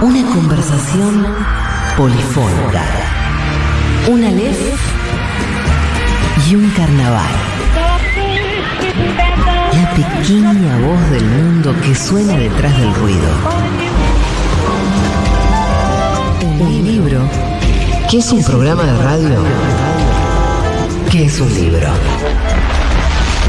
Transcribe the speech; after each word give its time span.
Una 0.00 0.22
conversación 0.32 1.26
polifónica. 1.96 2.82
Un 4.08 4.22
Aleph 4.24 4.56
y 6.48 6.54
un 6.54 6.70
carnaval. 6.70 7.26
La 9.72 9.90
pequeña 9.90 10.78
voz 10.78 11.10
del 11.10 11.24
mundo 11.24 11.74
que 11.82 11.94
suena 11.96 12.36
detrás 12.36 12.78
del 12.78 12.94
ruido. 12.94 13.28
Un 16.60 16.84
libro 16.84 17.20
que 18.08 18.18
es 18.18 18.30
un 18.30 18.44
programa 18.44 18.84
de 18.84 19.02
radio 19.02 19.44
que 21.10 21.24
es 21.24 21.40
un 21.40 21.52
libro. 21.52 21.88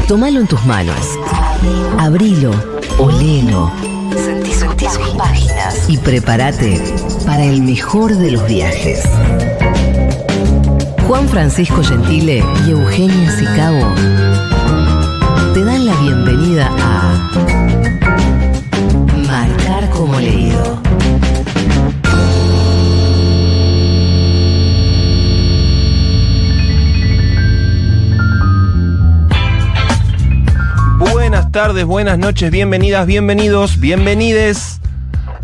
Tómalo 0.08 0.40
en 0.40 0.46
tus 0.48 0.64
manos. 0.66 0.96
Abrilo, 1.98 2.50
olelo. 2.98 3.70
Sentí, 4.16 4.49
páginas. 5.16 5.88
Y 5.88 5.98
prepárate 5.98 6.80
para 7.26 7.44
el 7.44 7.62
mejor 7.62 8.16
de 8.16 8.30
los 8.30 8.46
viajes. 8.46 9.02
Juan 11.06 11.28
Francisco 11.28 11.82
Gentile 11.82 12.42
y 12.66 12.70
Eugenia 12.70 13.30
Sicabo 13.32 13.94
te 15.52 15.64
dan 15.64 15.84
la 15.84 15.94
bienvenida 15.96 16.70
a 16.78 17.30
Marcar 19.26 19.90
como 19.90 20.18
leído. 20.18 20.69
Buenas 31.50 31.66
tardes, 31.66 31.84
buenas 31.84 32.16
noches, 32.16 32.48
bienvenidas, 32.52 33.06
bienvenidos, 33.08 33.80
bienvenides 33.80 34.80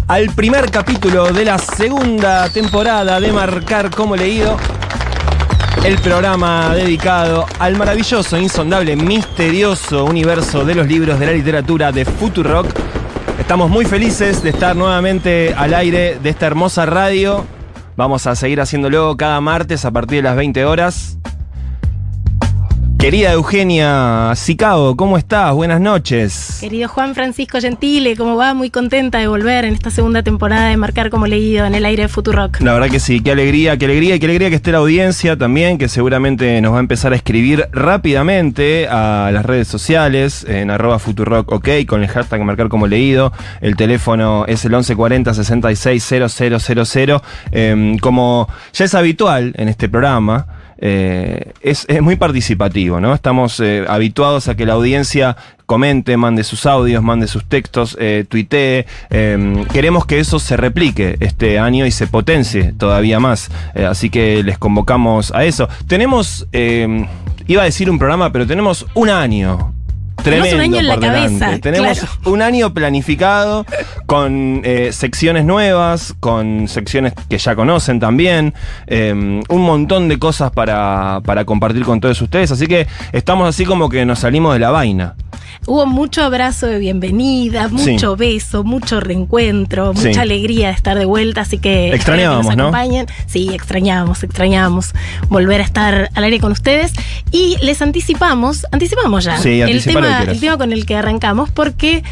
al 0.06 0.32
primer 0.36 0.70
capítulo 0.70 1.32
de 1.32 1.44
la 1.44 1.58
segunda 1.58 2.48
temporada 2.48 3.18
de 3.18 3.32
Marcar 3.32 3.90
como 3.90 4.14
leído. 4.14 4.56
El 5.84 5.98
programa 5.98 6.72
dedicado 6.76 7.44
al 7.58 7.76
maravilloso, 7.76 8.38
insondable, 8.38 8.94
misterioso 8.94 10.04
universo 10.04 10.64
de 10.64 10.76
los 10.76 10.86
libros 10.86 11.18
de 11.18 11.26
la 11.26 11.32
literatura 11.32 11.90
de 11.90 12.04
Futurock. 12.04 12.68
Estamos 13.40 13.68
muy 13.68 13.84
felices 13.84 14.44
de 14.44 14.50
estar 14.50 14.76
nuevamente 14.76 15.54
al 15.56 15.74
aire 15.74 16.20
de 16.22 16.30
esta 16.30 16.46
hermosa 16.46 16.86
radio. 16.86 17.44
Vamos 17.96 18.28
a 18.28 18.36
seguir 18.36 18.60
haciéndolo 18.60 19.16
cada 19.16 19.40
martes 19.40 19.84
a 19.84 19.90
partir 19.90 20.18
de 20.18 20.22
las 20.22 20.36
20 20.36 20.66
horas. 20.66 21.18
Querida 22.98 23.32
Eugenia 23.32 24.32
Sicao, 24.34 24.96
¿cómo 24.96 25.18
estás? 25.18 25.52
Buenas 25.54 25.80
noches. 25.80 26.58
Querido 26.60 26.88
Juan 26.88 27.14
Francisco 27.14 27.60
Gentile, 27.60 28.16
¿cómo 28.16 28.36
va? 28.36 28.54
Muy 28.54 28.70
contenta 28.70 29.18
de 29.18 29.28
volver 29.28 29.66
en 29.66 29.74
esta 29.74 29.90
segunda 29.90 30.22
temporada 30.22 30.70
de 30.70 30.78
Marcar 30.78 31.10
como 31.10 31.26
leído 31.26 31.66
en 31.66 31.74
el 31.74 31.84
aire 31.84 32.04
de 32.04 32.08
Futurock. 32.08 32.60
La 32.62 32.72
verdad 32.72 32.88
que 32.88 32.98
sí, 32.98 33.20
qué 33.20 33.32
alegría, 33.32 33.76
qué 33.76 33.84
alegría 33.84 34.16
y 34.16 34.18
qué 34.18 34.26
alegría 34.26 34.48
que 34.48 34.56
esté 34.56 34.72
la 34.72 34.78
audiencia 34.78 35.36
también, 35.36 35.76
que 35.76 35.88
seguramente 35.88 36.58
nos 36.62 36.72
va 36.72 36.78
a 36.78 36.80
empezar 36.80 37.12
a 37.12 37.16
escribir 37.16 37.68
rápidamente 37.70 38.88
a 38.88 39.30
las 39.30 39.44
redes 39.44 39.68
sociales 39.68 40.44
en 40.48 40.70
arroba 40.70 40.98
Futurock 40.98 41.52
OK 41.52 41.68
con 41.86 42.02
el 42.02 42.08
hashtag 42.08 42.40
Marcar 42.40 42.68
como 42.68 42.86
leído. 42.86 43.30
El 43.60 43.76
teléfono 43.76 44.46
es 44.46 44.64
el 44.64 44.72
1140 44.72 45.34
66 45.34 46.02
000. 46.02 47.22
Eh, 47.52 47.96
como 48.00 48.48
ya 48.72 48.84
es 48.86 48.94
habitual 48.94 49.52
en 49.58 49.68
este 49.68 49.88
programa, 49.88 50.46
eh, 50.78 51.52
es, 51.62 51.86
es, 51.88 52.02
muy 52.02 52.16
participativo, 52.16 53.00
¿no? 53.00 53.14
Estamos 53.14 53.60
eh, 53.60 53.84
habituados 53.88 54.48
a 54.48 54.56
que 54.56 54.66
la 54.66 54.74
audiencia 54.74 55.36
comente, 55.64 56.16
mande 56.16 56.44
sus 56.44 56.66
audios, 56.66 57.02
mande 57.02 57.26
sus 57.26 57.44
textos, 57.44 57.96
eh, 57.98 58.24
tuitee. 58.28 58.86
queremos 59.72 60.06
que 60.06 60.20
eso 60.20 60.38
se 60.38 60.56
replique 60.56 61.16
este 61.20 61.58
año 61.58 61.86
y 61.86 61.90
se 61.90 62.06
potencie 62.06 62.72
todavía 62.78 63.18
más. 63.18 63.50
así 63.88 64.10
que 64.10 64.42
les 64.42 64.58
convocamos 64.58 65.32
a 65.34 65.44
eso. 65.44 65.68
Tenemos, 65.88 66.46
iba 66.52 67.62
a 67.62 67.64
decir 67.64 67.90
un 67.90 67.98
programa, 67.98 68.30
pero 68.30 68.46
tenemos 68.46 68.86
un 68.94 69.08
año 69.08 69.74
tenemos 70.22 70.52
un 70.52 70.60
año 70.60 70.78
en 70.78 70.86
la 70.86 70.98
cabeza. 70.98 71.58
Tenemos 71.60 71.98
claro. 71.98 72.12
un 72.26 72.42
año 72.42 72.74
planificado 72.74 73.66
con 74.06 74.62
eh, 74.64 74.90
secciones 74.92 75.44
nuevas, 75.44 76.14
con 76.20 76.68
secciones 76.68 77.12
que 77.28 77.38
ya 77.38 77.54
conocen 77.54 78.00
también, 78.00 78.54
eh, 78.86 79.12
un 79.12 79.62
montón 79.62 80.08
de 80.08 80.18
cosas 80.18 80.50
para, 80.50 81.20
para 81.24 81.44
compartir 81.44 81.84
con 81.84 82.00
todos 82.00 82.20
ustedes. 82.20 82.50
Así 82.52 82.66
que 82.66 82.86
estamos 83.12 83.48
así 83.48 83.64
como 83.64 83.88
que 83.88 84.04
nos 84.04 84.20
salimos 84.20 84.54
de 84.54 84.60
la 84.60 84.70
vaina. 84.70 85.14
Hubo 85.66 85.84
mucho 85.84 86.22
abrazo 86.22 86.68
de 86.68 86.78
bienvenida, 86.78 87.66
mucho 87.68 88.16
sí. 88.16 88.18
beso, 88.18 88.62
mucho 88.62 89.00
reencuentro, 89.00 89.92
mucha 89.94 90.12
sí. 90.12 90.18
alegría 90.18 90.68
de 90.68 90.74
estar 90.74 90.96
de 90.96 91.06
vuelta, 91.06 91.40
así 91.40 91.58
que 91.58 91.92
extrañábamos, 91.92 92.46
que 92.46 92.56
nos 92.56 92.66
acompañen. 92.66 93.06
¿no? 93.06 93.14
Sí, 93.26 93.50
extrañábamos, 93.52 94.22
extrañábamos 94.22 94.94
volver 95.28 95.60
a 95.60 95.64
estar 95.64 96.10
al 96.14 96.24
aire 96.24 96.38
con 96.38 96.52
ustedes 96.52 96.92
y 97.32 97.56
les 97.62 97.82
anticipamos, 97.82 98.64
anticipamos 98.70 99.24
ya 99.24 99.38
sí, 99.38 99.60
el 99.60 99.82
tema, 99.82 100.05
el 100.06 100.40
tema 100.40 100.56
con 100.56 100.72
el 100.72 100.86
que 100.86 100.96
arrancamos 100.96 101.50
porque 101.50 102.02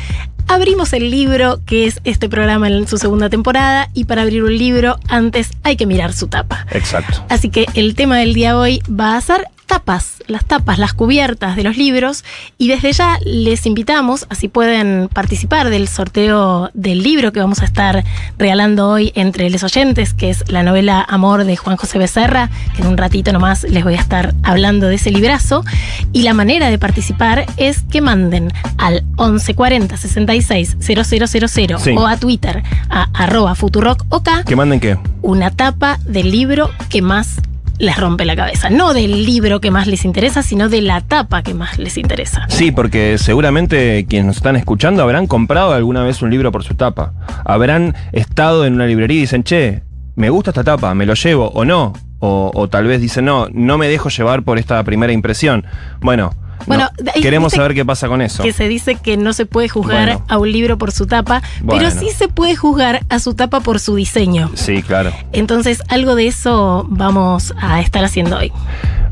abrimos 0.46 0.92
el 0.92 1.10
libro 1.10 1.60
que 1.66 1.86
es 1.86 2.00
este 2.04 2.28
programa 2.28 2.68
en 2.68 2.86
su 2.86 2.98
segunda 2.98 3.30
temporada 3.30 3.88
y 3.94 4.04
para 4.04 4.22
abrir 4.22 4.42
un 4.42 4.56
libro 4.56 4.98
antes 5.08 5.50
hay 5.62 5.76
que 5.76 5.86
mirar 5.86 6.12
su 6.12 6.28
tapa. 6.28 6.66
Exacto. 6.70 7.24
Así 7.28 7.48
que 7.48 7.66
el 7.74 7.94
tema 7.94 8.18
del 8.18 8.34
día 8.34 8.58
hoy 8.58 8.82
va 8.88 9.16
a 9.16 9.20
ser 9.20 9.48
tapas, 9.64 10.22
las 10.26 10.44
tapas, 10.44 10.78
las 10.78 10.94
cubiertas 10.94 11.56
de 11.56 11.62
los 11.62 11.76
libros 11.76 12.24
y 12.58 12.68
desde 12.68 12.92
ya 12.92 13.18
les 13.24 13.66
invitamos, 13.66 14.26
así 14.30 14.48
pueden 14.48 15.08
participar 15.12 15.70
del 15.70 15.88
sorteo 15.88 16.70
del 16.74 17.02
libro 17.02 17.32
que 17.32 17.40
vamos 17.40 17.62
a 17.62 17.64
estar 17.64 18.04
regalando 18.38 18.88
hoy 18.88 19.12
entre 19.14 19.50
los 19.50 19.62
oyentes, 19.62 20.14
que 20.14 20.30
es 20.30 20.44
la 20.48 20.62
novela 20.62 21.04
Amor 21.08 21.44
de 21.44 21.56
Juan 21.56 21.76
José 21.76 21.98
Becerra, 21.98 22.50
que 22.74 22.82
en 22.82 22.88
un 22.88 22.96
ratito 22.96 23.32
nomás 23.32 23.64
les 23.64 23.84
voy 23.84 23.94
a 23.94 24.00
estar 24.00 24.34
hablando 24.42 24.88
de 24.88 24.96
ese 24.96 25.10
librazo. 25.10 25.64
Y 26.12 26.22
la 26.22 26.34
manera 26.34 26.70
de 26.70 26.78
participar 26.78 27.46
es 27.56 27.82
que 27.82 28.00
manden 28.00 28.52
al 28.78 29.04
1140 29.18 29.96
66 29.96 30.76
000 30.80 31.78
sí. 31.78 31.94
o 31.96 32.06
a 32.06 32.16
Twitter 32.16 32.62
a 32.90 33.08
arroba 33.14 33.54
futurock.ok. 33.54 34.44
¿Que 34.46 34.56
manden 34.56 34.80
qué? 34.80 34.98
Una 35.22 35.50
tapa 35.50 35.98
del 36.04 36.30
libro 36.30 36.70
que 36.88 37.02
más 37.02 37.40
les 37.78 37.96
rompe 37.96 38.24
la 38.24 38.36
cabeza. 38.36 38.70
No 38.70 38.94
del 38.94 39.24
libro 39.24 39.60
que 39.60 39.70
más 39.70 39.86
les 39.86 40.04
interesa, 40.04 40.42
sino 40.42 40.68
de 40.68 40.82
la 40.82 41.00
tapa 41.00 41.42
que 41.42 41.54
más 41.54 41.78
les 41.78 41.96
interesa. 41.96 42.46
Sí, 42.48 42.70
porque 42.70 43.18
seguramente 43.18 44.06
quienes 44.08 44.26
nos 44.26 44.36
están 44.36 44.56
escuchando 44.56 45.02
habrán 45.02 45.26
comprado 45.26 45.72
alguna 45.72 46.02
vez 46.02 46.22
un 46.22 46.30
libro 46.30 46.52
por 46.52 46.64
su 46.64 46.74
tapa. 46.74 47.12
Habrán 47.44 47.94
estado 48.12 48.66
en 48.66 48.74
una 48.74 48.86
librería 48.86 49.18
y 49.18 49.20
dicen, 49.22 49.42
che, 49.42 49.82
me 50.16 50.30
gusta 50.30 50.50
esta 50.50 50.64
tapa, 50.64 50.94
me 50.94 51.06
lo 51.06 51.14
llevo 51.14 51.48
o 51.48 51.64
no. 51.64 51.92
O, 52.20 52.50
o 52.54 52.68
tal 52.68 52.86
vez 52.86 53.00
dicen, 53.00 53.26
no, 53.26 53.48
no 53.52 53.76
me 53.76 53.88
dejo 53.88 54.08
llevar 54.08 54.44
por 54.44 54.58
esta 54.58 54.82
primera 54.82 55.12
impresión. 55.12 55.66
Bueno, 56.00 56.30
bueno, 56.66 56.90
no, 57.02 57.12
queremos 57.20 57.52
saber 57.52 57.74
qué 57.74 57.84
pasa 57.84 58.08
con 58.08 58.22
eso. 58.22 58.42
Que 58.42 58.52
se 58.52 58.68
dice 58.68 58.96
que 58.96 59.16
no 59.16 59.32
se 59.32 59.46
puede 59.46 59.68
juzgar 59.68 60.06
bueno. 60.06 60.24
a 60.28 60.38
un 60.38 60.50
libro 60.52 60.78
por 60.78 60.92
su 60.92 61.06
tapa, 61.06 61.42
bueno. 61.60 61.88
pero 61.88 62.00
sí 62.00 62.10
se 62.10 62.28
puede 62.28 62.56
juzgar 62.56 63.04
a 63.08 63.18
su 63.18 63.34
tapa 63.34 63.60
por 63.60 63.80
su 63.80 63.96
diseño. 63.96 64.50
Sí, 64.54 64.82
claro. 64.82 65.12
Entonces, 65.32 65.82
algo 65.88 66.14
de 66.14 66.26
eso 66.26 66.86
vamos 66.88 67.54
a 67.60 67.80
estar 67.80 68.04
haciendo 68.04 68.36
hoy. 68.38 68.52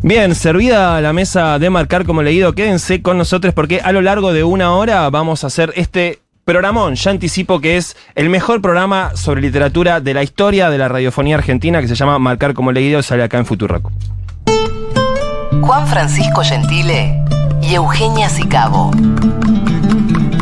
Bien, 0.02 0.34
servida 0.34 1.00
la 1.00 1.12
mesa 1.12 1.58
de 1.58 1.70
marcar 1.70 2.04
como 2.04 2.22
leído, 2.22 2.54
quédense 2.54 3.02
con 3.02 3.18
nosotros 3.18 3.54
porque 3.54 3.80
a 3.80 3.92
lo 3.92 4.02
largo 4.02 4.32
de 4.32 4.42
una 4.42 4.72
hora 4.72 5.08
vamos 5.10 5.44
a 5.44 5.46
hacer 5.46 5.72
este 5.76 6.18
programón. 6.44 6.96
Ya 6.96 7.10
anticipo 7.10 7.60
que 7.60 7.76
es 7.76 7.96
el 8.14 8.28
mejor 8.28 8.60
programa 8.60 9.12
sobre 9.14 9.40
literatura 9.40 10.00
de 10.00 10.14
la 10.14 10.22
historia 10.22 10.70
de 10.70 10.78
la 10.78 10.88
radiofonía 10.88 11.36
argentina 11.36 11.80
que 11.80 11.88
se 11.88 11.94
llama 11.94 12.18
Marcar 12.18 12.54
como 12.54 12.72
leído, 12.72 13.02
sale 13.02 13.22
acá 13.22 13.38
en 13.38 13.46
Futurock. 13.46 13.90
Juan 15.60 15.86
Francisco 15.86 16.42
Gentile 16.42 17.22
y 17.72 17.74
Eugenia 17.74 18.28
Sicabo. 18.28 18.90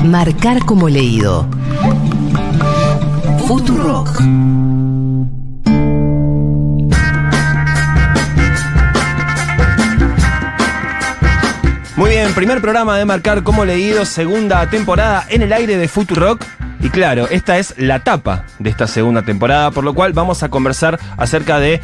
Marcar 0.05 0.65
como 0.65 0.89
leído. 0.89 1.47
Futurock. 3.47 4.21
Muy 12.01 12.09
bien, 12.09 12.33
primer 12.33 12.63
programa 12.63 12.97
de 12.97 13.05
Marcar 13.05 13.43
como 13.43 13.67
leído, 13.67 14.07
segunda 14.07 14.67
temporada 14.71 15.27
en 15.29 15.43
el 15.43 15.53
aire 15.53 15.77
de 15.77 15.87
Futurock. 15.87 16.43
Y 16.83 16.89
claro, 16.89 17.29
esta 17.29 17.59
es 17.59 17.75
la 17.77 17.99
tapa 17.99 18.47
de 18.59 18.71
esta 18.71 18.87
segunda 18.87 19.21
temporada, 19.23 19.71
por 19.71 19.85
lo 19.85 19.93
cual 19.93 20.15
vamos 20.15 20.43
a 20.43 20.49
conversar 20.49 20.99
acerca 21.19 21.61
de 21.61 21.83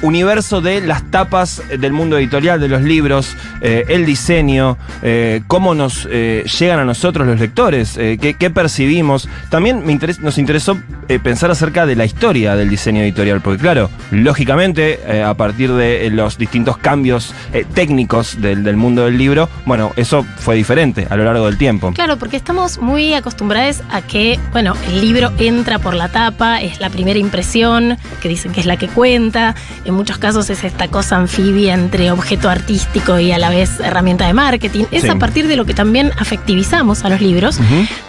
universo 0.00 0.62
de 0.62 0.80
las 0.80 1.10
tapas 1.10 1.62
del 1.68 1.92
mundo 1.92 2.16
editorial, 2.16 2.58
de 2.58 2.68
los 2.68 2.80
libros, 2.80 3.36
eh, 3.60 3.84
el 3.88 4.06
diseño, 4.06 4.78
eh, 5.02 5.42
cómo 5.48 5.74
nos 5.74 6.08
eh, 6.10 6.44
llegan 6.58 6.80
a 6.80 6.86
nosotros 6.86 7.26
los 7.26 7.38
lectores, 7.38 7.92
qué, 7.96 8.36
qué 8.38 8.50
percibimos. 8.50 9.28
También 9.50 9.84
me 9.84 9.98
nos 10.20 10.38
interesó 10.38 10.78
pensar 11.22 11.50
acerca 11.50 11.84
de 11.84 11.96
la 11.96 12.06
historia 12.06 12.56
del 12.56 12.70
diseño 12.70 13.02
editorial, 13.02 13.42
porque 13.42 13.60
claro, 13.60 13.90
lógicamente, 14.10 15.00
a 15.24 15.34
partir 15.34 15.72
de 15.72 16.08
los 16.10 16.38
distintos 16.38 16.78
cambios 16.78 17.34
técnicos 17.74 18.40
del 18.40 18.76
mundo 18.76 19.04
del 19.04 19.18
libro, 19.18 19.48
bueno, 19.66 19.92
eso 19.96 20.24
fue 20.38 20.54
diferente 20.56 21.06
a 21.10 21.16
lo 21.16 21.24
largo 21.24 21.46
del 21.46 21.58
tiempo. 21.58 21.92
Claro, 21.92 22.16
porque 22.18 22.36
estamos 22.36 22.78
muy 22.78 23.14
acostumbrados 23.14 23.82
a 23.90 24.02
que, 24.02 24.38
bueno, 24.52 24.74
el 24.88 25.00
libro 25.00 25.32
entra 25.38 25.78
por 25.78 25.94
la 25.94 26.08
tapa, 26.08 26.60
es 26.60 26.80
la 26.80 26.90
primera 26.90 27.18
impresión, 27.18 27.98
que 28.22 28.28
dicen 28.28 28.52
que 28.52 28.60
es 28.60 28.66
la 28.66 28.76
que 28.76 28.88
cuenta. 28.88 29.54
En 29.84 29.94
muchos 29.94 30.18
casos 30.18 30.48
es 30.50 30.64
esta 30.64 30.88
cosa 30.88 31.16
anfibia 31.16 31.74
entre 31.74 32.10
objeto 32.10 32.48
artístico 32.48 33.18
y 33.18 33.32
a 33.32 33.38
la 33.38 33.50
vez 33.50 33.80
herramienta 33.80 34.26
de 34.26 34.32
marketing. 34.34 34.84
Es 34.90 35.02
Sí. 35.02 35.08
a 35.08 35.16
partir 35.16 35.48
de 35.48 35.56
lo 35.56 35.64
que 35.64 35.74
también 35.74 36.12
afectivizamos 36.18 37.04
a 37.04 37.08
los 37.08 37.20
libros. 37.20 37.58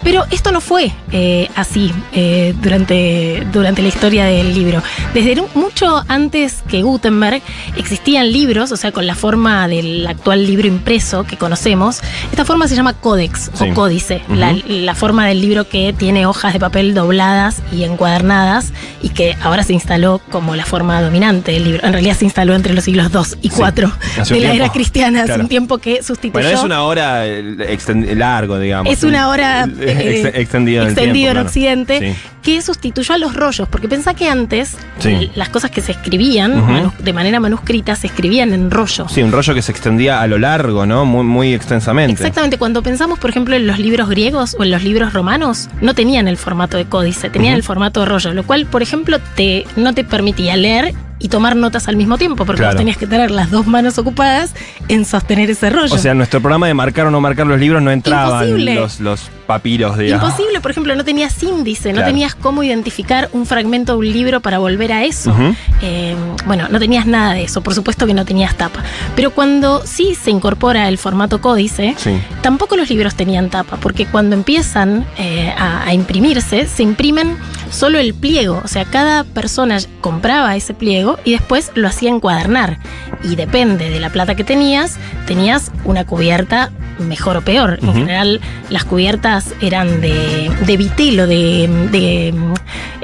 Pero 0.02 0.24
esto 0.30 0.52
no 0.52 0.60
fue 0.60 0.92
eh, 1.12 1.48
así 1.56 1.92
eh, 2.12 2.54
durante, 2.62 3.46
durante 3.52 3.82
la 3.82 3.88
historia 3.88 4.24
del 4.24 4.54
libro. 4.54 4.82
Desde 5.14 5.34
mucho 5.54 6.04
antes 6.08 6.62
que 6.68 6.82
Gutenberg 6.82 7.42
existían 7.76 8.30
libros, 8.32 8.72
o 8.72 8.76
sea, 8.76 8.92
con 8.92 9.06
la 9.06 9.14
forma 9.14 9.66
del 9.68 10.06
actual 10.06 10.46
libro 10.46 10.66
impreso 10.68 11.24
que 11.30 11.36
conocemos. 11.38 12.00
Esta 12.30 12.44
forma 12.44 12.68
se 12.68 12.74
llama 12.74 12.92
códex 12.94 13.50
Sí. 13.54 13.70
o 13.70 13.74
códice, 13.74 14.22
Ujú. 14.26 14.34
la, 14.34 14.54
la 14.66 14.94
forma 14.94 15.26
del 15.26 15.40
libro 15.40 15.68
que 15.68 15.94
tiene 15.96 16.26
hojas 16.26 16.52
de 16.52 16.58
papel 16.60 16.92
dobladas 16.92 17.62
y 17.72 17.84
encuadernadas 17.84 18.72
y 19.02 19.10
que 19.10 19.36
ahora 19.42 19.62
se 19.62 19.72
instaló 19.72 20.20
como 20.30 20.56
la 20.56 20.64
forma 20.66 21.00
dominante 21.00 21.52
del 21.52 21.64
libro. 21.64 21.86
En 21.86 21.92
realidad 21.92 22.16
se 22.16 22.24
instaló 22.24 22.54
entre 22.54 22.74
los 22.74 22.84
siglos 22.84 23.10
2 23.12 23.38
y 23.40 23.48
4 23.50 23.90
Hace 24.20 24.34
de 24.34 24.40
la 24.40 24.46
era 24.48 24.54
tiempo. 24.56 24.72
cristiana, 24.74 25.18
hace 25.20 25.26
Claro. 25.28 25.42
un 25.44 25.48
tiempo 25.48 25.78
que 25.78 26.02
sustituyó. 26.02 26.32
Bueno, 26.44 26.48
es 26.58 26.64
una 26.64 26.82
hora 26.82 27.26
eh, 27.26 28.14
largo, 28.16 28.58
digamos. 28.58 28.92
Es 28.92 29.02
una 29.04 29.28
hora 29.28 29.64
Eh, 29.64 29.68
eh, 29.80 30.20
ex- 30.26 30.36
extendido 30.38 30.86
en 30.86 30.94
tiempo, 30.94 31.16
en 31.16 31.22
claro. 31.24 31.40
Occidente, 31.42 31.98
Sí. 32.00 32.30
que 32.42 32.62
sustituyó 32.62 33.14
a 33.14 33.18
los 33.18 33.34
rollos, 33.34 33.68
porque 33.68 33.88
pensá 33.88 34.14
que 34.14 34.28
antes 34.28 34.76
Sí. 34.98 35.30
las 35.34 35.48
cosas 35.50 35.70
que 35.70 35.80
se 35.80 35.92
escribían 35.92 36.58
Ujú. 36.58 36.70
manu- 36.72 36.92
de 36.98 37.12
manera 37.12 37.38
manuscrita 37.40 37.94
se 37.96 38.06
escribían 38.08 38.52
en 38.52 38.70
rollo. 38.70 39.08
Sí, 39.08 39.22
un 39.22 39.30
rollo 39.32 39.54
que 39.54 39.62
se 39.62 39.70
extendía 39.72 40.20
a 40.20 40.26
lo 40.26 40.38
largo, 40.38 40.86
¿no? 40.86 41.04
Muy, 41.04 41.19
muy 41.26 41.54
extensamente. 41.54 42.12
Exactamente, 42.12 42.58
cuando 42.58 42.82
pensamos, 42.82 43.18
por 43.18 43.30
ejemplo, 43.30 43.54
en 43.54 43.66
los 43.66 43.78
libros 43.78 44.08
griegos 44.08 44.56
o 44.58 44.64
en 44.64 44.70
los 44.70 44.82
libros 44.82 45.12
romanos, 45.12 45.68
no 45.80 45.94
tenían 45.94 46.28
el 46.28 46.36
formato 46.36 46.76
de 46.76 46.84
códice, 46.84 47.30
tenían 47.30 47.54
el 47.54 47.62
formato 47.62 48.00
de 48.00 48.06
rollo, 48.06 48.32
lo 48.32 48.44
cual, 48.44 48.66
por 48.66 48.82
ejemplo, 48.82 49.18
te, 49.36 49.66
no 49.76 49.94
te 49.94 50.04
permitía 50.04 50.56
leer 50.56 50.94
y 51.20 51.28
tomar 51.28 51.54
notas 51.54 51.86
al 51.86 51.96
mismo 51.96 52.18
tiempo, 52.18 52.44
porque 52.46 52.60
Claro. 52.62 52.72
vos 52.74 52.78
tenías 52.80 52.96
que 52.96 53.06
tener 53.06 53.30
las 53.30 53.50
dos 53.50 53.66
manos 53.66 53.98
ocupadas 53.98 54.54
en 54.88 55.04
sostener 55.04 55.50
ese 55.50 55.70
rollo. 55.70 55.94
O 55.94 55.98
sea, 55.98 56.14
nuestro 56.14 56.40
programa 56.40 56.66
de 56.66 56.74
marcar 56.74 57.06
o 57.06 57.10
no 57.10 57.20
marcar 57.20 57.46
los 57.46 57.60
libros 57.60 57.82
no 57.82 57.90
entraban 57.92 58.44
Imposible. 58.48 58.74
los, 58.74 59.00
los 59.00 59.30
papiros, 59.46 59.98
digamos. 59.98 60.30
Imposible, 60.30 60.60
por 60.60 60.70
ejemplo, 60.70 60.94
no 60.94 61.04
tenías 61.04 61.40
índice, 61.42 61.92
no 61.92 62.02
tenías 62.04 62.34
cómo 62.34 62.62
identificar 62.62 63.28
un 63.32 63.46
fragmento 63.46 63.92
de 63.92 63.98
un 63.98 64.12
libro 64.12 64.40
para 64.40 64.58
volver 64.58 64.92
a 64.92 65.04
eso. 65.04 65.34
Eh, 65.82 66.14
bueno, 66.46 66.68
no 66.70 66.78
tenías 66.78 67.06
nada 67.06 67.34
de 67.34 67.44
eso, 67.44 67.60
por 67.60 67.74
supuesto 67.74 68.06
que 68.06 68.14
no 68.14 68.24
tenías 68.24 68.54
tapa. 68.56 68.82
Pero 69.16 69.30
cuando 69.32 69.82
sí 69.84 70.14
se 70.14 70.30
incorpora 70.30 70.88
el 70.88 70.98
formato 70.98 71.40
códice, 71.40 71.94
Sí. 71.98 72.12
tampoco 72.42 72.76
los 72.76 72.88
libros 72.90 73.14
tenían 73.14 73.50
tapa, 73.50 73.76
porque 73.76 74.06
cuando 74.06 74.34
empiezan 74.36 75.04
eh, 75.18 75.52
a, 75.58 75.84
a 75.86 75.94
imprimirse, 75.94 76.66
se 76.66 76.82
imprimen 76.82 77.36
solo 77.70 77.98
el 77.98 78.14
pliego. 78.14 78.60
O 78.64 78.68
sea, 78.68 78.84
cada 78.84 79.24
persona 79.24 79.78
compraba 80.00 80.54
ese 80.56 80.74
pliego 80.74 81.18
y 81.24 81.32
después 81.32 81.70
lo 81.74 81.88
hacía 81.88 82.10
encuadernar. 82.10 82.78
Y 83.24 83.36
depende 83.36 83.90
de 83.90 84.00
la 84.00 84.10
plata 84.10 84.34
que 84.34 84.44
tenías, 84.44 84.98
tenías 85.26 85.70
una 85.84 86.04
cubierta 86.06 86.70
mejor 86.98 87.38
o 87.38 87.40
peor. 87.42 87.78
En 87.82 87.94
general, 87.94 88.40
las 88.68 88.84
cubiertas 88.84 89.54
eran 89.62 90.00
de, 90.00 90.50
de 90.66 90.76
vitelo, 90.76 91.26
de, 91.26 91.68
de, 91.90 92.34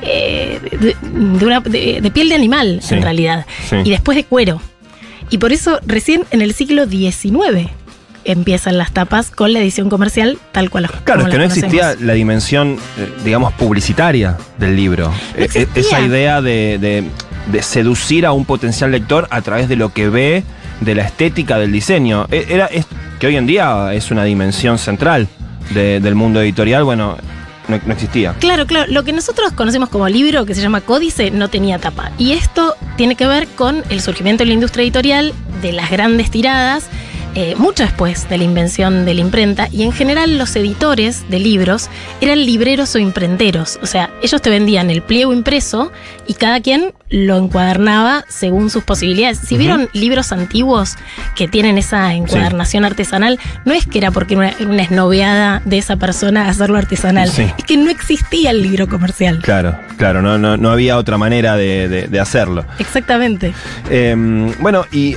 eh, 0.02 0.60
de- 0.80 0.96
una- 1.44 1.60
de- 1.60 2.00
de 2.02 2.10
piel 2.10 2.28
de 2.28 2.34
animal, 2.34 2.80
Sí. 2.82 2.94
en 2.94 3.02
realidad. 3.02 3.46
Sí. 3.68 3.76
Y 3.84 3.90
después 3.90 4.16
de 4.16 4.24
cuero. 4.24 4.60
Y 5.30 5.38
por 5.38 5.52
eso 5.52 5.80
recién 5.86 6.24
en 6.30 6.40
el 6.42 6.52
siglo 6.54 6.86
XIX 6.86 7.70
empiezan 8.26 8.76
las 8.78 8.92
tapas 8.92 9.30
con 9.30 9.52
la 9.52 9.60
edición 9.60 9.88
comercial 9.88 10.38
tal 10.52 10.70
cual. 10.70 10.90
Claro, 11.04 11.22
es 11.22 11.28
que 11.28 11.38
no 11.38 11.44
existía 11.44 11.94
la 12.00 12.12
dimensión, 12.14 12.76
eh, 12.98 13.12
digamos, 13.24 13.52
publicitaria 13.54 14.36
del 14.58 14.76
libro. 14.76 15.08
No 15.08 15.14
Eh, 15.44 15.48
eh. 15.54 15.66
Esa 15.74 16.00
idea 16.00 16.40
de, 16.42 16.78
de- 16.80 17.04
de 17.52 17.62
seducir 17.62 18.26
a 18.26 18.32
un 18.32 18.44
potencial 18.44 18.90
lector 18.90 19.28
a 19.30 19.40
través 19.40 19.68
de 19.68 19.76
lo 19.76 19.92
que 19.92 20.08
ve, 20.08 20.42
de 20.80 20.94
la 20.96 21.02
estética 21.02 21.58
del 21.58 21.70
diseño. 21.70 22.26
Eh, 22.32 22.46
Era, 22.50 22.66
es, 22.66 22.86
que 23.20 23.28
hoy 23.28 23.36
en 23.36 23.46
día 23.46 23.94
es 23.94 24.10
una 24.10 24.24
dimensión 24.24 24.78
central 24.78 25.28
de- 25.72 26.00
del 26.00 26.14
mundo 26.16 26.40
editorial, 26.42 26.82
bueno, 26.84 27.16
no, 27.68 27.80
no 27.86 27.92
existía. 27.92 28.34
Claro, 28.40 28.66
claro. 28.66 28.90
Lo 28.92 29.04
que 29.04 29.12
nosotros 29.12 29.52
conocemos 29.52 29.88
como 29.88 30.08
libro, 30.08 30.44
que 30.44 30.54
se 30.54 30.60
llama 30.60 30.80
códice, 30.80 31.30
no 31.30 31.48
tenía 31.48 31.78
tapa. 31.78 32.10
Y 32.18 32.32
esto 32.32 32.74
tiene 32.96 33.14
que 33.14 33.26
ver 33.26 33.46
con 33.48 33.82
el 33.90 34.00
surgimiento 34.00 34.42
de 34.42 34.48
la 34.48 34.54
industria 34.54 34.82
editorial, 34.82 35.32
de 35.62 35.72
las 35.72 35.90
grandes 35.90 36.30
tiradas, 36.30 36.86
eh, 37.36 37.54
mucho 37.56 37.84
después 37.84 38.28
de 38.28 38.38
la 38.38 38.44
invención 38.44 39.04
de 39.04 39.14
la 39.14 39.20
imprenta. 39.20 39.68
Y 39.70 39.82
en 39.84 39.92
general 39.92 40.38
los 40.38 40.56
editores 40.56 41.28
de 41.28 41.38
libros 41.38 41.88
eran 42.20 42.44
libreros 42.44 42.94
o 42.94 42.98
imprenteros. 42.98 43.78
O 43.82 43.86
sea, 43.86 44.10
ellos 44.22 44.40
te 44.42 44.50
vendían 44.50 44.90
el 44.90 45.02
pliego 45.02 45.32
impreso 45.32 45.92
y 46.26 46.34
cada 46.34 46.60
quien 46.60 46.94
lo 47.10 47.36
encuadernaba 47.36 48.24
según 48.28 48.70
sus 48.70 48.82
posibilidades. 48.82 49.38
Si 49.38 49.56
vieron 49.56 49.88
libros 49.92 50.32
antiguos 50.32 50.96
que 51.36 51.46
tienen 51.46 51.78
esa 51.78 52.12
encuadernación 52.14 52.84
artesanal, 52.84 53.38
no 53.64 53.74
es 53.74 53.86
que 53.86 53.98
era 53.98 54.10
porque 54.10 54.34
era 54.34 54.54
una, 54.58 54.70
una 54.72 54.82
esnoveada 54.82 55.62
de 55.64 55.78
esa 55.78 55.96
persona 55.96 56.48
hacerlo 56.48 56.78
artesanal. 56.78 57.28
Sí. 57.30 57.46
Es 57.58 57.64
que 57.64 57.76
no 57.76 57.90
existía 57.90 58.50
el 58.50 58.62
libro 58.62 58.88
comercial. 58.88 59.40
Claro, 59.42 59.78
claro, 59.98 60.22
no, 60.22 60.38
no, 60.38 60.56
no 60.56 60.70
había 60.70 60.96
otra 60.96 61.16
manera 61.18 61.54
de, 61.56 61.88
de- 61.88 62.08
de 62.08 62.18
hacerlo. 62.20 62.64
Exactamente. 62.78 63.52
Eh, 63.90 64.16
bueno, 64.58 64.84
y 64.90 65.16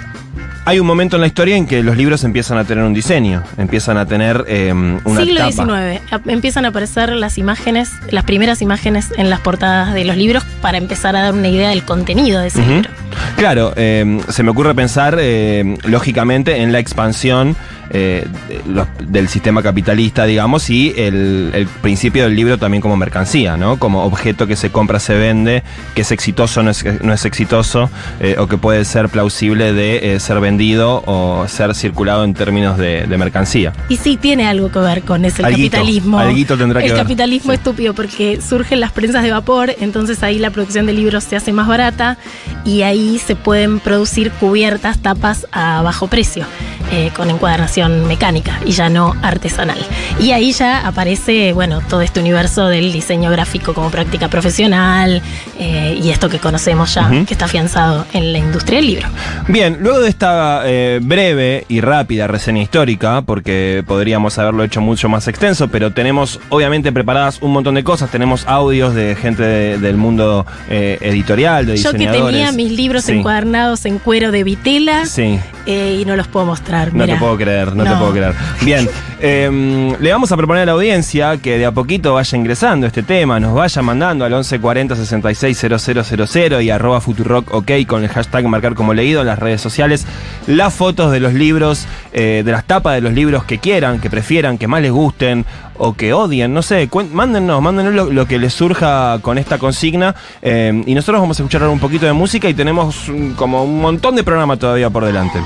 hay 0.66 0.80
un 0.80 0.88
momento 0.88 1.16
en 1.18 1.22
la 1.22 1.28
historia 1.28 1.56
en 1.56 1.66
que 1.66 1.84
los 1.84 1.98
libros 1.98 2.24
empiezan 2.24 2.58
a 2.58 2.64
tener 2.64 2.84
un 2.84 2.94
diseño, 2.94 3.44
empiezan 3.58 3.98
a 3.98 4.06
tener 4.06 4.46
eh, 4.48 4.72
una 4.74 5.22
Siglo 5.22 5.40
tapa. 5.40 5.52
XIX. 5.52 6.28
Empiezan 6.28 6.66
a 6.66 6.70
aparecer 6.70 7.10
las 7.12 7.38
imágenes, 7.38 7.92
las 8.12 8.24
primeras 8.24 8.62
imágenes 8.62 9.14
en 9.18 9.30
las 9.30 9.40
portadas 9.40 9.94
de 9.94 10.06
los 10.06 10.18
libros 10.18 10.44
para 10.62 10.78
empezar 10.78 11.16
a 11.16 11.22
dar 11.22 11.34
una 11.34 11.48
idea 11.48 11.70
del 11.70 11.84
contenido 11.84 12.42
de 12.42 12.48
ese 12.48 12.66
libro. 12.66 12.90
Claro, 13.38 13.74
eh, 13.76 14.22
se 14.30 14.44
me 14.44 14.52
ocurre 14.52 14.76
pensar, 14.76 15.18
eh, 15.20 15.78
lógicamente, 15.86 16.62
en 16.62 16.72
la 16.72 16.80
expansión 16.80 17.56
eh, 17.92 18.28
los- 18.68 18.88
del 19.08 19.28
sistema 19.30 19.62
capitalista, 19.64 20.26
digamos, 20.26 20.70
y 20.70 20.94
el, 20.98 21.52
el 21.54 21.68
principio 21.68 22.24
del 22.24 22.36
libro 22.36 22.58
también 22.58 22.82
como 22.82 22.96
mercancía, 22.98 23.58
¿no? 23.58 23.78
Como 23.80 24.04
objeto 24.04 24.48
que 24.48 24.56
se 24.56 24.72
compra, 24.72 25.00
se 25.00 25.16
vende, 25.16 25.64
que 25.96 26.02
es 26.02 26.12
exitoso, 26.12 26.64
no 26.64 26.72
es, 26.72 26.84
no 27.04 27.14
es 27.14 27.26
exitoso, 27.26 27.90
eh, 28.20 28.36
o 28.40 28.48
que 28.48 28.58
puede 28.58 28.86
ser 28.86 29.10
plausible 29.10 29.74
de 29.74 30.16
eh, 30.16 30.20
ser 30.20 30.40
vendido 30.40 31.04
o 31.06 31.46
ser 31.48 31.74
circulado 31.76 32.24
en 32.24 32.34
términos 32.34 32.78
de, 32.78 33.06
de 33.08 33.18
mercancía. 33.18 33.74
Y 33.90 33.98
sí 33.98 34.18
tiene 34.18 34.48
algo 34.48 34.72
que 34.72 34.80
ver 34.80 35.02
con 35.04 35.26
ese 35.26 35.42
el 35.42 35.46
Alguito, 35.48 35.78
capitalismo. 35.78 36.20
alguito 36.20 36.58
tendrá 36.58 36.80
que 36.82 36.88
el 36.88 36.94
ver. 36.94 37.02
capitalismo 37.02 37.52
Sí. 37.52 37.58
estúpido 37.58 37.94
porque 37.94 38.40
surgen 38.42 38.80
las 38.80 38.92
prensas 38.92 39.24
de 39.24 39.32
vapor, 39.32 39.74
entonces 39.80 40.22
ahí 40.24 40.40
la 40.40 40.50
producción 40.52 40.86
de 40.86 40.94
libros 40.94 41.24
se 41.24 41.36
hace 41.36 41.52
más 41.52 41.68
barata 41.68 42.18
y 42.66 42.82
ahí 42.84 43.20
se 43.20 43.36
pueden 43.36 43.80
producir 43.80 44.32
cubiertas, 44.32 45.00
tapas 45.00 45.48
a 45.52 45.82
bajo 45.82 46.08
precio, 46.08 46.46
eh, 46.92 47.12
con 47.16 47.30
encuadernación 47.30 48.08
mecánica 48.08 48.60
y 48.66 48.72
ya 48.72 48.90
no 48.90 49.14
artesanal. 49.22 49.80
Y 50.20 50.32
ahí 50.32 50.52
ya 50.52 50.88
aparece, 50.88 51.54
bueno, 51.54 51.82
todo 51.88 52.02
este 52.02 52.20
universo 52.20 52.68
del 52.68 52.92
diseño 52.92 53.32
gráfico 53.32 53.74
como 53.74 53.90
práctica 53.92 54.28
profesional 54.28 55.22
eh, 55.60 56.00
y 56.02 56.10
esto 56.10 56.30
que 56.30 56.40
conocemos 56.40 56.94
ya, 56.94 57.10
que 57.28 57.34
está 57.34 57.46
afianzado 57.46 58.06
en 58.14 58.32
la 58.34 58.40
industria 58.40 58.78
del 58.78 58.88
libro. 58.88 59.08
Bien, 59.48 59.78
luego 59.80 60.00
de 60.00 60.10
esta 60.10 60.62
eh, 60.66 61.00
breve 61.02 61.66
y 61.68 61.82
rápida 61.82 62.28
reseña 62.28 62.62
histórica, 62.62 63.22
porque 63.22 63.84
podríamos 63.86 64.38
haberlo 64.40 64.64
hecho 64.64 64.82
mucho 64.82 65.10
más 65.10 65.28
extenso, 65.28 65.68
pero 65.68 65.92
tenemos 65.92 66.40
obviamente 66.50 66.92
preparadas 66.92 67.40
un 67.42 67.52
montón 67.52 67.76
de 67.76 67.84
cosas. 67.84 68.10
Tenemos 68.10 68.46
audios 68.48 68.94
de 68.96 69.16
gente 69.16 69.44
de- 69.44 69.78
del 69.78 69.98
mundo 69.98 70.46
editorial, 70.70 71.66
de 71.66 71.78
Yo 71.78 71.92
que 71.92 71.98
diseñadores. 72.00 72.36
tenía 72.36 72.52
mis 72.52 72.72
libros 72.72 73.04
Sí. 73.04 73.14
encuadernados 73.14 73.86
en 73.86 74.00
cuero 74.00 74.32
de 74.32 74.44
vitela 74.44 75.06
Sí, 75.06 75.40
y 75.66 76.04
no 76.06 76.16
los 76.16 76.28
puedo 76.28 76.46
mostrar. 76.46 76.79
No 76.94 77.06
te 77.06 77.16
puedo 77.16 77.38
creer, 77.38 77.76
no, 77.76 77.84
te 77.84 77.96
puedo 77.96 78.12
creer. 78.12 78.34
Bien, 78.62 78.88
Eh, 79.22 79.96
le 80.00 80.12
vamos 80.14 80.32
a 80.32 80.38
proponer 80.38 80.64
a 80.64 80.66
la 80.68 80.72
audiencia 80.72 81.36
que 81.38 81.58
de 81.58 81.66
a 81.66 81.72
poquito 81.74 82.14
vaya 82.14 82.38
ingresando 82.38 82.88
este 82.88 83.04
tema, 83.04 83.38
nos 83.38 83.54
vaya 83.54 83.82
mandando 83.82 84.24
al 84.24 84.32
1140 84.32 84.96
660000 84.96 86.62
y 86.62 86.70
arroba 86.70 87.02
Futurock 87.02 87.54
OK 87.54 87.72
con 87.86 88.04
el 88.04 88.10
hashtag 88.10 88.48
marcar 88.48 88.76
como 88.76 88.94
leído 88.94 89.20
en 89.20 89.28
las 89.28 89.38
redes 89.38 89.60
sociales 89.60 90.06
las 90.48 90.74
fotos 90.74 91.12
de 91.12 91.20
los 91.20 91.34
libros, 91.34 91.86
eh, 92.14 92.44
de 92.46 92.52
las 92.52 92.64
tapas 92.64 92.96
de 92.96 93.02
los 93.02 93.12
libros 93.14 93.44
que 93.44 93.58
quieran, 93.58 94.00
que 94.00 94.10
prefieran, 94.10 94.58
que 94.58 94.68
más 94.68 94.82
les 94.82 94.92
gusten 94.92 95.46
o 95.78 95.94
que 95.94 96.14
odien, 96.14 96.54
no 96.54 96.62
sé, 96.62 96.90
mándennos, 97.12 97.62
mándennos 97.62 97.94
lo, 97.94 98.06
lo 98.12 98.26
que 98.26 98.40
les 98.40 98.54
surja 98.54 99.20
con 99.22 99.38
esta 99.38 99.58
consigna 99.58 100.16
eh, 100.42 100.82
y 100.86 100.94
nosotros 100.94 101.20
vamos 101.22 101.40
a 101.40 101.44
escuchar 101.44 101.62
ahora 101.62 101.74
un 101.74 101.80
poquito 101.80 102.06
de 102.06 102.14
música 102.14 102.48
y 102.50 102.54
tenemos 102.54 103.12
como 103.36 103.64
un 103.64 103.82
montón 103.82 104.16
de 104.16 104.24
programa 104.24 104.56
todavía 104.56 104.90
por 104.90 105.04
delante. 105.06 105.40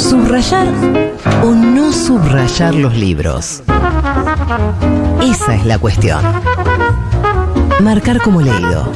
¿Subrayar 0.00 0.66
o 1.44 1.50
no 1.50 1.92
subrayar 1.92 2.74
los 2.74 2.96
libros? 2.96 3.62
Esa 5.22 5.54
es 5.54 5.66
la 5.66 5.78
cuestión. 5.78 6.24
Marcar 7.82 8.18
como 8.22 8.40
leído. 8.40 8.90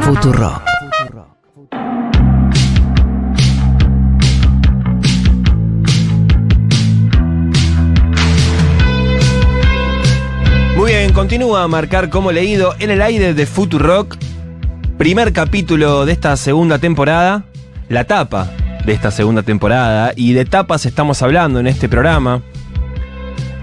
Futurock. 0.00 0.62
Muy 10.76 10.92
bien, 10.92 11.12
continúa 11.12 11.62
a 11.62 11.68
marcar 11.68 12.08
como 12.08 12.32
leído 12.32 12.74
en 12.78 12.90
el 12.90 13.02
aire 13.02 13.34
de 13.34 13.44
Futurock. 13.44 14.16
Primer 14.96 15.34
capítulo 15.34 16.06
de 16.06 16.12
esta 16.12 16.34
segunda 16.38 16.78
temporada. 16.78 17.44
La 17.90 18.04
tapa 18.04 18.50
de 18.86 18.92
esta 18.92 19.10
segunda 19.10 19.42
temporada. 19.42 20.12
Y 20.16 20.32
de 20.32 20.44
tapas 20.44 20.86
estamos 20.86 21.20
hablando 21.20 21.60
en 21.60 21.66
este 21.66 21.88
programa. 21.88 22.40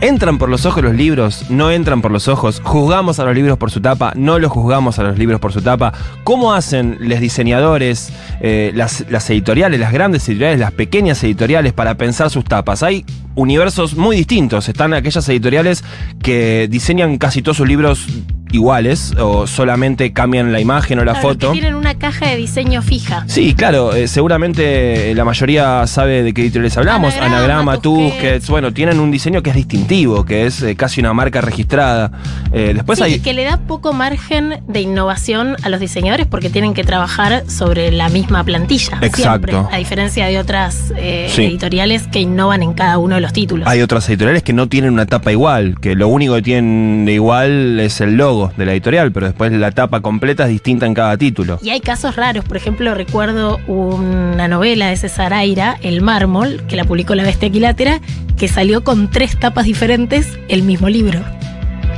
¿Entran 0.01 0.37
por 0.37 0.49
los 0.49 0.65
ojos 0.65 0.83
los 0.83 0.93
libros? 0.93 1.49
¿No 1.49 1.71
entran 1.71 2.01
por 2.01 2.11
los 2.11 2.27
ojos? 2.27 2.59
¿Juzgamos 2.61 3.19
a 3.19 3.23
los 3.23 3.33
libros 3.33 3.57
por 3.57 3.71
su 3.71 3.79
tapa? 3.79 4.11
¿No 4.17 4.37
los 4.37 4.51
juzgamos 4.51 4.99
a 4.99 5.03
los 5.03 5.17
libros 5.17 5.39
por 5.39 5.53
su 5.53 5.61
tapa? 5.61 5.93
¿Cómo 6.25 6.53
hacen 6.53 6.97
los 6.99 7.21
diseñadores, 7.21 8.11
eh, 8.41 8.73
las, 8.75 9.05
las 9.09 9.29
editoriales, 9.29 9.79
las 9.79 9.93
grandes 9.93 10.27
editoriales, 10.27 10.59
las 10.59 10.73
pequeñas 10.73 11.23
editoriales 11.23 11.71
para 11.71 11.95
pensar 11.95 12.29
sus 12.29 12.43
tapas? 12.43 12.83
Hay 12.83 13.05
universos 13.35 13.95
muy 13.95 14.17
distintos. 14.17 14.67
Están 14.67 14.93
aquellas 14.93 15.27
editoriales 15.29 15.85
que 16.21 16.67
diseñan 16.69 17.17
casi 17.17 17.41
todos 17.41 17.55
sus 17.55 17.67
libros 17.69 18.05
iguales 18.53 19.13
o 19.19 19.47
solamente 19.47 20.13
cambian 20.13 20.51
la 20.53 20.59
imagen 20.61 20.99
o 20.99 21.03
la 21.03 21.13
Claro, 21.13 21.27
foto. 21.29 21.47
Que 21.51 21.59
tienen 21.59 21.75
una 21.75 21.95
caja 21.95 22.27
de 22.27 22.37
diseño 22.37 22.81
fija. 22.81 23.25
Sí, 23.27 23.53
claro, 23.55 23.93
eh, 23.93 24.07
seguramente 24.07 25.13
la 25.15 25.25
mayoría 25.25 25.85
sabe 25.87 26.23
de 26.23 26.33
qué 26.33 26.41
editoriales 26.43 26.77
hablamos. 26.77 27.13
Anagrama, 27.15 27.35
Anagrama, 27.37 27.77
Tusquets. 27.81 28.13
Tusquets, 28.13 28.49
bueno, 28.49 28.73
tienen 28.73 28.99
un 28.99 29.11
diseño 29.11 29.41
que 29.43 29.49
es 29.49 29.55
distintivo, 29.55 30.23
que 30.25 30.45
es 30.45 30.61
eh, 30.61 30.75
casi 30.75 31.01
una 31.01 31.13
marca 31.13 31.41
registrada. 31.41 32.11
Eh, 32.51 32.71
después 32.75 32.99
sí, 32.99 33.05
hay... 33.05 33.19
que 33.19 33.33
le 33.33 33.43
da 33.43 33.57
poco 33.57 33.93
margen 33.93 34.61
de 34.67 34.81
innovación 34.81 35.55
a 35.63 35.69
los 35.69 35.79
diseñadores 35.79 36.27
porque 36.27 36.49
tienen 36.49 36.73
que 36.73 36.83
trabajar 36.83 37.43
sobre 37.49 37.91
la 37.91 38.09
misma 38.09 38.43
plantilla. 38.43 38.97
Exacto. 39.01 39.47
Siempre, 39.51 39.75
a 39.75 39.77
diferencia 39.77 40.27
de 40.27 40.39
otras 40.39 40.93
eh, 40.95 41.27
Sí. 41.29 41.43
editoriales 41.45 42.07
que 42.07 42.19
innovan 42.19 42.61
en 42.63 42.73
cada 42.73 42.97
uno 42.97 43.15
de 43.15 43.21
los 43.21 43.33
títulos. 43.33 43.67
Hay 43.67 43.81
otras 43.81 44.07
editoriales 44.09 44.43
que 44.43 44.53
no 44.53 44.67
tienen 44.67 44.93
una 44.93 45.05
tapa 45.05 45.31
igual, 45.31 45.79
que 45.79 45.95
lo 45.95 46.07
único 46.07 46.35
que 46.35 46.41
tienen 46.43 47.05
de 47.05 47.13
igual 47.13 47.79
es 47.79 47.99
el 48.01 48.15
logo 48.15 48.42
de 48.57 48.65
la 48.65 48.73
editorial, 48.73 49.11
pero 49.11 49.27
después 49.27 49.51
la 49.51 49.71
tapa 49.71 50.01
completa 50.01 50.43
es 50.43 50.49
distinta 50.49 50.85
en 50.85 50.93
cada 50.93 51.17
título. 51.17 51.59
Y 51.61 51.69
hay 51.69 51.79
casos 51.79 52.15
raros, 52.15 52.45
por 52.45 52.57
ejemplo, 52.57 52.93
recuerdo 52.95 53.59
una 53.67 54.47
novela 54.47 54.89
de 54.89 54.97
César 54.97 55.33
Aira, 55.33 55.77
El 55.81 56.01
Mármol, 56.01 56.63
que 56.67 56.75
la 56.75 56.85
publicó 56.85 57.15
La 57.15 57.23
Bestia 57.23 57.47
Equilátera, 57.47 58.01
que 58.37 58.47
salió 58.47 58.83
con 58.83 59.09
tres 59.09 59.37
tapas 59.39 59.65
diferentes 59.65 60.39
el 60.49 60.63
mismo 60.63 60.89
libro. 60.89 61.19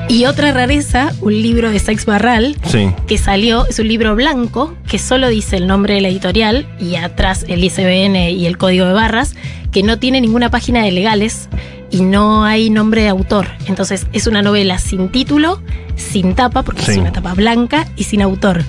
Y 0.08 0.26
otra 0.26 0.52
rareza, 0.52 1.12
un 1.22 1.34
libro 1.42 1.72
de 1.72 1.80
Sykes 1.80 2.06
Barral, 2.06 2.56
Sí. 2.68 2.90
que 3.08 3.18
salió, 3.18 3.66
es 3.68 3.80
un 3.80 3.88
libro 3.88 4.16
blanco 4.16 4.76
que 4.88 5.00
solo 5.00 5.30
dice 5.30 5.58
el 5.58 5.66
nombre 5.68 5.96
de 5.96 6.02
la 6.02 6.10
editorial 6.10 6.68
y 6.80 6.96
atrás 6.96 7.44
el 7.48 7.64
ISBN 7.64 8.16
y 8.32 8.46
el 8.46 8.58
código 8.58 8.86
de 8.86 8.94
barras, 8.94 9.36
que 9.72 9.82
no 9.84 9.98
tiene 9.98 10.22
ninguna 10.22 10.52
página 10.52 10.84
de 10.84 10.92
legales 10.92 11.50
y 11.90 12.02
no 12.02 12.46
hay 12.46 12.70
nombre 12.70 13.02
de 13.02 13.10
autor. 13.10 13.48
Entonces 13.68 14.06
es 14.14 14.28
una 14.28 14.42
novela 14.44 14.78
sin 14.78 15.10
título, 15.10 15.62
sin 15.96 16.36
tapa, 16.36 16.62
porque 16.62 16.84
Sí. 16.84 16.92
es 16.92 16.98
una 16.98 17.12
tapa 17.12 17.34
blanca 17.34 17.88
y 17.98 18.04
sin 18.04 18.22
autor. 18.22 18.64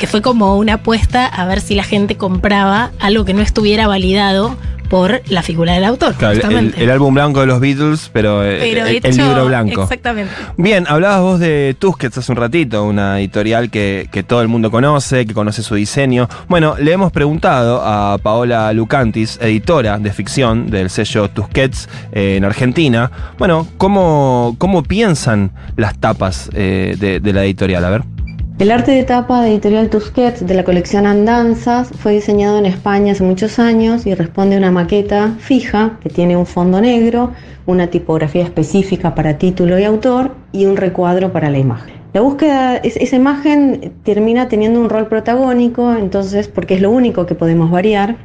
Que 0.00 0.06
fue 0.06 0.22
como 0.22 0.56
una 0.56 0.74
apuesta 0.74 1.26
a 1.26 1.44
ver 1.44 1.60
si 1.60 1.74
la 1.74 1.84
gente 1.84 2.16
compraba 2.16 2.92
algo 2.98 3.24
que 3.26 3.34
no 3.34 3.42
estuviera 3.42 3.86
validado 3.86 4.56
por 4.88 5.22
la 5.28 5.42
figura 5.42 5.74
del 5.74 5.84
autor. 5.84 6.14
Claro, 6.14 6.34
el, 6.34 6.40
justamente. 6.40 6.82
el 6.82 6.90
álbum 6.90 7.14
blanco 7.14 7.40
de 7.40 7.46
los 7.46 7.60
Beatles, 7.60 8.10
pero, 8.12 8.44
eh, 8.44 8.58
Pero 8.60 8.86
el, 8.86 9.16
libro 9.16 9.46
blanco. 9.46 9.82
Exactamente. 9.82 10.32
Bien, 10.56 10.86
hablabas 10.88 11.20
vos 11.20 11.40
de 11.40 11.76
Tusquets 11.78 12.18
hace 12.18 12.32
un 12.32 12.36
ratito, 12.36 12.84
una 12.84 13.18
editorial 13.20 13.70
que, 13.70 14.08
que 14.10 14.22
todo 14.22 14.42
el 14.42 14.48
mundo 14.48 14.70
conoce, 14.70 15.26
que 15.26 15.34
conoce 15.34 15.62
su 15.62 15.74
diseño. 15.74 16.28
Bueno, 16.48 16.76
le 16.78 16.92
hemos 16.92 17.12
preguntado 17.12 17.82
a 17.84 18.18
Paola 18.18 18.72
Lucantis, 18.72 19.38
editora 19.40 19.98
de 19.98 20.12
ficción 20.12 20.70
del 20.70 20.90
sello 20.90 21.28
Tusquets 21.28 21.88
eh, 22.12 22.36
en 22.36 22.44
Argentina, 22.44 23.10
bueno, 23.38 23.66
¿cómo, 23.76 24.56
cómo 24.58 24.82
piensan 24.82 25.50
las 25.76 25.98
tapas 25.98 26.50
eh, 26.54 26.96
de, 26.98 27.20
de 27.20 27.32
la 27.32 27.44
editorial? 27.44 27.84
A 27.84 27.90
ver. 27.90 28.17
El 28.58 28.72
arte 28.72 28.90
de 28.90 29.04
tapa 29.04 29.40
de 29.42 29.50
Editorial 29.52 29.88
Tusquets 29.88 30.44
de 30.44 30.54
la 30.54 30.64
colección 30.64 31.06
Andanzas 31.06 31.90
fue 31.96 32.14
diseñado 32.14 32.58
en 32.58 32.66
España 32.66 33.12
hace 33.12 33.22
muchos 33.22 33.60
años 33.60 34.04
y 34.04 34.14
responde 34.14 34.56
a 34.56 34.58
una 34.58 34.72
maqueta 34.72 35.36
fija 35.38 35.98
que 36.00 36.08
tiene 36.08 36.36
un 36.36 36.44
fondo 36.44 36.80
negro, 36.80 37.30
una 37.66 37.86
tipografía 37.86 38.42
específica 38.42 39.14
para 39.14 39.38
título 39.38 39.78
y 39.78 39.84
autor 39.84 40.34
y 40.50 40.66
un 40.66 40.76
recuadro 40.76 41.32
para 41.32 41.50
la 41.50 41.58
imagen. 41.58 41.94
La 42.12 42.20
búsqueda, 42.20 42.78
es- 42.78 42.96
esa 42.96 43.14
imagen 43.14 43.92
termina 44.02 44.48
teniendo 44.48 44.80
un 44.80 44.90
rol 44.90 45.06
protagónico, 45.06 45.94
entonces, 45.94 46.48
porque 46.48 46.74
es 46.74 46.80
lo 46.80 46.90
único 46.90 47.26
que 47.26 47.36
podemos 47.36 47.70
variar, 47.70 48.16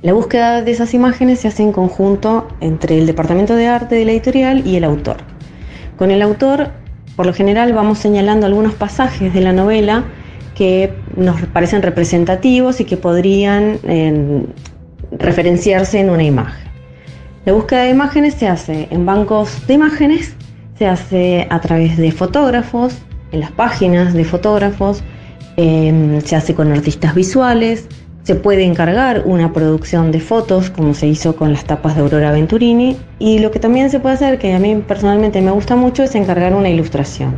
la 0.00 0.14
búsqueda 0.14 0.62
de 0.62 0.70
esas 0.70 0.94
imágenes 0.94 1.40
se 1.40 1.48
hace 1.48 1.62
en 1.62 1.72
conjunto 1.72 2.48
entre 2.62 2.96
el 2.96 3.04
departamento 3.04 3.56
de 3.56 3.66
arte 3.66 3.94
de 3.94 4.06
la 4.06 4.12
editorial 4.12 4.66
y 4.66 4.76
el 4.76 4.84
autor. 4.84 5.18
Con 5.98 6.10
el 6.10 6.22
autor, 6.22 6.70
por 7.16 7.26
lo 7.26 7.32
general, 7.32 7.72
vamos 7.72 7.98
señalando 7.98 8.46
algunos 8.46 8.74
pasajes 8.74 9.32
de 9.32 9.40
la 9.40 9.52
novela 9.52 10.04
que 10.54 10.92
nos 11.16 11.40
parecen 11.46 11.82
representativos 11.82 12.80
y 12.80 12.84
que 12.84 12.96
podrían 12.96 13.78
eh, 13.84 14.44
referenciarse 15.12 16.00
en 16.00 16.10
una 16.10 16.24
imagen. 16.24 16.64
La 17.44 17.52
búsqueda 17.52 17.82
de 17.82 17.90
imágenes 17.90 18.34
se 18.34 18.48
hace 18.48 18.88
en 18.90 19.04
bancos 19.04 19.66
de 19.66 19.74
imágenes, 19.74 20.34
se 20.78 20.86
hace 20.86 21.46
a 21.50 21.60
través 21.60 21.96
de 21.96 22.10
fotógrafos, 22.10 22.98
en 23.32 23.40
las 23.40 23.52
páginas 23.52 24.14
de 24.14 24.24
fotógrafos, 24.24 25.02
eh, 25.56 26.20
se 26.24 26.36
hace 26.36 26.54
con 26.54 26.72
artistas 26.72 27.14
visuales, 27.14 27.88
se 28.24 28.34
puede 28.34 28.64
encargar 28.64 29.22
una 29.26 29.52
producción 29.52 30.10
de 30.10 30.18
fotos, 30.18 30.70
como 30.70 30.94
se 30.94 31.06
hizo 31.06 31.36
con 31.36 31.52
las 31.52 31.64
tapas 31.64 31.94
de 31.94 32.00
Aurora 32.00 32.32
Venturini, 32.32 32.96
y 33.18 33.38
lo 33.38 33.50
que 33.50 33.58
también 33.58 33.90
se 33.90 34.00
puede 34.00 34.14
hacer, 34.14 34.38
que 34.38 34.54
a 34.54 34.58
mí 34.58 34.76
personalmente 34.76 35.42
me 35.42 35.50
gusta 35.50 35.76
mucho, 35.76 36.02
es 36.02 36.14
encargar 36.14 36.54
una 36.54 36.70
ilustración. 36.70 37.34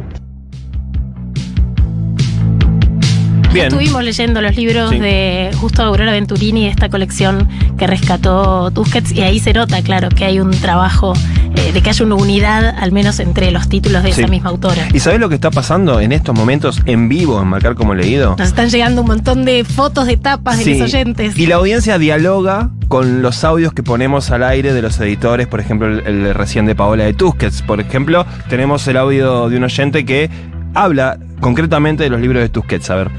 Bien. 3.52 3.66
Estuvimos 3.68 4.04
leyendo 4.04 4.40
los 4.42 4.54
libros 4.54 4.90
Sí. 4.90 4.98
de 5.00 5.50
justo 5.58 5.82
Aurora 5.82 6.12
Venturini 6.12 6.64
de 6.64 6.70
esta 6.70 6.88
colección 6.88 7.48
que 7.78 7.86
rescató 7.86 8.70
Tusquets 8.70 9.12
y 9.12 9.22
ahí 9.22 9.40
se 9.40 9.54
nota, 9.54 9.82
claro, 9.82 10.10
que 10.10 10.24
hay 10.24 10.40
un 10.40 10.50
trabajo 10.50 11.14
eh, 11.56 11.72
de 11.72 11.82
que 11.82 11.90
haya 11.90 12.04
una 12.04 12.14
unidad, 12.14 12.76
al 12.78 12.92
menos 12.92 13.18
entre 13.20 13.50
los 13.50 13.68
títulos 13.68 14.02
de 14.02 14.12
Sí. 14.12 14.20
esa 14.22 14.30
misma 14.30 14.50
autora. 14.50 14.88
¿Y 14.92 15.00
sabés 15.00 15.18
lo 15.20 15.28
que 15.28 15.34
está 15.34 15.50
pasando 15.50 16.00
en 16.00 16.12
estos 16.12 16.34
momentos 16.34 16.80
en 16.86 17.08
vivo 17.08 17.40
en 17.40 17.48
Marcar 17.48 17.74
como 17.74 17.94
leído? 17.94 18.36
Nos 18.38 18.48
están 18.48 18.68
llegando 18.68 19.02
un 19.02 19.08
montón 19.08 19.44
de 19.44 19.64
fotos 19.64 20.06
de 20.06 20.16
tapas 20.16 20.58
de 20.58 20.64
mis 20.72 20.80
oyentes. 20.82 21.36
Y 21.38 21.46
la 21.46 21.56
audiencia 21.56 21.98
dialoga 21.98 22.70
con 22.88 23.22
los 23.22 23.42
audios 23.44 23.72
que 23.72 23.82
ponemos 23.82 24.30
al 24.30 24.42
aire 24.44 24.72
de 24.72 24.82
los 24.82 24.98
editores, 25.00 25.46
por 25.46 25.60
ejemplo, 25.60 25.86
el, 25.88 26.06
el 26.06 26.34
recién 26.34 26.66
de 26.66 26.74
Paola 26.74 27.04
de 27.04 27.14
Tusquets. 27.14 27.62
Por 27.62 27.80
ejemplo, 27.80 28.24
tenemos 28.48 28.86
el 28.88 28.96
audio 28.96 29.48
de 29.48 29.56
un 29.56 29.64
oyente 29.64 30.04
que 30.04 30.30
habla 30.74 31.18
concretamente 31.40 32.04
de 32.04 32.10
los 32.10 32.20
libros 32.20 32.42
de 32.42 32.48
Tusquets. 32.48 32.90
A 32.90 32.96
ver. 32.96 33.10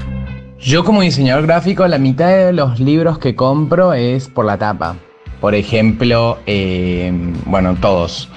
Yo 0.60 0.84
como 0.84 1.02
diseñador 1.02 1.46
gráfico, 1.46 1.86
la 1.86 1.98
mitad 1.98 2.28
de 2.28 2.52
los 2.52 2.80
libros 2.80 3.18
que 3.18 3.34
compro 3.36 3.92
es 3.92 4.28
por 4.28 4.44
la 4.44 4.56
tapa. 4.58 4.96
Por 5.40 5.54
ejemplo, 5.54 6.38
eh, 6.46 7.12
bueno, 7.44 7.76
todos. 7.80 8.28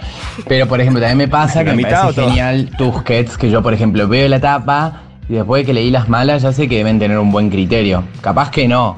Pero 0.47 0.67
por 0.67 0.79
ejemplo, 0.79 1.01
también 1.01 1.17
me 1.17 1.27
pasa 1.27 1.63
¿La 1.63 1.71
que 1.71 1.77
me 1.77 1.83
parece 1.83 2.21
genial 2.21 2.69
Tusquets, 2.77 3.37
que 3.37 3.49
yo 3.49 3.61
por 3.63 3.73
ejemplo 3.73 4.07
veo 4.07 4.27
la 4.27 4.39
tapa 4.39 5.01
y 5.27 5.33
después 5.33 5.61
de 5.61 5.65
que 5.65 5.73
leí 5.73 5.89
las 5.89 6.09
malas 6.09 6.43
ya 6.43 6.51
sé 6.51 6.67
que 6.67 6.77
deben 6.77 6.99
tener 6.99 7.17
un 7.17 7.31
buen 7.31 7.49
criterio. 7.49 8.03
Capaz 8.21 8.51
que 8.51 8.67
no, 8.67 8.95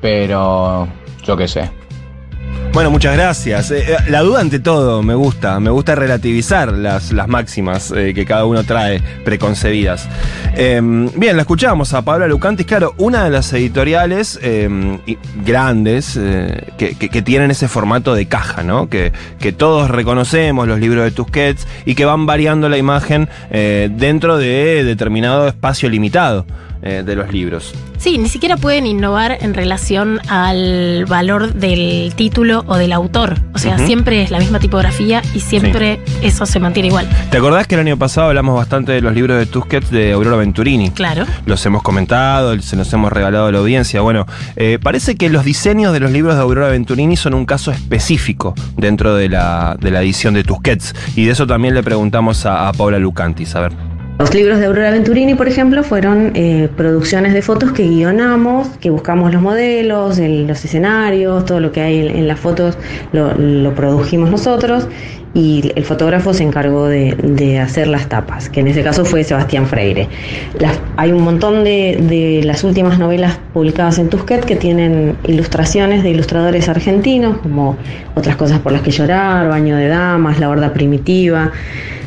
pero 0.00 0.88
yo 1.24 1.36
qué 1.36 1.48
sé. 1.48 1.70
Bueno, 2.74 2.90
muchas 2.90 3.14
gracias. 3.14 3.70
Eh, 3.70 3.84
eh, 3.86 3.96
la 4.08 4.22
duda 4.22 4.40
ante 4.40 4.58
todo, 4.58 5.00
me 5.00 5.14
gusta. 5.14 5.60
Me 5.60 5.70
gusta 5.70 5.94
relativizar 5.94 6.72
las, 6.72 7.12
las 7.12 7.28
máximas 7.28 7.92
eh, 7.96 8.12
que 8.14 8.24
cada 8.24 8.46
uno 8.46 8.64
trae 8.64 9.00
preconcebidas. 9.24 10.08
Em, 10.56 11.08
bien, 11.14 11.36
la 11.36 11.42
escuchamos 11.42 11.94
a 11.94 12.02
Pablo 12.02 12.26
Lucantis. 12.26 12.66
Claro, 12.66 12.92
una 12.98 13.22
de 13.22 13.30
las 13.30 13.52
editoriales 13.52 14.40
em, 14.42 14.98
grandes 15.46 16.18
que, 16.76 16.96
que- 16.96 17.22
tienen 17.22 17.52
ese 17.52 17.68
formato 17.68 18.12
de 18.14 18.26
caja, 18.26 18.64
¿no? 18.64 18.88
Que, 18.88 19.12
que 19.38 19.52
todos 19.52 19.88
reconocemos 19.88 20.66
los 20.66 20.80
libros 20.80 21.04
de 21.04 21.12
Tusquets 21.12 21.66
y 21.86 21.94
que 21.94 22.04
van 22.04 22.26
variando 22.26 22.68
la 22.68 22.76
imagen 22.76 23.28
dentro 23.50 24.36
de 24.36 24.84
determinado 24.84 25.46
espacio 25.48 25.88
limitado 25.88 26.44
eh, 26.84 27.02
de 27.04 27.16
los 27.16 27.32
libros. 27.32 27.74
Sí, 27.96 28.18
ni 28.18 28.28
siquiera 28.28 28.58
pueden 28.58 28.86
innovar 28.86 29.38
en 29.40 29.54
relación 29.54 30.20
al 30.28 31.06
valor 31.06 31.54
del 31.54 32.12
título 32.14 32.62
o 32.66 32.76
del 32.76 32.92
autor. 32.92 33.38
O 33.54 33.58
sea, 33.58 33.78
siempre 33.78 34.22
es 34.22 34.30
la 34.30 34.38
misma 34.38 34.58
tipografía 34.58 35.22
y 35.34 35.40
siempre 35.40 35.98
eso 36.20 36.44
se 36.44 36.60
mantiene 36.60 36.88
igual. 36.88 37.08
¿Te 37.30 37.38
acordás 37.38 37.66
que 37.66 37.76
el 37.76 37.80
año 37.80 37.96
pasado 37.96 38.28
hablamos 38.28 38.56
bastante 38.56 38.92
de 38.92 39.00
los 39.00 39.14
libros 39.14 39.38
de 39.38 39.46
Tusquets 39.46 39.90
de 39.90 40.12
Aurora 40.12 40.36
Venturini? 40.36 40.90
Claro. 40.90 41.24
Los 41.46 41.64
hemos 41.64 41.82
comentado, 41.82 42.60
se 42.60 42.76
los 42.76 42.92
hemos 42.92 43.10
regalado 43.10 43.46
a 43.46 43.52
la 43.52 43.58
audiencia. 43.60 44.02
Bueno, 44.02 44.26
eh, 44.56 44.78
parece 44.82 45.16
que 45.16 45.30
los 45.30 45.44
diseños 45.44 45.94
de 45.94 46.00
los 46.00 46.10
libros 46.10 46.34
de 46.34 46.42
Aurora 46.42 46.68
Venturini 46.68 47.16
son 47.16 47.32
un 47.32 47.46
caso 47.46 47.72
específico 47.72 48.52
dentro 48.76 49.14
de 49.14 49.30
la, 49.30 49.78
de 49.80 49.90
la 49.90 50.02
edición 50.02 50.34
de 50.34 50.44
Tusquets. 50.44 50.94
Y 51.16 51.24
de 51.24 51.32
eso 51.32 51.46
también 51.46 51.72
le 51.72 51.82
preguntamos 51.82 52.44
a, 52.44 52.68
a 52.68 52.72
Paula 52.74 52.98
Lucantis. 52.98 53.54
A 53.56 53.60
ver. 53.60 53.93
Los 54.18 54.32
libros 54.32 54.60
de 54.60 54.66
Aurora 54.66 54.90
Venturini, 54.92 55.34
por 55.34 55.48
ejemplo, 55.48 55.82
fueron 55.82 56.30
eh, 56.34 56.68
producciones 56.76 57.34
de 57.34 57.42
fotos 57.42 57.72
que 57.72 57.82
guionamos, 57.82 58.68
que 58.80 58.88
buscamos 58.90 59.32
los 59.32 59.42
modelos, 59.42 60.18
el- 60.20 60.46
los 60.46 60.64
escenarios, 60.64 61.44
todo 61.44 61.58
lo 61.58 61.72
que 61.72 61.80
hay 61.80 62.06
en, 62.06 62.28
las 62.28 62.38
fotos 62.38 62.78
lo, 63.12 63.74
produjimos 63.74 64.30
nosotros 64.30 64.86
y 65.34 65.72
el 65.74 65.84
fotógrafo 65.84 66.32
se 66.32 66.44
encargó 66.44 66.86
de, 66.86 67.16
de 67.24 67.58
hacer 67.58 67.88
las 67.88 68.08
tapas, 68.08 68.48
que 68.48 68.60
en 68.60 68.68
ese 68.68 68.84
caso 68.84 69.04
fue 69.04 69.24
Sebastián 69.24 69.66
Freire. 69.66 70.08
Las- 70.60 70.78
hay 70.96 71.10
un 71.10 71.22
montón 71.22 71.64
de, 71.64 71.98
de 72.08 72.42
las 72.44 72.62
últimas 72.62 73.00
novelas 73.00 73.40
publicadas 73.52 73.98
en 73.98 74.10
Tusquet 74.10 74.44
que 74.44 74.54
tienen 74.54 75.16
ilustraciones 75.26 76.04
de 76.04 76.10
ilustradores 76.10 76.68
argentinos, 76.68 77.38
como 77.38 77.76
Otras 78.14 78.36
cosas 78.36 78.60
por 78.60 78.70
las 78.70 78.82
que 78.82 78.92
llorar, 78.92 79.48
Baño 79.48 79.76
de 79.76 79.88
Damas, 79.88 80.38
La 80.38 80.48
Horda 80.50 80.72
Primitiva. 80.72 81.50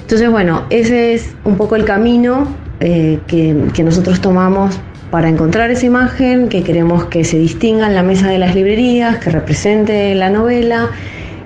Entonces, 0.07 0.31
bueno, 0.31 0.63
ese 0.69 1.13
es 1.15 1.35
un 1.43 1.57
poco 1.57 1.75
el 1.75 1.83
camino 1.83 2.47
eh, 2.79 3.19
que, 3.27 3.53
que 3.73 3.83
nosotros 3.83 4.21
tomamos 4.21 4.79
para 5.11 5.27
encontrar 5.27 5.69
esa 5.69 5.85
imagen, 5.85 6.47
que 6.47 6.63
queremos 6.63 7.03
que 7.07 7.25
se 7.25 7.37
distinga 7.37 7.87
en 7.87 7.93
la 7.93 8.03
mesa 8.03 8.29
de 8.29 8.37
las 8.37 8.55
librerías, 8.55 9.17
que 9.17 9.31
represente 9.31 10.15
la 10.15 10.29
novela, 10.29 10.91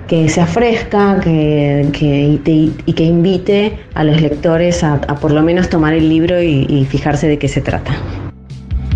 que 0.06 0.28
sea 0.28 0.46
fresca 0.46 1.18
que, 1.20 1.88
que- 1.92 2.40
y, 2.46 2.72
y 2.86 2.92
que 2.92 3.02
invite 3.02 3.80
a 3.94 4.04
los 4.04 4.20
lectores 4.20 4.84
a, 4.84 4.94
a 5.08 5.16
por 5.16 5.32
lo 5.32 5.42
menos 5.42 5.68
tomar 5.68 5.92
el 5.94 6.08
libro 6.08 6.40
y, 6.40 6.64
y 6.68 6.84
fijarse 6.88 7.26
de 7.26 7.38
qué 7.40 7.48
se 7.48 7.62
trata. 7.62 7.92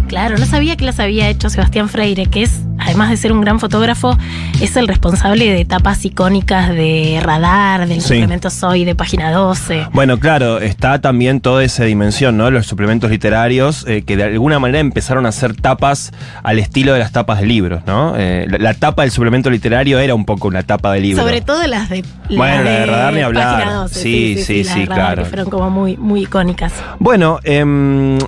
Claro, 0.07 0.39
no 0.39 0.47
sabía 0.47 0.77
que 0.77 0.85
las 0.85 1.01
había 1.01 1.29
hecho 1.29 1.51
Sebastián 1.51 1.89
Freire, 1.89 2.27
que 2.27 2.45
es, 2.45 2.61
además 2.87 3.11
de 3.11 3.17
ser 3.17 3.33
un 3.33 3.41
gran 3.41 3.61
fotógrafo, 3.61 4.17
es 4.61 4.77
el 4.77 4.89
responsable 4.89 5.53
de 5.53 5.65
tapas 5.65 6.05
icónicas 6.05 6.71
de 6.71 7.21
Radar, 7.23 7.87
del 7.87 8.01
Sí. 8.01 8.09
suplemento 8.15 8.49
Soy, 8.51 8.85
de 8.85 8.95
Página 8.95 9.31
12. 9.33 9.89
Bueno, 9.93 10.19
claro, 10.19 10.59
está 10.61 11.01
también 11.01 11.41
toda 11.41 11.63
esa 11.65 11.85
dimensión, 11.85 12.37
¿no? 12.37 12.51
Los 12.51 12.67
suplementos 12.67 13.11
literarios 13.11 13.85
eh, 13.89 14.03
que 14.07 14.17
de 14.17 14.25
alguna 14.25 14.59
manera 14.59 14.79
empezaron 14.79 15.27
a 15.27 15.31
hacer 15.31 15.55
tapas 15.57 16.13
al 16.43 16.59
estilo 16.59 16.93
de 16.93 17.01
las 17.01 17.13
tapas 17.13 17.41
de 17.41 17.47
libros, 17.47 17.83
¿no? 17.87 18.15
Eh, 18.17 18.47
la, 18.49 18.59
la 18.59 18.75
tapa 18.75 19.03
del 19.03 19.11
suplemento 19.11 19.51
literario 19.51 19.99
era 19.99 20.15
un 20.15 20.25
poco 20.25 20.49
una 20.49 20.63
tapa 20.63 20.93
de 20.93 21.01
libro. 21.01 21.23
Sobre 21.23 21.41
todo 21.41 21.67
las 21.67 21.89
de. 21.91 22.05
Bueno, 22.31 22.63
la 22.63 22.71
de 22.71 22.87
Radar 22.87 23.15
ni 23.15 23.21
hablar. 23.21 23.55
Página 23.59 23.75
12, 23.75 24.01
Sí, 24.01 24.37
sí, 24.45 24.65
sí, 24.65 24.87
claro. 24.87 25.25
Que 25.25 25.29
fueron 25.29 25.51
como 25.51 25.71
muy, 25.71 25.97
muy 25.97 26.23
icónicas. 26.23 26.73
Bueno, 26.99 27.41
em, 27.45 28.19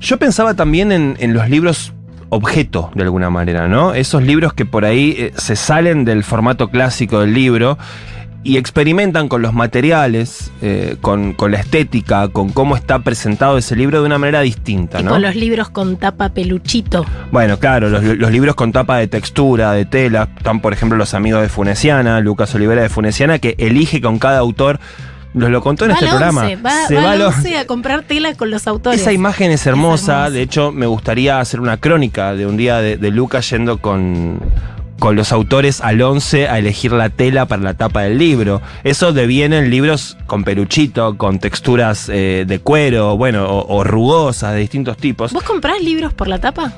yo 0.00 0.18
pensaba 0.18 0.54
también 0.54 0.92
en, 0.92 1.16
en 1.18 1.32
los 1.34 1.48
libros 1.48 1.92
objeto, 2.28 2.90
de 2.94 3.02
alguna 3.02 3.30
manera, 3.30 3.68
¿no? 3.68 3.94
Esos 3.94 4.22
libros 4.22 4.52
que 4.52 4.64
por 4.64 4.84
ahí 4.84 5.14
eh, 5.18 5.32
se 5.36 5.56
salen 5.56 6.04
del 6.04 6.24
formato 6.24 6.68
clásico 6.68 7.20
del 7.20 7.34
libro 7.34 7.78
y 8.44 8.58
experimentan 8.58 9.28
con 9.28 9.40
los 9.40 9.54
materiales, 9.54 10.52
eh, 10.60 10.96
con, 11.00 11.32
con 11.32 11.50
la 11.50 11.58
estética, 11.58 12.28
con 12.28 12.50
cómo 12.50 12.76
está 12.76 12.98
presentado 12.98 13.56
ese 13.56 13.74
libro 13.74 14.00
de 14.00 14.06
una 14.06 14.18
manera 14.18 14.42
distinta, 14.42 15.00
Y 15.00 15.02
¿no? 15.02 15.12
con 15.12 15.22
los 15.22 15.34
libros 15.34 15.70
con 15.70 15.96
tapa 15.96 16.28
peluchito. 16.28 17.06
Bueno, 17.32 17.58
claro, 17.58 17.88
los, 17.88 18.04
los 18.04 18.30
libros 18.30 18.54
con 18.54 18.70
tapa 18.70 18.98
de 18.98 19.08
textura, 19.08 19.72
de 19.72 19.86
tela, 19.86 20.28
están 20.36 20.60
por 20.60 20.74
ejemplo 20.74 20.98
los 20.98 21.14
amigos 21.14 21.40
de 21.40 21.48
Funesiana, 21.48 22.20
Lucas 22.20 22.54
Olivera 22.54 22.82
de 22.82 22.90
Funesiana, 22.90 23.38
que 23.38 23.54
elige 23.58 24.02
con 24.02 24.18
cada 24.18 24.40
autor, 24.40 24.78
nos 25.34 25.50
lo 25.50 25.60
contó 25.60 25.84
en 25.84 25.90
Va 25.90 25.94
este 25.94 26.06
programa. 26.06 26.42
11, 26.42 26.56
va, 26.56 26.86
Se 26.86 26.94
va 26.94 27.16
va 27.16 27.26
11 27.28 27.58
a 27.58 27.66
comprar 27.66 28.02
tela 28.04 28.34
con 28.34 28.50
los 28.50 28.66
autores. 28.66 29.00
esa 29.00 29.12
imagen 29.12 29.50
es 29.50 29.66
hermosa. 29.66 30.12
hermosa. 30.12 30.30
De 30.30 30.42
hecho, 30.42 30.72
me 30.72 30.86
gustaría 30.86 31.40
hacer 31.40 31.60
una 31.60 31.76
crónica 31.76 32.34
de 32.34 32.46
un 32.46 32.56
día 32.56 32.78
de, 32.78 32.96
de 32.96 33.10
Lucas 33.10 33.50
yendo 33.50 33.78
con, 33.78 34.40
con 34.98 35.16
los 35.16 35.32
autores 35.32 35.80
al 35.80 36.00
11 36.00 36.48
a 36.48 36.58
elegir 36.58 36.92
la 36.92 37.10
tela 37.10 37.46
para 37.46 37.62
la 37.62 37.74
tapa 37.74 38.02
del 38.02 38.16
libro. 38.16 38.62
Eso 38.84 39.12
deviene 39.12 39.58
en 39.58 39.70
libros 39.70 40.16
con 40.26 40.44
peluchito, 40.44 41.16
con 41.18 41.38
texturas 41.40 42.08
eh, 42.08 42.44
de 42.46 42.58
cuero, 42.60 43.16
bueno, 43.16 43.46
o, 43.48 43.76
o 43.76 43.84
rugosas 43.84 44.52
de 44.54 44.60
distintos 44.60 44.96
tipos. 44.96 45.32
¿Vos 45.32 45.42
comprás 45.42 45.82
libros 45.82 46.12
por 46.14 46.28
la 46.28 46.38
tapa? 46.38 46.72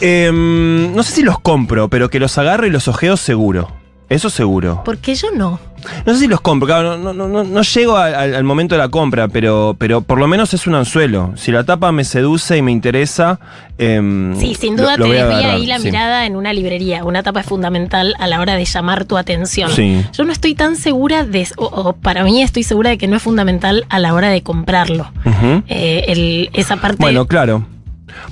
Em, 0.00 0.94
no 0.94 1.02
sé 1.02 1.12
si 1.12 1.22
los 1.22 1.40
compro, 1.40 1.88
pero 1.88 2.10
que 2.10 2.20
los 2.20 2.36
agarro 2.38 2.66
y 2.66 2.70
los 2.70 2.86
ojeo 2.88 3.16
seguro. 3.16 3.72
Eso 4.10 4.28
seguro. 4.28 4.82
Porque 4.84 5.14
yo 5.14 5.28
no. 5.30 5.58
No 6.04 6.12
sé 6.12 6.18
si 6.20 6.26
los 6.26 6.42
compro, 6.42 6.66
claro, 6.66 6.98
no, 6.98 7.14
no, 7.14 7.26
no, 7.28 7.42
no 7.42 7.62
llego 7.62 7.96
al, 7.96 8.44
momento 8.44 8.74
de 8.74 8.80
la 8.80 8.88
compra, 8.90 9.28
pero, 9.28 9.74
pero 9.78 10.02
por 10.02 10.18
lo 10.18 10.26
menos 10.26 10.52
es 10.52 10.66
un 10.66 10.74
anzuelo. 10.74 11.32
Si 11.36 11.50
la 11.52 11.64
tapa 11.64 11.90
me 11.92 12.04
seduce 12.04 12.56
y 12.58 12.60
me 12.60 12.70
interesa. 12.72 13.38
em, 13.78 14.36
Sí, 14.38 14.54
sin 14.56 14.76
duda 14.76 14.96
lo 14.98 15.06
te 15.06 15.12
desvía 15.12 15.52
ahí 15.54 15.64
la 15.64 15.78
sí. 15.78 15.84
mirada 15.86 16.26
en 16.26 16.36
una 16.36 16.52
librería. 16.52 17.02
Una 17.04 17.22
tapa 17.22 17.40
es 17.40 17.46
fundamental 17.46 18.14
a 18.18 18.26
la 18.26 18.40
hora 18.40 18.56
de 18.56 18.64
llamar 18.66 19.04
tu 19.06 19.16
atención. 19.16 19.70
Sí. 19.70 20.04
Yo 20.12 20.24
no 20.24 20.32
estoy 20.32 20.54
tan 20.54 20.74
segura 20.76 21.24
de. 21.24 21.46
O, 21.56 21.64
o 21.66 21.92
para 21.94 22.24
mí 22.24 22.42
estoy 22.42 22.64
segura 22.64 22.90
de 22.90 22.98
que 22.98 23.06
no 23.06 23.16
es 23.16 23.22
fundamental 23.22 23.86
a 23.88 24.00
la 24.00 24.12
hora 24.12 24.28
de 24.28 24.42
comprarlo. 24.42 25.10
Eh, 25.68 26.04
el- 26.08 26.50
esa 26.52 26.76
parte. 26.76 26.96
Bueno, 26.98 27.26
claro. 27.26 27.64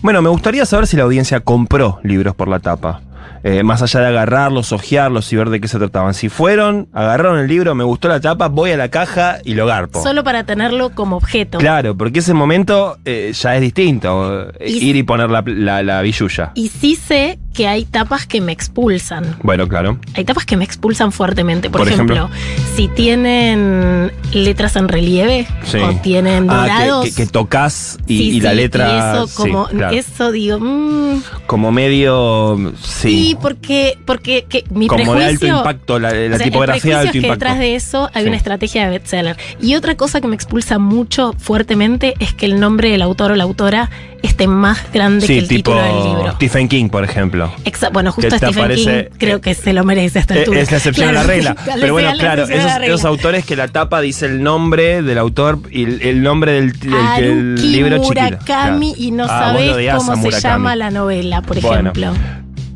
Bueno, 0.03 0.21
me 0.23 0.29
gustaría 0.29 0.67
saber 0.67 0.87
si 0.89 0.97
la 0.97 1.05
audiencia 1.05 1.41
compró 1.41 2.01
libros 2.03 2.35
por 2.35 2.49
la 2.49 2.59
tapa. 2.59 3.01
Eh, 3.45 3.63
más 3.63 3.83
allá 3.83 4.01
de 4.01 4.07
agarrarlos, 4.09 4.73
ojearlos 4.73 5.33
y 5.33 5.37
ver 5.37 5.51
de 5.51 5.61
qué 5.61 5.69
se 5.69 5.79
trataban. 5.79 6.15
Si 6.15 6.29
fueron, 6.29 6.89
agarraron 6.93 7.39
el 7.39 7.47
libro, 7.49 7.75
me 7.75 7.85
gustó 7.85 8.09
la 8.09 8.21
tapa, 8.21 8.49
voy 8.49 8.73
a 8.73 8.77
la 8.77 8.89
caja 8.89 9.39
y 9.45 9.55
lo 9.55 9.67
garpo. 9.67 10.03
Solo 10.03 10.25
para 10.25 10.45
tenerlo 10.45 10.91
como 10.91 11.17
objeto. 11.17 11.59
Claro, 11.59 11.97
porque 11.97 12.19
ese 12.21 12.35
momento 12.35 12.99
eh, 13.05 13.33
ya 13.35 13.55
es 13.57 13.61
distinto. 13.61 14.51
eh, 14.59 14.69
Y- 14.71 14.89
ir 14.89 14.97
y 14.97 15.03
poner 15.03 15.31
la, 15.31 15.43
la, 15.47 15.83
la 15.83 16.03
billulla. 16.03 16.53
Y 16.55 16.69
sí 16.69 16.97
sé 16.97 17.39
que 17.55 17.67
hay 17.67 17.85
tapas 17.85 18.27
que 18.27 18.41
me 18.41 18.53
expulsan. 18.53 19.37
Bueno, 19.43 19.67
claro. 19.67 19.99
Hay 20.15 20.25
tapas 20.25 20.45
que 20.47 20.57
me 20.57 20.65
expulsan 20.65 21.11
fuertemente. 21.13 21.71
Por, 21.71 21.81
Por 21.81 21.89
ejemplo, 21.89 22.15
ejemplo. 22.31 22.37
si 22.77 22.87
tienen 22.89 24.13
letras 24.33 24.77
en 24.77 24.89
relieve 24.89 25.47
Sí. 25.65 25.79
o 25.79 25.95
tienen 25.97 26.49
Ah, 26.51 26.65
que- 26.67 26.73
dorados. 26.73 27.05
que, 27.07 27.15
que 27.15 27.27
tocas 27.27 27.99
y, 28.07 28.19
sí, 28.19 28.31
y 28.37 28.41
la 28.41 28.51
sí, 28.51 28.57
letra. 28.57 28.89
y 28.89 29.25
eso, 29.25 29.35
como, 29.37 29.67
claro. 29.67 29.97
eso 29.97 30.33
digo, 30.33 30.59
mm, 30.61 31.23
como 31.47 31.73
medio. 31.73 32.57
Sí. 32.83 33.28
Sí, 33.29 33.37
porque, 33.41 33.99
porque 34.05 34.45
que 34.49 34.65
mi 34.71 34.87
como 34.87 35.15
de 35.15 35.21
prejuicio. 35.21 35.49
alto 35.57 35.59
impacto, 35.59 35.99
la, 35.99 36.11
la 36.11 36.17
o 36.17 36.21
sea, 36.21 36.37
el 36.37 36.43
tipografía 36.43 36.95
de 37.01 37.07
alto 37.09 37.19
es 37.19 37.25
que 37.25 37.31
detrás 37.31 37.59
de 37.59 37.75
eso 37.75 38.11
hay 38.15 38.23
Sí. 38.23 38.29
una 38.29 38.37
estrategia 38.37 38.85
de 38.85 38.91
bestseller. 38.99 39.37
Y 39.61 39.75
otra 39.75 39.97
cosa 39.97 40.21
que 40.21 40.29
me 40.29 40.35
expulsa 40.35 40.79
mucho 40.79 41.35
fuertemente 41.39 42.15
es 42.19 42.35
que 42.35 42.47
el 42.47 42.61
nombre 42.61 42.91
del 42.91 43.03
autor 43.03 43.33
o 43.33 43.37
la 43.37 43.45
autora 43.45 43.91
esté 44.23 44.47
más 44.49 44.79
grande 44.93 45.27
que 45.27 45.39
el 45.39 45.47
tipo 45.49 45.71
título 45.73 45.83
del 45.83 46.05
libro. 46.17 46.33
Stephen 46.35 46.69
King, 46.69 46.89
por 46.89 47.05
ejemplo. 47.05 47.53
Bueno, 47.93 48.11
justo 48.13 48.37
Stephen 48.37 48.65
aparece- 48.65 49.09
King 49.11 49.17
creo 49.19 49.41
que 49.41 49.55
se 49.55 49.73
lo 49.73 49.85
merece 49.85 50.19
esta 50.19 50.35
Eh, 50.35 50.39
altura. 50.41 50.61
Es 50.61 50.71
la 50.71 50.77
excepción 50.79 51.11
Claro, 51.11 51.21
a 51.21 51.23
la 51.23 51.27
regla. 51.29 51.57
Pero 51.81 51.93
bueno, 51.93 52.13
claro, 52.19 52.45
esos, 52.45 52.73
esos 52.83 53.05
autores 53.05 53.45
que 53.45 53.55
la 53.57 53.69
tapa 53.69 54.01
dice 54.01 54.27
el 54.27 54.43
nombre 54.43 55.03
del 55.03 55.19
autor 55.19 55.61
y 55.71 55.85
el, 55.85 56.03
el 56.03 56.23
nombre 56.23 56.53
del, 56.53 56.73
del- 56.73 56.91
del 56.91 56.99
Haruki 56.99 57.69
libro 57.69 57.97
chiquito. 57.99 58.21
Murakami 58.23 58.93
Claro. 58.95 59.03
y 59.05 59.11
no 59.13 59.25
Ah, 59.29 59.51
a 59.51 59.97
cómo 59.97 60.15
se 60.15 60.21
Murakami. 60.23 60.43
llama 60.43 60.77
la 60.77 60.91
novela, 60.91 61.43
por 61.43 61.61
Bueno. 61.61 61.91
ejemplo. 61.93 62.13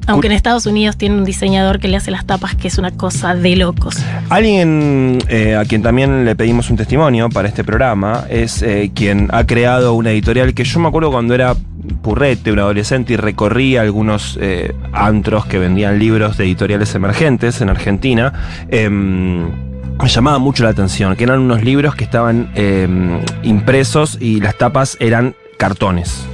Aunque 0.06 0.26
en 0.26 0.32
Estados 0.32 0.66
Unidos 0.66 0.96
tiene 0.96 1.16
un 1.16 1.24
diseñador 1.24 1.78
que 1.78 1.88
le 1.88 1.96
hace 1.96 2.10
las 2.10 2.26
tapas 2.26 2.54
que 2.56 2.68
es 2.68 2.78
una 2.78 2.90
cosa 2.90 3.34
de 3.34 3.56
locos. 3.56 3.96
Alguien 4.28 5.18
eh, 5.28 5.54
a 5.54 5.64
quien 5.64 5.82
también 5.82 6.24
le 6.24 6.34
pedimos 6.34 6.70
un 6.70 6.76
testimonio 6.76 7.28
para 7.28 7.48
este 7.48 7.64
programa 7.64 8.24
es 8.28 8.62
eh, 8.62 8.90
quien 8.94 9.28
ha 9.32 9.46
creado 9.46 9.94
una 9.94 10.10
editorial 10.10 10.54
que 10.54 10.64
yo 10.64 10.80
me 10.80 10.88
acuerdo 10.88 11.10
cuando 11.10 11.34
era 11.34 11.54
purrete, 12.02 12.52
un 12.52 12.58
adolescente, 12.58 13.12
y 13.14 13.16
recorría 13.16 13.82
algunos 13.82 14.38
eh, 14.40 14.74
antros 14.92 15.46
que 15.46 15.58
vendían 15.58 15.98
libros 15.98 16.36
de 16.36 16.44
editoriales 16.44 16.94
emergentes 16.94 17.60
en 17.60 17.70
Argentina. 17.70 18.32
em, 18.68 19.72
me 20.02 20.08
llamaba 20.08 20.38
mucho 20.38 20.64
la 20.64 20.70
atención, 20.70 21.14
que 21.14 21.22
eran 21.24 21.38
unos 21.40 21.62
libros 21.62 21.94
que 21.94 22.02
estaban 22.02 22.50
em, 22.54 23.20
impresos 23.44 24.18
y 24.20 24.40
las 24.40 24.56
tapas 24.58 24.96
eran 24.98 25.36
cartones 25.58 26.26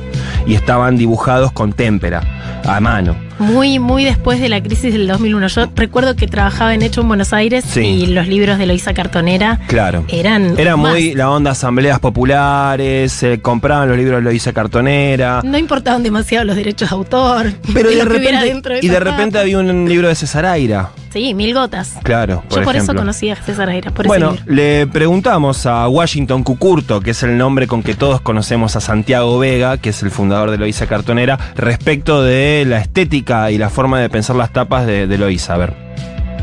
y 0.46 0.54
estaban 0.54 0.96
dibujados 0.96 1.52
con 1.52 1.74
témpera, 1.74 2.22
a 2.64 2.80
mano. 2.80 3.27
Muy, 3.38 3.78
muy 3.78 4.04
después 4.04 4.40
de 4.40 4.48
la 4.48 4.60
crisis 4.62 4.92
del 4.92 5.06
2001. 5.06 5.46
Yo 5.48 5.66
recuerdo 5.76 6.16
que 6.16 6.26
trabajaba 6.26 6.74
en 6.74 6.82
Hecho 6.82 7.02
en 7.02 7.08
Buenos 7.08 7.32
Aires 7.32 7.64
Sí. 7.68 7.80
y 7.80 8.06
los 8.06 8.26
libros 8.26 8.58
de 8.58 8.66
Loisa 8.66 8.94
Cartonera 8.94 9.60
Claro. 9.68 10.04
eran. 10.08 10.58
Era 10.58 10.76
más. 10.76 10.92
muy 10.92 11.14
la 11.14 11.30
onda 11.30 11.52
asambleas 11.52 12.00
populares, 12.00 13.12
se 13.12 13.40
compraban 13.40 13.88
los 13.88 13.96
libros 13.96 14.16
de 14.18 14.22
Loisa 14.22 14.52
Cartonera. 14.52 15.40
No 15.44 15.56
importaban 15.58 16.02
demasiado 16.02 16.44
los 16.44 16.56
derechos 16.56 16.90
de 16.90 16.96
autor. 16.96 17.52
Pero 17.72 17.90
de 17.90 18.04
repente, 18.04 18.54
de 18.70 18.78
y 18.82 18.88
de 18.88 19.00
repente 19.00 19.38
había 19.38 19.58
un 19.58 19.88
libro 19.88 20.08
de 20.08 20.14
César 20.14 20.44
Aira. 20.46 20.90
Sí, 21.12 21.32
mil 21.32 21.54
gotas. 21.54 21.94
Claro, 22.02 22.42
por 22.50 22.58
Yo 22.58 22.64
por 22.64 22.76
eso 22.76 22.94
conocí 22.94 23.30
a 23.30 23.36
César 23.36 23.70
Aira, 23.70 23.90
por 23.90 24.06
Bueno, 24.06 24.34
ese 24.34 24.42
le 24.52 24.86
preguntamos 24.86 25.64
a 25.64 25.88
Washington 25.88 26.42
Cucurto, 26.44 27.00
que 27.00 27.12
es 27.12 27.22
el 27.22 27.38
nombre 27.38 27.66
con 27.66 27.82
que 27.82 27.94
todos 27.94 28.20
conocemos 28.20 28.76
a 28.76 28.80
Santiago 28.80 29.38
Vega, 29.38 29.78
que 29.78 29.88
es 29.88 30.02
el 30.02 30.10
fundador 30.10 30.50
de 30.50 30.58
Loisa 30.58 30.86
Cartonera, 30.86 31.38
respecto 31.56 32.22
de 32.22 32.64
la 32.66 32.78
estética 32.80 33.27
y 33.50 33.58
la 33.58 33.68
forma 33.68 34.00
de 34.00 34.08
pensar 34.08 34.36
las 34.36 34.50
tapas 34.52 34.86
de, 34.86 35.06
de 35.06 35.18
Loisa. 35.18 35.54
A 35.54 35.58
ver. 35.58 35.74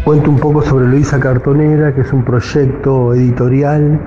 Cuento 0.04 0.30
un 0.30 0.38
poco 0.38 0.62
sobre 0.62 0.86
Luisa 0.86 1.20
Cartonera, 1.20 1.94
que 1.96 2.02
es 2.02 2.14
un 2.14 2.24
proyecto 2.24 3.16
editorial 3.16 4.00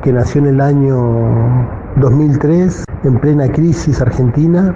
que 0.00 0.12
nació 0.12 0.42
en 0.42 0.46
el 0.46 0.60
año 0.60 1.68
2003, 1.96 2.84
en 3.02 3.18
plena 3.18 3.48
crisis 3.48 4.00
argentina. 4.00 4.72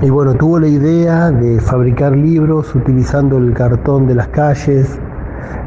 Y 0.00 0.10
bueno, 0.10 0.34
tuvo 0.34 0.60
la 0.60 0.68
idea 0.68 1.32
de 1.32 1.60
fabricar 1.60 2.16
libros 2.16 2.72
utilizando 2.76 3.38
el 3.38 3.54
cartón 3.54 4.06
de 4.06 4.14
las 4.14 4.28
calles, 4.28 5.00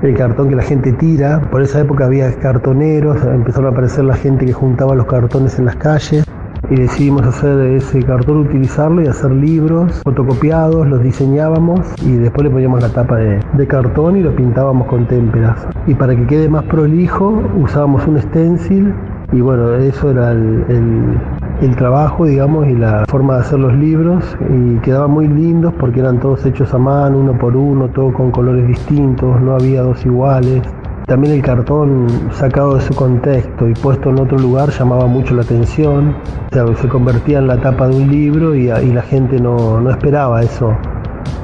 el 0.02 0.16
cartón 0.16 0.48
que 0.48 0.56
la 0.56 0.64
gente 0.64 0.94
tira. 0.94 1.42
Por 1.52 1.62
esa 1.62 1.82
época 1.82 2.06
había 2.06 2.34
cartoneros, 2.40 3.22
empezaron 3.22 3.66
a 3.68 3.70
aparecer 3.72 4.06
la 4.06 4.16
gente 4.16 4.46
que 4.46 4.54
juntaba 4.54 4.96
los 4.96 5.08
cartones 5.08 5.60
en 5.60 5.66
las 5.66 5.76
calles. 5.76 6.24
Y 6.70 6.76
decidimos 6.76 7.24
hacer 7.24 7.60
ese 7.76 8.02
cartón, 8.04 8.38
utilizarlo 8.38 9.02
y 9.02 9.08
hacer 9.08 9.32
libros 9.32 10.02
fotocopiados, 10.04 10.88
los 10.88 11.02
diseñábamos 11.04 11.80
y 12.06 12.14
después 12.18 12.44
le 12.46 12.50
poníamos 12.50 12.82
la 12.82 12.90
tapa 12.90 13.18
de, 13.18 13.68
cartón 13.68 14.18
y 14.18 14.22
lo 14.22 14.36
pintábamos 14.36 14.88
con 14.88 15.08
témperas. 15.08 15.68
Y 15.88 15.94
para 15.96 16.16
que 16.16 16.26
quede 16.28 16.50
más 16.50 16.64
prolijo 16.66 17.42
usábamos 17.62 18.06
un 18.08 18.20
stencil 18.20 18.94
y 19.32 19.42
bueno, 19.42 19.74
eso 19.76 20.12
era 20.12 20.32
el, 20.32 20.64
el- 20.70 21.18
el 21.62 21.74
trabajo, 21.78 22.26
digamos, 22.26 22.68
y 22.68 22.74
la 22.76 23.06
forma 23.08 23.36
de 23.36 23.40
hacer 23.40 23.60
los 23.60 23.74
libros 23.76 24.38
y 24.50 24.76
quedaban 24.80 25.12
muy 25.12 25.28
lindos 25.28 25.74
porque 25.80 26.02
eran 26.02 26.20
todos 26.20 26.46
hechos 26.46 26.74
a 26.74 26.78
mano, 26.78 27.18
uno 27.20 27.38
por 27.38 27.56
uno, 27.56 27.88
todo 27.88 28.12
con 28.12 28.30
colores 28.32 28.68
distintos, 28.68 29.40
no 29.40 29.54
había 29.54 29.82
dos 29.82 30.06
iguales. 30.06 30.62
También 31.06 31.36
el 31.36 31.44
cartón 31.44 32.08
sacado 32.32 32.76
de 32.76 32.82
su 32.82 32.96
contexto 32.96 33.68
y 33.68 33.74
puesto 33.76 34.10
en 34.10 34.20
otro 34.20 34.40
lugar 34.40 34.72
llamaba 34.72 35.06
mucho 35.06 35.36
la 35.36 35.44
atención. 35.44 36.16
O 36.50 36.54
sea, 36.54 36.66
se 36.78 36.88
convertía 36.88 37.38
en 37.38 37.46
la 37.46 37.62
tapa 37.62 37.88
de 37.88 37.96
un 37.96 38.10
libro 38.10 38.56
y, 38.56 38.66
la 38.66 39.04
gente 39.04 39.40
no, 39.40 39.80
no 39.80 39.92
esperaba 39.92 40.42
eso. 40.42 40.76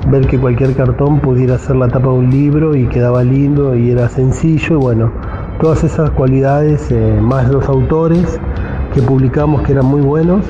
Ver 0.07 0.25
que 0.25 0.39
cualquier 0.39 0.75
cartón 0.75 1.19
pudiera 1.19 1.59
ser 1.59 1.75
la 1.75 1.87
tapa 1.87 2.07
de 2.07 2.13
un 2.15 2.31
libro 2.31 2.75
y 2.75 2.87
quedaba 2.87 3.23
lindo 3.23 3.75
y 3.75 3.91
era 3.91 4.09
sencillo. 4.09 4.77
Y 4.77 4.79
bueno, 4.79 5.11
todas 5.61 5.83
esas 5.83 6.09
cualidades, 6.09 6.91
eh, 6.91 7.19
más 7.21 7.47
los 7.51 7.69
autores 7.69 8.39
que 8.95 9.03
publicamos 9.03 9.61
que 9.61 9.73
eran 9.73 9.85
muy 9.85 10.01
buenos, 10.01 10.43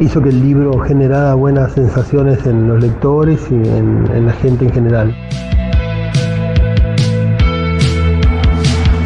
hizo 0.00 0.20
que 0.20 0.28
el 0.28 0.42
libro 0.42 0.80
generara 0.80 1.32
buenas 1.32 1.72
sensaciones 1.72 2.46
en 2.46 2.68
los 2.68 2.78
lectores 2.82 3.40
y 3.50 3.54
en 3.54 4.26
la 4.26 4.32
gente 4.32 4.66
en 4.66 4.70
general. 4.70 5.14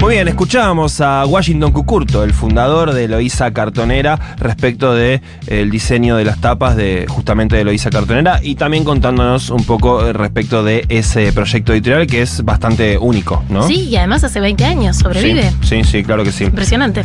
Muy 0.00 0.14
bien, 0.14 0.28
escuchábamos 0.28 1.00
a 1.00 1.26
Washington 1.26 1.72
Cucurto, 1.72 2.22
el 2.22 2.32
fundador 2.32 2.92
de 2.92 3.08
Loisa 3.08 3.52
Cartonera, 3.52 4.36
respecto 4.38 4.94
de 4.94 5.20
eh, 5.48 5.66
diseño 5.68 6.16
de 6.16 6.24
las 6.24 6.40
tapas 6.40 6.76
de 6.76 7.06
justamente 7.08 7.56
de 7.56 7.64
Loisa 7.64 7.90
Cartonera 7.90 8.38
y 8.40 8.54
también 8.54 8.84
contándonos 8.84 9.50
un 9.50 9.64
poco 9.64 10.06
eh, 10.06 10.12
respecto 10.12 10.62
de 10.62 10.86
ese 10.88 11.32
proyecto 11.32 11.72
editorial 11.72 12.06
que 12.06 12.22
es 12.22 12.44
bastante 12.44 12.96
único, 12.96 13.42
¿no? 13.48 13.66
Sí, 13.66 13.88
y 13.88 13.96
además 13.96 14.22
hace 14.22 14.38
20 14.38 14.64
años 14.64 14.96
sobrevive. 14.98 15.50
Sí, 15.62 15.82
sí, 15.82 15.84
sí, 15.84 16.04
claro 16.04 16.22
que 16.22 16.30
sí. 16.30 16.44
Impresionante. 16.44 17.04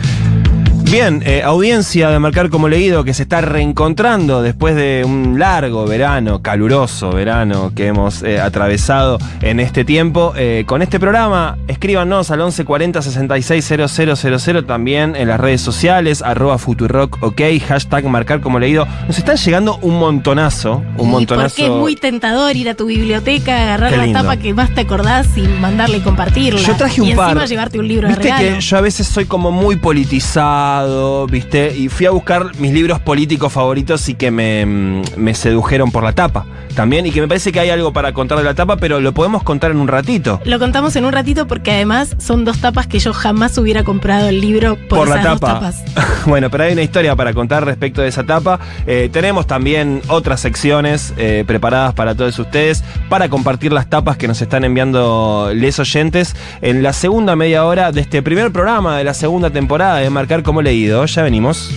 Bien, 0.93 1.23
eh, 1.25 1.41
audiencia 1.41 2.11
de 2.11 2.19
Marcar 2.19 2.51
como 2.51 2.69
Leído 2.69 3.03
que 3.03 3.15
se 3.15 3.23
está 3.23 3.41
reencontrando 3.41 4.43
después 4.43 4.75
de 4.75 5.01
un 5.03 5.39
largo 5.39 5.87
verano, 5.87 6.43
caluroso 6.43 7.09
verano 7.09 7.71
que 7.75 7.87
hemos 7.87 8.21
eh, 8.21 8.39
atravesado 8.39 9.17
en 9.41 9.59
este 9.59 9.85
tiempo. 9.85 10.33
Eh, 10.37 10.65
con 10.67 10.83
este 10.83 10.99
programa, 10.99 11.57
escríbanos 11.67 12.29
al 12.29 12.37
1140 12.41 13.01
660000 13.01 14.65
también 14.67 15.15
en 15.15 15.29
las 15.29 15.39
redes 15.39 15.61
sociales, 15.61 16.21
arroba 16.21 16.59
Futurock, 16.59 17.23
ok, 17.23 17.41
hashtag 17.67 18.05
Marcar 18.05 18.39
como 18.39 18.59
Leído. 18.59 18.87
Nos 19.07 19.17
están 19.17 19.37
llegando 19.37 19.79
un 19.81 19.97
montonazo, 19.97 20.83
un 20.99 21.07
Y 21.07 21.11
montonazo. 21.11 21.55
Porque 21.55 21.65
es 21.65 21.71
muy 21.71 21.95
tentador 21.95 22.55
ir 22.55 22.69
a 22.69 22.75
tu 22.75 22.85
biblioteca, 22.85 23.63
agarrar 23.63 23.93
la 23.93 24.13
tapa 24.13 24.37
que 24.37 24.53
más 24.53 24.71
te 24.75 24.81
acordás 24.81 25.25
y 25.37 25.41
mandarla 25.41 25.97
y 25.97 26.01
compartirla. 26.01 26.61
Yo 26.61 26.75
traje 26.75 27.01
un 27.01 27.07
y 27.07 27.15
par. 27.15 27.29
encima 27.29 27.47
llevarte 27.47 27.79
un 27.79 27.87
libro 27.87 28.07
de 28.07 28.13
Viste 28.13 28.31
regalo. 28.31 28.57
que 28.57 28.61
yo 28.61 28.77
a 28.77 28.81
veces 28.81 29.07
soy 29.07 29.25
como 29.25 29.49
muy 29.49 29.77
politizado, 29.77 30.82
¿viste? 31.29 31.75
Y 31.75 31.89
fui 31.89 32.05
a 32.05 32.11
buscar 32.11 32.51
mis 32.59 32.73
libros 32.73 32.99
políticos 32.99 33.51
favoritos 33.51 34.07
y 34.09 34.15
que 34.15 34.31
me, 34.31 35.03
me 35.17 35.33
sedujeron 35.33 35.91
por 35.91 36.03
la 36.03 36.13
tapa 36.13 36.45
también. 36.75 37.05
Y 37.05 37.11
que 37.11 37.21
me 37.21 37.27
parece 37.27 37.51
que 37.51 37.59
hay 37.59 37.69
algo 37.69 37.93
para 37.93 38.13
contar 38.13 38.37
de 38.37 38.43
la 38.43 38.53
tapa, 38.53 38.77
pero 38.77 38.99
lo 38.99 39.13
podemos 39.13 39.43
contar 39.43 39.71
en 39.71 39.77
un 39.77 39.87
ratito. 39.87 40.41
Lo 40.45 40.59
contamos 40.59 40.95
en 40.95 41.05
un 41.05 41.13
ratito 41.13 41.47
porque 41.47 41.71
además 41.71 42.15
son 42.19 42.45
dos 42.45 42.59
tapas 42.59 42.87
que 42.87 42.99
yo 42.99 43.13
jamás 43.13 43.57
hubiera 43.57 43.83
comprado 43.83 44.29
el 44.29 44.41
libro 44.41 44.75
por, 44.75 44.99
Por 44.99 45.09
la 45.09 45.15
dos 45.17 45.39
tapa. 45.39 45.53
tapas. 45.53 45.83
bueno, 46.25 46.49
pero 46.49 46.63
hay 46.65 46.73
una 46.73 46.81
historia 46.81 47.15
para 47.15 47.33
contar 47.33 47.65
respecto 47.65 48.01
de 48.01 48.07
esa 48.07 48.23
tapa. 48.23 48.59
Eh, 48.87 49.09
tenemos 49.11 49.47
también 49.47 50.01
otras 50.07 50.39
secciones 50.39 51.13
eh, 51.17 51.43
preparadas 51.45 51.93
para 51.93 52.15
todos 52.15 52.37
ustedes 52.39 52.83
para 53.09 53.29
compartir 53.29 53.71
las 53.71 53.89
tapas 53.89 54.17
que 54.17 54.27
nos 54.27 54.41
están 54.41 54.63
enviando 54.63 55.51
les 55.53 55.79
oyentes 55.79 56.35
en 56.61 56.83
la 56.83 56.93
segunda 56.93 57.35
media 57.35 57.65
hora 57.65 57.91
de 57.91 58.01
este 58.01 58.21
primer 58.21 58.51
programa 58.51 58.97
de 58.97 59.03
la 59.03 59.13
segunda 59.13 59.49
temporada 59.49 59.97
de 59.97 60.09
Marcar 60.09 60.43
como 60.43 60.61
Leído. 60.73 61.05
Ya 61.05 61.21
venimos. 61.21 61.69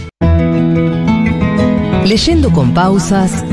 Leyendo 2.06 2.50
con 2.50 2.72
pausas 2.72 3.44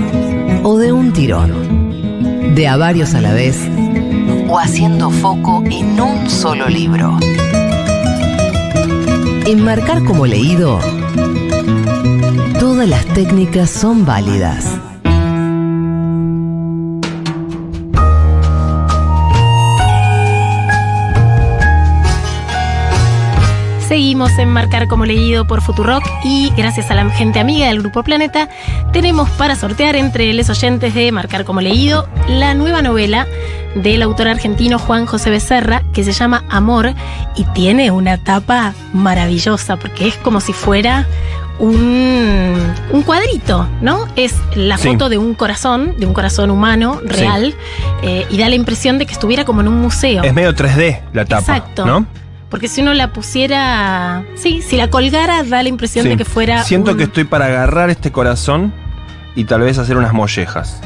o 0.63 0.77
de 0.77 0.93
un 0.93 1.11
tirón. 1.11 2.55
De 2.55 2.65
a 2.65 2.77
varios 2.77 3.13
a 3.13 3.19
la 3.19 3.33
vez 3.33 3.59
o 4.47 4.57
haciendo 4.57 5.09
foco 5.09 5.61
en 5.69 5.99
un 5.99 6.29
solo 6.29 6.69
libro. 6.69 7.17
En 9.45 9.65
marcar 9.65 10.05
como 10.05 10.25
leído, 10.25 10.79
todas 12.57 12.87
las 12.87 13.05
técnicas 13.07 13.69
son 13.69 14.05
válidas. 14.05 14.79
Seguimos 23.93 24.31
en 24.39 24.49
Marcar 24.49 24.87
como 24.87 25.05
leído 25.05 25.45
por 25.45 25.61
Futurock 25.61 26.03
y 26.23 26.51
gracias 26.57 26.89
a 26.89 26.95
la 26.95 27.07
gente 27.11 27.39
amiga 27.39 27.67
del 27.67 27.77
Grupo 27.81 28.01
Planeta 28.01 28.49
tenemos 28.91 29.29
para 29.29 29.55
sortear 29.55 29.95
entre 29.95 30.33
los 30.33 30.49
oyentes 30.49 30.95
de 30.95 31.11
Marcar 31.11 31.45
como 31.45 31.61
leído 31.61 32.09
la 32.27 32.55
nueva 32.55 32.81
novela 32.81 33.27
del 33.75 34.01
autor 34.01 34.29
argentino 34.29 34.79
Juan 34.79 35.05
José 35.05 35.29
Becerra 35.29 35.83
que 35.93 36.03
se 36.03 36.11
llama 36.11 36.43
Amor 36.49 36.95
y 37.35 37.43
tiene 37.53 37.91
una 37.91 38.17
tapa 38.17 38.73
maravillosa 38.93 39.77
porque 39.77 40.07
es 40.07 40.15
como 40.15 40.41
si 40.41 40.53
fuera 40.53 41.05
un, 41.59 42.55
un 42.91 43.03
cuadrito, 43.03 43.67
¿no? 43.79 44.07
Es 44.15 44.33
la 44.55 44.79
Sí. 44.79 44.87
foto 44.87 45.07
de 45.07 45.19
un 45.19 45.35
corazón, 45.35 45.93
de 45.99 46.07
un 46.07 46.15
corazón 46.15 46.49
humano 46.49 46.99
real 47.05 47.53
eh, 48.01 48.25
y 48.31 48.39
da 48.39 48.49
la 48.49 48.55
impresión 48.55 48.97
de 48.97 49.05
que 49.05 49.13
estuviera 49.13 49.45
como 49.45 49.61
en 49.61 49.67
un 49.67 49.79
museo. 49.79 50.23
Es 50.23 50.33
medio 50.33 50.55
3D 50.55 50.99
la 51.13 51.25
tapa, 51.25 51.41
Exacto. 51.57 51.85
¿no? 51.85 52.07
Porque 52.53 52.67
si 52.67 52.81
uno 52.83 52.93
la 52.93 53.11
pusiera. 53.11 54.23
Sí, 54.35 54.61
si 54.61 54.77
la 54.77 54.87
colgara, 54.91 55.41
da 55.41 55.63
la 55.63 55.69
impresión 55.69 56.03
Sí. 56.03 56.09
de 56.09 56.17
que 56.17 56.23
fuera. 56.23 56.63
Siento 56.63 56.91
un- 56.91 56.97
que 56.97 57.05
estoy 57.05 57.23
para 57.23 57.47
agarrar 57.47 57.89
este 57.89 58.11
corazón 58.11 58.71
y 59.35 59.45
tal 59.45 59.61
vez 59.61 59.79
hacer 59.79 59.97
unas 59.97 60.13
mollejas. 60.13 60.79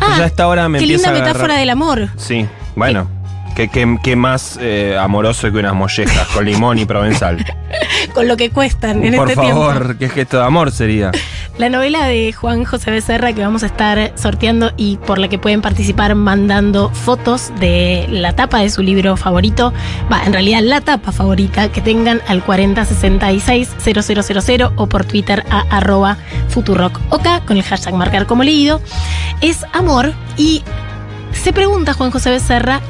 Ah, 0.00 0.16
ya 0.18 0.26
esta 0.26 0.48
hora 0.48 0.68
me 0.68 0.78
qué 0.78 0.84
empieza 0.84 1.12
linda 1.12 1.20
a 1.20 1.28
metáfora 1.28 1.54
del 1.58 1.70
amor. 1.70 2.08
Sí, 2.16 2.48
bueno. 2.74 3.08
¿Qué, 3.56 3.68
qué- 3.68 3.96
qué 4.02 4.16
más 4.16 4.58
eh, 4.60 4.96
amoroso 5.00 5.50
que 5.50 5.58
unas 5.58 5.74
mollejas 5.74 6.28
con 6.28 6.44
limón 6.44 6.78
y 6.78 6.84
provenzal? 6.84 7.44
Con 8.14 8.28
lo 8.28 8.36
que 8.36 8.50
cuestan 8.50 9.02
en 9.04 9.16
Por 9.16 9.28
este 9.30 9.42
favor, 9.42 9.72
tiempo. 9.82 9.94
qué 9.98 10.08
gesto 10.08 10.38
de 10.38 10.44
amor 10.44 10.70
sería. 10.70 11.10
La 11.58 11.68
novela 11.68 12.06
de 12.06 12.32
Juan 12.32 12.64
José 12.64 12.90
Becerra 12.90 13.32
que 13.32 13.40
vamos 13.42 13.62
a 13.62 13.66
estar 13.66 14.12
sorteando 14.14 14.72
y 14.76 14.96
por 14.98 15.18
la 15.18 15.28
que 15.28 15.38
pueden 15.38 15.60
participar 15.62 16.14
mandando 16.14 16.90
fotos 16.90 17.50
de 17.60 18.06
la 18.10 18.34
tapa 18.34 18.58
de 18.60 18.70
su 18.70 18.82
libro 18.82 19.16
favorito. 19.16 19.72
Va, 20.12 20.22
en 20.24 20.32
realidad 20.32 20.60
la 20.62 20.80
tapa 20.80 21.12
favorita 21.12 21.68
que 21.70 21.80
tengan 21.82 22.20
al 22.28 22.42
4066-0000 22.44 24.72
o 24.76 24.86
por 24.86 25.04
Twitter 25.04 25.44
a 25.50 25.64
arroba 25.70 26.16
con 27.46 27.56
el 27.56 27.62
hashtag 27.62 27.94
marcar 27.94 28.26
como 28.26 28.42
leído. 28.44 28.80
Es 29.40 29.64
amor 29.72 30.12
y 30.36 30.62
se 31.32 31.52
pregunta 31.52 31.92
Juan 31.92 32.10
José 32.10 32.30
Becerra 32.30 32.80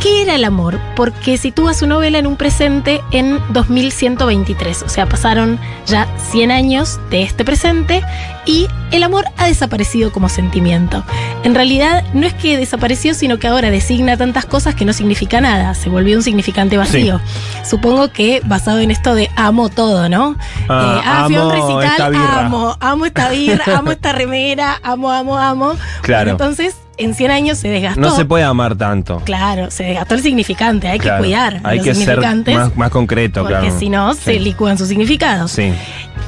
¿Qué 0.00 0.22
era 0.22 0.36
el 0.36 0.44
amor? 0.44 0.78
Porque 0.94 1.36
sitúa 1.38 1.74
su 1.74 1.88
novela 1.88 2.18
en 2.18 2.28
un 2.28 2.36
presente 2.36 3.02
en 3.10 3.40
2123, 3.52 4.84
o 4.84 4.88
sea, 4.88 5.06
pasaron 5.06 5.58
ya 5.86 6.06
100 6.30 6.52
años 6.52 7.00
de 7.10 7.22
este 7.22 7.44
presente 7.44 8.04
y 8.46 8.68
el 8.92 9.02
amor 9.02 9.24
ha 9.36 9.46
desaparecido 9.46 10.12
como 10.12 10.28
sentimiento. 10.28 11.02
En 11.42 11.54
realidad 11.56 12.04
no 12.14 12.28
es 12.28 12.34
que 12.34 12.56
desapareció, 12.56 13.12
sino 13.12 13.38
que 13.40 13.48
ahora 13.48 13.70
designa 13.70 14.16
tantas 14.16 14.46
cosas 14.46 14.76
que 14.76 14.84
no 14.84 14.92
significa 14.92 15.40
nada, 15.40 15.74
se 15.74 15.88
volvió 15.90 16.16
un 16.16 16.22
significante 16.22 16.76
vacío. 16.76 17.20
Supongo 17.68 18.12
que 18.12 18.40
basado 18.44 18.78
en 18.78 18.92
esto 18.92 19.16
de 19.16 19.28
amo 19.34 19.68
todo, 19.68 20.08
¿no? 20.08 20.36
Ah, 20.68 21.00
Eh, 21.00 21.02
ah, 21.04 21.24
fui 21.26 21.34
a 21.34 21.44
un 21.44 21.50
amo 21.52 21.82
esta 21.82 22.08
recital, 22.08 22.14
amo, 22.44 22.76
amo 22.78 23.04
esta 23.04 23.30
birra, 23.30 23.64
amo 23.78 23.90
esta 23.90 24.12
remera, 24.12 24.78
amo, 24.84 25.10
amo, 25.10 25.36
amo. 25.36 25.72
Claro. 26.02 26.24
Bueno, 26.24 26.30
entonces, 26.30 26.76
en 26.98 27.14
100 27.14 27.30
años 27.30 27.58
se 27.58 27.68
desgastó. 27.68 28.00
No 28.00 28.10
se 28.10 28.24
puede 28.24 28.44
amar 28.44 28.76
tanto. 28.76 29.22
Claro, 29.24 29.70
se 29.70 29.84
desgastó 29.84 30.14
el 30.14 30.22
significante, 30.22 30.88
hay 30.88 30.98
Claro, 30.98 31.22
que 31.22 31.28
cuidar 31.28 31.60
Hay 31.64 31.78
los 31.78 31.86
que 31.86 31.94
ser 31.94 32.20
más, 32.20 32.76
más 32.76 32.90
concreto, 32.90 33.42
porque 33.42 33.58
claro. 33.58 33.78
si 33.78 33.88
no, 33.88 34.14
se 34.14 34.38
licúan 34.38 34.76
sus 34.76 34.88
significados. 34.88 35.50
Sí. 35.52 35.72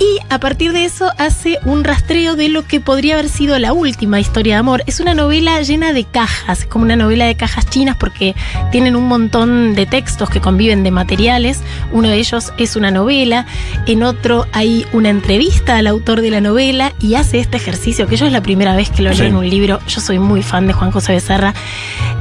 Y 0.00 0.18
a 0.30 0.40
partir 0.40 0.72
de 0.72 0.86
eso 0.86 1.12
hace 1.18 1.58
un 1.66 1.84
rastreo 1.84 2.34
de 2.34 2.48
lo 2.48 2.66
que 2.66 2.80
podría 2.80 3.14
haber 3.14 3.28
sido 3.28 3.58
la 3.58 3.74
última 3.74 4.18
historia 4.18 4.54
de 4.54 4.60
amor. 4.60 4.82
Es 4.86 4.98
una 4.98 5.12
novela 5.12 5.60
llena 5.60 5.92
de 5.92 6.04
cajas, 6.04 6.64
como 6.64 6.86
una 6.86 6.96
novela 6.96 7.26
de 7.26 7.36
cajas 7.36 7.68
chinas 7.68 7.96
porque 7.96 8.34
tienen 8.72 8.96
un 8.96 9.06
montón 9.08 9.74
de 9.74 9.84
textos 9.84 10.30
que 10.30 10.40
conviven 10.40 10.84
de 10.84 10.90
materiales. 10.90 11.60
Uno 11.92 12.08
de 12.08 12.16
ellos 12.16 12.50
es 12.56 12.76
una 12.76 12.90
novela, 12.90 13.44
en 13.86 14.02
otro 14.02 14.46
hay 14.52 14.86
una 14.94 15.10
entrevista 15.10 15.76
al 15.76 15.86
autor 15.86 16.22
de 16.22 16.30
la 16.30 16.40
novela 16.40 16.94
y 16.98 17.16
hace 17.16 17.38
este 17.38 17.58
ejercicio 17.58 18.06
que 18.06 18.16
yo 18.16 18.24
es 18.24 18.32
la 18.32 18.42
primera 18.42 18.74
vez 18.74 18.88
que 18.88 19.02
lo 19.02 19.12
leo 19.12 19.26
en 19.26 19.36
un 19.36 19.50
libro. 19.50 19.80
Yo 19.86 20.00
soy 20.00 20.18
muy 20.18 20.42
fan 20.42 20.66
de 20.66 20.72
Juan 20.72 20.92
José 20.92 21.12
Becerra. 21.12 21.52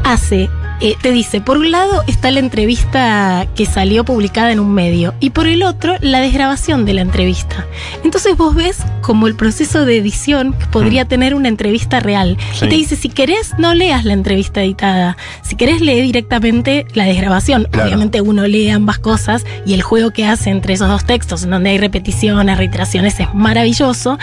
Hace 0.03 0.49
eh, 0.81 0.95
te 1.01 1.11
dice, 1.11 1.41
por 1.41 1.57
un 1.57 1.71
lado 1.71 2.03
está 2.07 2.31
la 2.31 2.39
entrevista 2.39 3.47
que 3.55 3.65
salió 3.65 4.05
publicada 4.05 4.51
en 4.51 4.59
un 4.59 4.73
medio 4.73 5.13
y 5.19 5.31
por 5.31 5.47
el 5.47 5.63
otro 5.63 5.95
la 5.99 6.21
desgrabación 6.21 6.85
de 6.85 6.93
la 6.93 7.01
entrevista. 7.01 7.65
Entonces 8.03 8.37
vos 8.37 8.55
ves 8.55 8.77
como 9.01 9.27
el 9.27 9.35
proceso 9.35 9.85
de 9.85 9.97
edición 9.97 10.53
que 10.53 10.65
podría 10.67 11.05
tener 11.05 11.35
una 11.35 11.49
entrevista 11.49 11.99
real. 11.99 12.37
Mm. 12.37 12.55
Sí. 12.55 12.65
Y 12.65 12.69
te 12.69 12.75
dice, 12.75 12.95
si 12.95 13.09
querés, 13.09 13.53
no 13.57 13.73
leas 13.73 14.05
la 14.05 14.13
entrevista 14.13 14.63
editada. 14.63 15.17
Si 15.41 15.55
querés, 15.55 15.81
lee 15.81 16.01
directamente 16.01 16.85
la 16.93 17.03
desgrabación. 17.05 17.67
Claro. 17.71 17.87
Obviamente 17.87 18.21
uno 18.21 18.47
lee 18.47 18.69
ambas 18.69 18.99
cosas 18.99 19.45
y 19.65 19.73
el 19.73 19.81
juego 19.81 20.11
que 20.11 20.25
hace 20.25 20.49
entre 20.49 20.73
esos 20.73 20.87
dos 20.87 21.05
textos, 21.05 21.43
en 21.43 21.49
donde 21.49 21.71
hay 21.71 21.77
repeticiones, 21.77 22.57
reiteraciones, 22.57 23.19
es 23.19 23.33
maravilloso. 23.33 24.17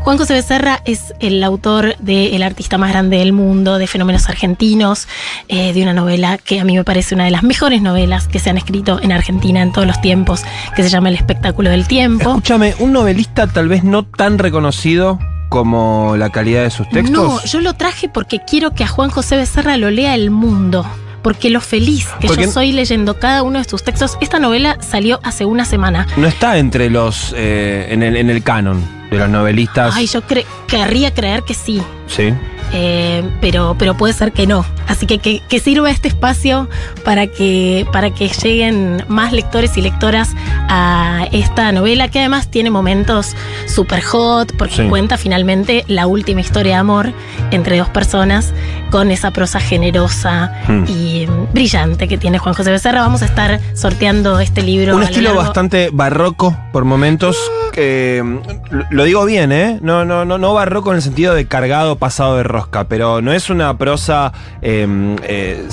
Juan 0.00 0.18
José 0.18 0.34
Becerra 0.34 0.82
es 0.84 1.14
el 1.20 1.42
autor 1.42 1.96
de 1.98 2.36
El 2.36 2.42
artista 2.42 2.76
más 2.76 2.90
grande 2.90 3.18
del 3.18 3.32
mundo, 3.32 3.78
de 3.78 3.86
Fenómenos 3.86 4.28
Argentinos, 4.28 5.08
eh, 5.48 5.72
de 5.72 5.82
una 5.82 5.93
novela 5.94 6.36
que 6.36 6.60
a 6.60 6.64
mí 6.64 6.76
me 6.76 6.84
parece 6.84 7.14
una 7.14 7.24
de 7.24 7.30
las 7.30 7.42
mejores 7.42 7.80
novelas 7.80 8.28
que 8.28 8.38
se 8.38 8.50
han 8.50 8.58
escrito 8.58 9.00
en 9.02 9.10
Argentina 9.12 9.62
en 9.62 9.72
todos 9.72 9.86
los 9.86 9.98
tiempos, 10.02 10.42
que 10.76 10.82
se 10.82 10.90
llama 10.90 11.08
El 11.08 11.14
espectáculo 11.14 11.70
del 11.70 11.86
tiempo. 11.86 12.28
Escúchame, 12.30 12.74
un 12.80 12.92
novelista 12.92 13.46
tal 13.46 13.68
vez 13.68 13.82
no 13.84 14.02
tan 14.04 14.38
reconocido 14.38 15.18
como 15.48 16.16
la 16.18 16.30
calidad 16.30 16.64
de 16.64 16.70
sus 16.70 16.88
textos. 16.90 17.10
No, 17.16 17.42
yo 17.44 17.60
lo 17.60 17.74
traje 17.74 18.08
porque 18.08 18.40
quiero 18.46 18.72
que 18.74 18.84
a 18.84 18.88
Juan 18.88 19.08
José 19.10 19.36
Becerra 19.36 19.76
lo 19.76 19.90
lea 19.90 20.14
el 20.14 20.30
mundo. 20.30 20.84
Porque 21.22 21.48
lo 21.48 21.62
feliz 21.62 22.06
que 22.20 22.26
Porque- 22.26 22.44
yo 22.44 22.50
soy 22.52 22.72
leyendo 22.72 23.18
cada 23.18 23.42
uno 23.42 23.58
de 23.58 23.64
sus 23.64 23.82
textos. 23.82 24.18
Esta 24.20 24.38
novela 24.38 24.76
salió 24.80 25.20
hace 25.22 25.46
una 25.46 25.64
semana. 25.64 26.06
No 26.18 26.26
está 26.26 26.58
entre 26.58 26.90
los. 26.90 27.32
eh, 27.34 27.86
en, 27.88 28.02
el, 28.02 28.16
en 28.18 28.28
el 28.28 28.42
canon 28.42 28.84
de 29.14 29.20
los 29.20 29.30
novelistas. 29.30 29.94
Ay, 29.96 30.06
yo 30.06 30.22
cre- 30.22 30.44
querría 30.66 31.12
creer 31.14 31.42
que 31.42 31.54
sí. 31.54 31.82
Sí. 32.06 32.32
Eh, 32.72 33.22
pero, 33.40 33.76
pero 33.78 33.96
puede 33.96 34.12
ser 34.14 34.32
que 34.32 34.46
no. 34.46 34.64
Así 34.88 35.06
que, 35.06 35.18
que 35.18 35.40
que 35.48 35.60
sirva 35.60 35.90
este 35.90 36.08
espacio 36.08 36.68
para 37.04 37.26
que, 37.28 37.86
para 37.92 38.10
que 38.10 38.28
lleguen 38.28 39.04
más 39.08 39.32
lectores 39.32 39.76
y 39.76 39.80
lectoras 39.82 40.30
a 40.68 41.26
esta 41.30 41.70
novela, 41.72 42.08
que 42.08 42.18
además 42.18 42.50
tiene 42.50 42.70
momentos 42.70 43.34
super 43.66 44.02
hot, 44.02 44.54
porque 44.56 44.74
Sí. 44.76 44.88
cuenta 44.88 45.16
finalmente 45.18 45.84
la 45.88 46.06
última 46.06 46.40
historia 46.40 46.72
de 46.74 46.78
amor 46.80 47.12
entre 47.52 47.78
dos 47.78 47.88
personas, 47.90 48.52
con 48.90 49.10
esa 49.10 49.30
prosa 49.30 49.60
generosa 49.60 50.52
Hmm. 50.66 50.84
y 50.88 51.26
brillante 51.52 52.08
que 52.08 52.18
tiene 52.18 52.38
Juan 52.38 52.54
José 52.54 52.70
Becerra. 52.70 53.02
Vamos 53.02 53.22
a 53.22 53.26
estar 53.26 53.60
sorteando 53.74 54.40
este 54.40 54.62
libro. 54.62 54.96
Un 54.96 55.02
estilo 55.04 55.28
largo- 55.30 55.42
bastante 55.42 55.90
barroco 55.92 56.56
por 56.72 56.84
momentos. 56.84 57.36
que, 57.74 58.22
mm, 58.24 58.38
lo- 58.90 59.03
lo 59.04 59.06
digo 59.06 59.26
bien, 59.26 59.52
¿eh? 59.52 59.78
No, 59.82 60.06
no, 60.06 60.24
no, 60.24 60.38
no 60.38 60.54
barroco 60.54 60.88
en 60.90 60.96
el 60.96 61.02
sentido 61.02 61.34
de 61.34 61.46
cargado, 61.46 61.96
pasado 61.96 62.38
de 62.38 62.42
rosca, 62.42 62.84
pero 62.88 63.20
no 63.20 63.34
es 63.34 63.50
una 63.50 63.76
prosa 63.76 64.32
eh, 64.62 65.14
eh, 65.24 65.68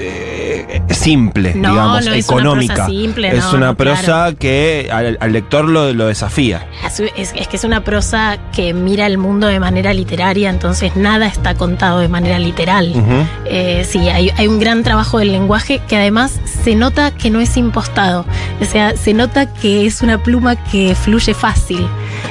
eh, 0.00 0.82
simple, 0.92 1.54
No, 1.54 1.70
digamos, 1.70 1.92
no 2.04 2.12
es 2.14 2.28
una 2.28 2.36
económica. 2.38 2.74
prosa 2.74 2.88
simple, 2.90 3.28
es 3.36 3.44
no, 3.44 3.58
una 3.58 3.74
prosa 3.74 4.02
claro. 4.04 4.36
que 4.38 4.88
al, 4.92 5.18
al 5.20 5.32
lector 5.32 5.66
lo, 5.68 5.92
lo 5.92 6.06
desafía. 6.08 6.66
Es, 6.84 6.98
es- 7.16 7.32
es 7.36 7.46
que 7.46 7.56
es 7.56 7.62
una 7.64 7.84
prosa 7.84 8.38
que 8.52 8.74
mira 8.74 9.06
el 9.06 9.18
mundo 9.18 9.46
de 9.46 9.60
manera 9.60 9.92
literaria, 9.94 10.50
entonces 10.50 10.96
nada 10.96 11.26
está 11.28 11.54
contado 11.54 12.00
de 12.00 12.08
manera 12.08 12.40
literal. 12.40 12.92
Eh, 13.46 13.84
sí, 13.88 14.08
hay, 14.08 14.30
hay 14.36 14.48
un 14.48 14.58
gran 14.58 14.82
trabajo 14.82 15.20
del 15.20 15.30
lenguaje 15.30 15.80
que 15.88 15.96
además 15.96 16.40
se 16.44 16.74
nota 16.74 17.12
que 17.12 17.30
no 17.30 17.38
es 17.40 17.56
impostado. 17.56 18.24
O 18.60 18.64
sea, 18.64 18.96
se 18.96 19.14
nota 19.14 19.46
que 19.54 19.86
es 19.86 20.02
una 20.02 20.20
pluma 20.24 20.56
que 20.56 20.96
fluye 20.96 21.34
fácil. 21.34 21.86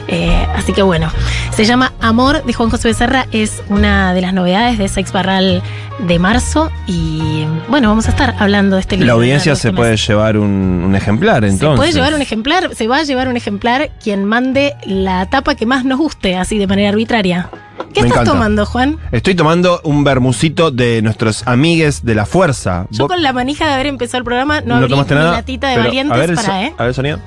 Eh, 0.08 0.48
así 0.56 0.74
que 0.74 0.82
bueno, 0.84 1.12
se 1.52 1.66
llama 1.66 1.94
Amor 2.00 2.44
de 2.46 2.54
Juan 2.54 2.70
José 2.70 2.88
Becerra, 2.90 3.28
es 3.32 3.62
una 3.70 4.14
de 4.14 4.22
las 4.22 4.34
novedades 4.34 4.78
de 4.78 4.88
Sex 4.88 5.12
Barral 5.12 5.62
de 6.00 6.20
marzo 6.20 6.72
y 6.86 7.46
bueno, 7.70 7.90
vamos 7.90 8.06
a 8.08 8.12
estar 8.12 8.36
hablando 8.40 8.76
de 8.76 8.82
este 8.82 8.96
libro. 8.96 9.08
La 9.08 9.14
audiencia 9.14 9.56
se 9.56 9.74
puede 9.74 9.98
llevar 9.98 10.38
un, 10.38 10.84
un 10.86 10.96
ejemplar, 10.96 11.44
entonces. 11.44 11.70
Se 11.72 11.76
puede 11.76 11.92
llevar 11.92 12.14
un 12.14 12.22
ejemplar, 12.22 12.76
se 12.76 12.88
va 12.88 12.98
a 13.00 13.04
llevar 13.04 13.28
un 13.28 13.36
ejemplar 13.36 13.90
quien 14.02 14.24
mande 14.26 14.76
la 14.86 15.26
tapa 15.30 15.56
que 15.56 15.66
más 15.66 15.84
nos 15.86 15.98
guste, 15.98 16.38
así 16.38 16.58
de 16.58 16.68
manera 16.68 16.90
arbitraria. 16.90 17.50
¿Qué 17.94 18.02
Me 18.02 18.08
estás 18.08 18.22
encanta. 18.22 18.32
tomando, 18.32 18.66
Juan? 18.66 18.98
Estoy 19.12 19.34
tomando 19.36 19.82
un 19.84 20.04
bermucito 20.04 20.72
de 20.72 21.02
nuestros 21.02 21.48
amigues 21.48 22.04
de 22.06 22.16
la 22.16 22.26
fuerza. 22.26 22.86
Yo 22.92 23.06
Vos- 23.06 23.14
con 23.14 23.24
la 23.24 23.34
manija 23.34 23.66
de 23.68 23.74
haber 23.74 23.88
empezado 23.88 24.20
el 24.20 24.24
programa 24.24 24.62
no, 24.62 24.76
abrí 24.76 24.90
tomaste 24.90 25.14
mi 25.16 25.20
nada. 25.20 25.32
latita 25.34 25.68
de 25.70 25.76
pero 25.76 25.86
valientes 25.88 26.16
a 26.16 26.20
ver 26.20 26.30
el 26.32 26.36
para, 26.36 26.48
so- 26.48 26.54
¿eh? 26.56 26.74
A 26.78 26.84
ver 26.86 26.94
sonido. 26.94 27.20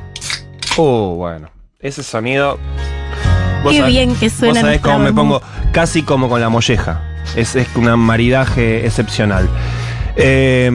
Oh, 0.77 1.14
bueno. 1.16 1.49
Ese 1.83 2.03
sonido. 2.03 2.59
Qué 3.71 3.79
sabés- 3.79 3.87
bien 3.87 4.14
que 4.14 4.29
suena 4.29 4.53
Vos 4.53 4.61
sabés 4.61 4.81
cómo 4.81 4.99
me 4.99 5.12
pongo 5.14 5.40
casi 5.73 6.03
como 6.03 6.29
con 6.29 6.38
la 6.40 6.51
molleja. 6.51 7.01
Es, 7.37 7.57
es 7.57 7.69
un 7.75 7.99
maridaje 7.99 8.85
excepcional. 8.85 9.49
Eh, 10.16 10.68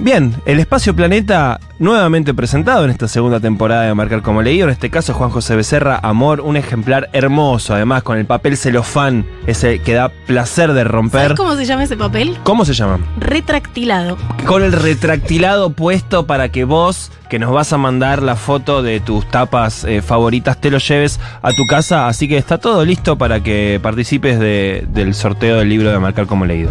bien, 0.00 0.34
el 0.46 0.60
Espacio 0.60 0.94
Planeta 0.94 1.58
nuevamente 1.78 2.34
presentado 2.34 2.84
en 2.84 2.90
esta 2.90 3.08
segunda 3.08 3.40
temporada 3.40 3.82
de 3.82 3.94
Marcar 3.94 4.22
como 4.22 4.42
Leído. 4.42 4.66
En 4.66 4.70
este 4.72 4.90
caso, 4.90 5.14
Juan 5.14 5.30
José 5.30 5.56
Becerra, 5.56 5.98
Amor, 6.02 6.40
un 6.40 6.56
ejemplar 6.56 7.08
hermoso, 7.12 7.74
además 7.74 8.02
con 8.02 8.18
el 8.18 8.26
papel 8.26 8.56
celofán, 8.56 9.26
ese 9.46 9.80
que 9.80 9.94
da 9.94 10.10
placer 10.26 10.72
de 10.72 10.84
romper. 10.84 11.22
¿Sabes 11.22 11.36
cómo 11.38 11.54
se 11.56 11.64
llama 11.64 11.84
ese 11.84 11.96
papel? 11.96 12.38
¿Cómo 12.44 12.64
se 12.64 12.74
llama? 12.74 12.98
Retractilado. 13.18 14.16
Con 14.46 14.62
el 14.62 14.72
retractilado 14.72 15.70
puesto 15.70 16.26
para 16.26 16.50
que 16.50 16.64
vos, 16.64 17.10
que 17.28 17.38
nos 17.38 17.50
vas 17.52 17.72
a 17.72 17.78
mandar 17.78 18.22
la 18.22 18.36
foto 18.36 18.82
de 18.82 19.00
tus 19.00 19.26
tapas 19.26 19.84
eh, 19.84 20.02
favoritas, 20.02 20.60
te 20.60 20.70
lo 20.70 20.78
lleves 20.78 21.18
a 21.42 21.50
tu 21.52 21.66
casa. 21.66 22.06
Así 22.06 22.28
que 22.28 22.36
está 22.36 22.58
todo 22.58 22.84
listo 22.84 23.16
para 23.18 23.42
que 23.42 23.80
participes 23.82 24.38
de- 24.38 24.86
del 24.88 25.14
sorteo 25.14 25.56
del 25.58 25.68
libro 25.68 25.90
de 25.90 25.98
Marcar 25.98 26.26
como 26.26 26.44
Leído. 26.44 26.70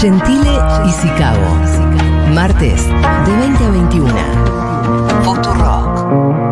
Gentile 0.00 0.58
y 0.86 0.90
Sicabo. 0.90 1.40
Martes, 2.34 2.86
de 2.86 3.36
20 3.36 3.64
a 3.64 3.70
21. 3.70 4.14
Futurock. 5.24 6.45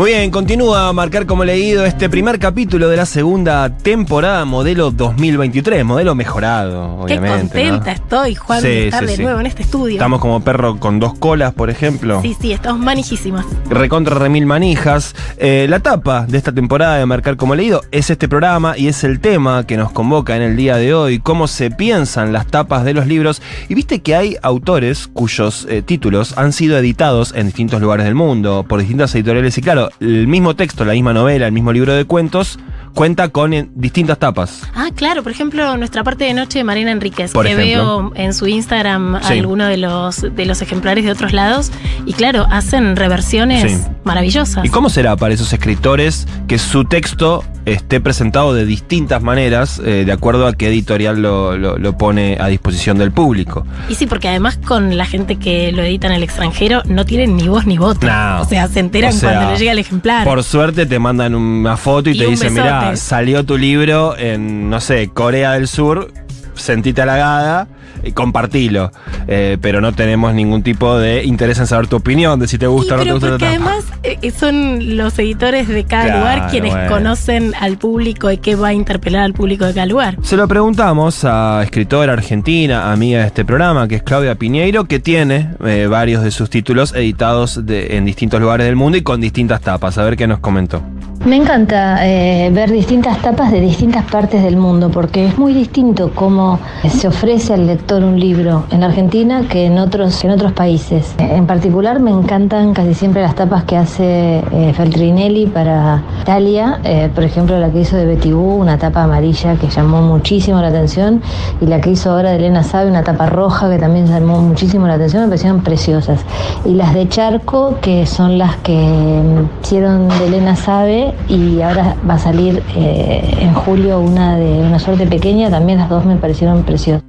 Muy 0.00 0.12
bien, 0.12 0.30
continúa 0.30 0.88
a 0.88 0.94
marcar 0.94 1.26
como 1.26 1.44
leído 1.44 1.84
este 1.84 2.08
primer 2.08 2.38
capítulo 2.38 2.88
de 2.88 2.96
la 2.96 3.04
segunda 3.04 3.76
temporada, 3.76 4.46
modelo 4.46 4.90
2023, 4.90 5.84
modelo 5.84 6.14
mejorado, 6.14 7.04
Qué 7.06 7.18
obviamente. 7.18 7.64
¿no? 7.64 7.70
contenta 7.72 7.92
estoy, 7.92 8.34
Juan, 8.34 8.62
Sí, 8.62 8.68
de 8.68 8.84
estar 8.86 9.00
sí, 9.00 9.06
de 9.10 9.16
sí. 9.16 9.22
nuevo 9.22 9.40
en 9.40 9.46
este 9.46 9.62
estudio. 9.62 9.96
Estamos 9.96 10.22
como 10.22 10.42
perro 10.42 10.78
con 10.78 11.00
dos 11.00 11.12
colas, 11.18 11.52
por 11.52 11.68
ejemplo. 11.68 12.22
Sí, 12.22 12.34
sí, 12.40 12.50
estamos 12.50 12.80
manijísimas. 12.80 13.44
recontra 13.68 14.18
remil 14.18 14.46
manijas. 14.46 15.14
Eh, 15.36 15.66
la 15.68 15.80
tapa 15.80 16.24
de 16.26 16.38
esta 16.38 16.52
temporada 16.52 16.96
de 16.96 17.04
Marcar 17.04 17.36
como 17.36 17.54
Leído 17.54 17.82
es 17.92 18.08
este 18.08 18.26
programa 18.26 18.78
y 18.78 18.88
es 18.88 19.04
el 19.04 19.20
tema 19.20 19.66
que 19.66 19.76
nos 19.76 19.92
convoca 19.92 20.34
en 20.34 20.40
el 20.40 20.56
día 20.56 20.76
de 20.78 20.94
hoy, 20.94 21.18
cómo 21.18 21.46
se 21.46 21.70
piensan 21.70 22.32
las 22.32 22.46
tapas 22.46 22.86
de 22.86 22.94
los 22.94 23.06
libros. 23.06 23.42
Y 23.68 23.74
viste 23.74 24.00
que 24.00 24.16
hay 24.16 24.38
autores 24.40 25.10
cuyos 25.12 25.66
eh, 25.68 25.82
títulos 25.82 26.38
han 26.38 26.54
sido 26.54 26.78
editados 26.78 27.34
en 27.36 27.48
distintos 27.48 27.82
lugares 27.82 28.06
del 28.06 28.14
mundo, 28.14 28.64
por 28.66 28.80
distintas 28.80 29.14
editoriales. 29.14 29.58
Y 29.58 29.60
claro, 29.60 29.89
el 29.98 30.26
mismo 30.26 30.54
texto, 30.56 30.84
la 30.84 30.92
misma 30.92 31.12
novela, 31.12 31.46
el 31.46 31.52
mismo 31.52 31.72
libro 31.72 31.94
de 31.94 32.04
cuentos, 32.04 32.58
cuenta 32.94 33.28
con 33.28 33.52
eh, 33.52 33.68
distintas 33.74 34.18
tapas. 34.18 34.62
Ah, 34.74 34.88
claro, 34.94 35.22
por 35.22 35.32
ejemplo, 35.32 35.76
nuestra 35.76 36.02
parte 36.04 36.24
de 36.24 36.34
noche 36.34 36.58
de 36.58 36.64
Marina 36.64 36.90
Enríquez, 36.90 37.32
Por 37.32 37.46
que 37.46 37.52
ejemplo. 37.52 38.10
veo 38.10 38.12
en 38.16 38.34
su 38.34 38.46
Instagram 38.46 39.20
Sí. 39.22 39.32
alguno 39.38 39.66
de 39.66 39.76
los, 39.76 40.20
de 40.34 40.46
los 40.46 40.60
ejemplares 40.62 41.04
de 41.04 41.12
otros 41.12 41.32
lados, 41.32 41.70
y 42.06 42.12
claro, 42.12 42.46
hacen 42.50 42.96
reversiones 42.96 43.70
Sí. 43.72 43.78
maravillosas. 44.04 44.64
¿Y 44.64 44.68
cómo 44.68 44.88
será 44.90 45.16
para 45.16 45.34
esos 45.34 45.52
escritores 45.52 46.26
que 46.48 46.58
su 46.58 46.84
texto 46.84 47.44
esté 47.66 48.00
presentado 48.00 48.54
de 48.54 48.64
distintas 48.64 49.22
maneras, 49.22 49.80
eh, 49.84 50.04
de 50.06 50.12
acuerdo 50.12 50.46
a 50.46 50.54
qué 50.54 50.68
editorial 50.68 51.20
lo, 51.20 51.56
lo- 51.56 51.78
lo 51.78 51.96
pone 51.98 52.36
a 52.40 52.46
disposición 52.48 52.98
del 52.98 53.12
público? 53.12 53.66
Y 53.88 53.94
sí, 53.94 54.06
porque 54.06 54.28
además 54.28 54.58
con 54.66 54.96
la 54.96 55.04
gente 55.06 55.36
que 55.36 55.70
lo 55.72 55.82
edita 55.82 56.06
en 56.06 56.14
el 56.14 56.22
extranjero 56.22 56.82
no 56.86 57.04
tienen 57.04 57.36
ni 57.36 57.46
voz 57.48 57.66
ni 57.66 57.78
voto. 57.78 58.06
No. 58.06 58.40
O 58.40 58.44
sea, 58.46 58.66
se 58.68 58.80
enteran 58.80 59.10
O 59.12 59.16
sea, 59.16 59.30
cuando 59.32 59.50
les 59.52 59.60
llega 59.60 59.72
el 59.72 59.78
ejemplar. 59.78 60.24
Por 60.24 60.42
suerte 60.42 60.86
te 60.86 60.98
mandan 60.98 61.34
una 61.34 61.76
foto 61.76 62.08
y, 62.10 62.14
Y 62.14 62.18
te 62.18 62.26
dicen, 62.26 62.54
besote. 62.54 62.70
Mira, 62.80 62.96
salió 62.96 63.44
tu 63.44 63.56
libro 63.58 64.16
en, 64.18 64.68
no 64.70 64.80
sé, 64.80 65.08
Corea 65.12 65.52
del 65.52 65.68
Sur, 65.68 66.12
sentite 66.54 67.02
halagada 67.02 67.68
y 68.02 68.12
compartilo. 68.12 68.92
Eh, 69.28 69.58
pero 69.60 69.80
no 69.82 69.92
tenemos 69.92 70.32
ningún 70.34 70.62
tipo 70.62 70.98
de 70.98 71.22
interés 71.24 71.58
en 71.58 71.66
saber 71.66 71.86
tu 71.86 71.96
opinión, 71.96 72.40
de 72.40 72.48
si 72.48 72.56
te 72.56 72.66
gusta 72.66 72.94
o 72.94 72.98
no 72.98 73.04
te 73.04 73.12
gusta. 73.12 73.28
porque 73.28 73.46
además 73.46 73.84
eh, 74.02 74.30
son 74.30 74.96
los 74.96 75.18
editores 75.18 75.68
de 75.68 75.84
cada 75.84 76.04
Claro, 76.04 76.18
lugar 76.20 76.50
quienes 76.50 76.72
bueno. 76.72 76.88
conocen 76.90 77.52
al 77.60 77.76
público 77.76 78.30
y 78.30 78.38
qué 78.38 78.54
va 78.56 78.68
a 78.68 78.72
interpelar 78.72 79.22
al 79.24 79.34
público 79.34 79.66
de 79.66 79.74
cada 79.74 79.86
lugar. 79.86 80.16
Se 80.22 80.36
lo 80.36 80.48
preguntamos 80.48 81.24
a 81.24 81.60
escritora 81.62 82.14
argentina, 82.14 82.90
amiga 82.90 83.20
de 83.20 83.26
este 83.26 83.44
programa, 83.44 83.86
que 83.86 83.96
es 83.96 84.02
Claudia 84.02 84.34
Piñeiro, 84.34 84.84
que 84.84 84.98
tiene 84.98 85.50
eh, 85.66 85.86
varios 85.88 86.22
de 86.22 86.30
sus 86.30 86.48
títulos 86.48 86.94
editados 86.94 87.66
de- 87.66 87.96
en 87.98 88.06
distintos 88.06 88.40
lugares 88.40 88.66
del 88.66 88.76
mundo 88.76 88.96
y 88.96 89.02
con 89.02 89.20
distintas 89.20 89.60
tapas. 89.60 89.98
A 89.98 90.04
ver 90.04 90.16
qué 90.16 90.26
nos 90.26 90.38
comentó. 90.40 90.82
Me 91.26 91.36
encanta 91.36 92.08
eh, 92.08 92.48
ver 92.50 92.70
distintas 92.70 93.20
tapas 93.20 93.52
de 93.52 93.60
distintas 93.60 94.10
partes 94.10 94.42
del 94.42 94.56
mundo 94.56 94.90
porque 94.90 95.26
es 95.26 95.36
muy 95.36 95.52
distinto 95.52 96.12
cómo 96.14 96.58
se 96.88 97.08
ofrece 97.08 97.52
al 97.52 97.66
lector 97.66 98.02
un 98.02 98.18
libro 98.18 98.64
en 98.70 98.82
Argentina 98.82 99.42
que 99.46 99.66
en 99.66 99.78
otros, 99.78 100.24
en 100.24 100.30
otros 100.30 100.52
países. 100.52 101.14
En 101.18 101.46
particular 101.46 102.00
me 102.00 102.10
encantan 102.10 102.72
casi 102.72 102.94
siempre 102.94 103.20
las 103.20 103.34
tapas 103.34 103.64
que 103.64 103.76
hace 103.76 104.38
eh, 104.50 104.72
Feltrinelli 104.74 105.44
para 105.44 106.02
Italia, 106.22 106.80
eh, 106.84 107.10
por 107.14 107.24
ejemplo 107.24 107.58
la 107.58 107.68
que 107.68 107.80
hizo 107.80 107.98
de 107.98 108.06
Betty 108.06 108.32
Boo, 108.32 108.54
una 108.54 108.78
tapa 108.78 109.02
amarilla 109.02 109.56
que 109.56 109.68
llamó 109.68 110.00
muchísimo 110.00 110.58
la 110.62 110.68
atención 110.68 111.20
y 111.60 111.66
la 111.66 111.82
que 111.82 111.90
hizo 111.90 112.12
ahora 112.12 112.30
de 112.30 112.36
Elena 112.36 112.62
Sabe, 112.62 112.88
una 112.88 113.04
tapa 113.04 113.26
roja 113.26 113.68
que 113.68 113.76
también 113.76 114.06
llamó 114.06 114.40
muchísimo 114.40 114.86
la 114.86 114.94
atención, 114.94 115.24
me 115.24 115.28
parecieron 115.28 115.60
preciosas. 115.60 116.20
Y 116.64 116.70
las 116.70 116.94
de 116.94 117.06
Charco, 117.10 117.76
que 117.82 118.06
son 118.06 118.38
las 118.38 118.56
que 118.56 118.72
mm, 118.72 119.62
hicieron 119.62 120.08
de 120.08 120.26
Elena 120.26 120.56
Sabe 120.56 121.09
y 121.28 121.60
ahora 121.62 121.96
va 122.08 122.14
a 122.14 122.18
salir 122.18 122.62
eh, 122.76 123.38
en 123.40 123.54
julio 123.54 124.00
una 124.00 124.36
de 124.36 124.60
una 124.60 124.78
suerte 124.78 125.06
pequeña, 125.06 125.50
también 125.50 125.78
las 125.78 125.88
dos 125.88 126.04
me 126.04 126.16
parecieron 126.16 126.62
preciosas. 126.64 127.02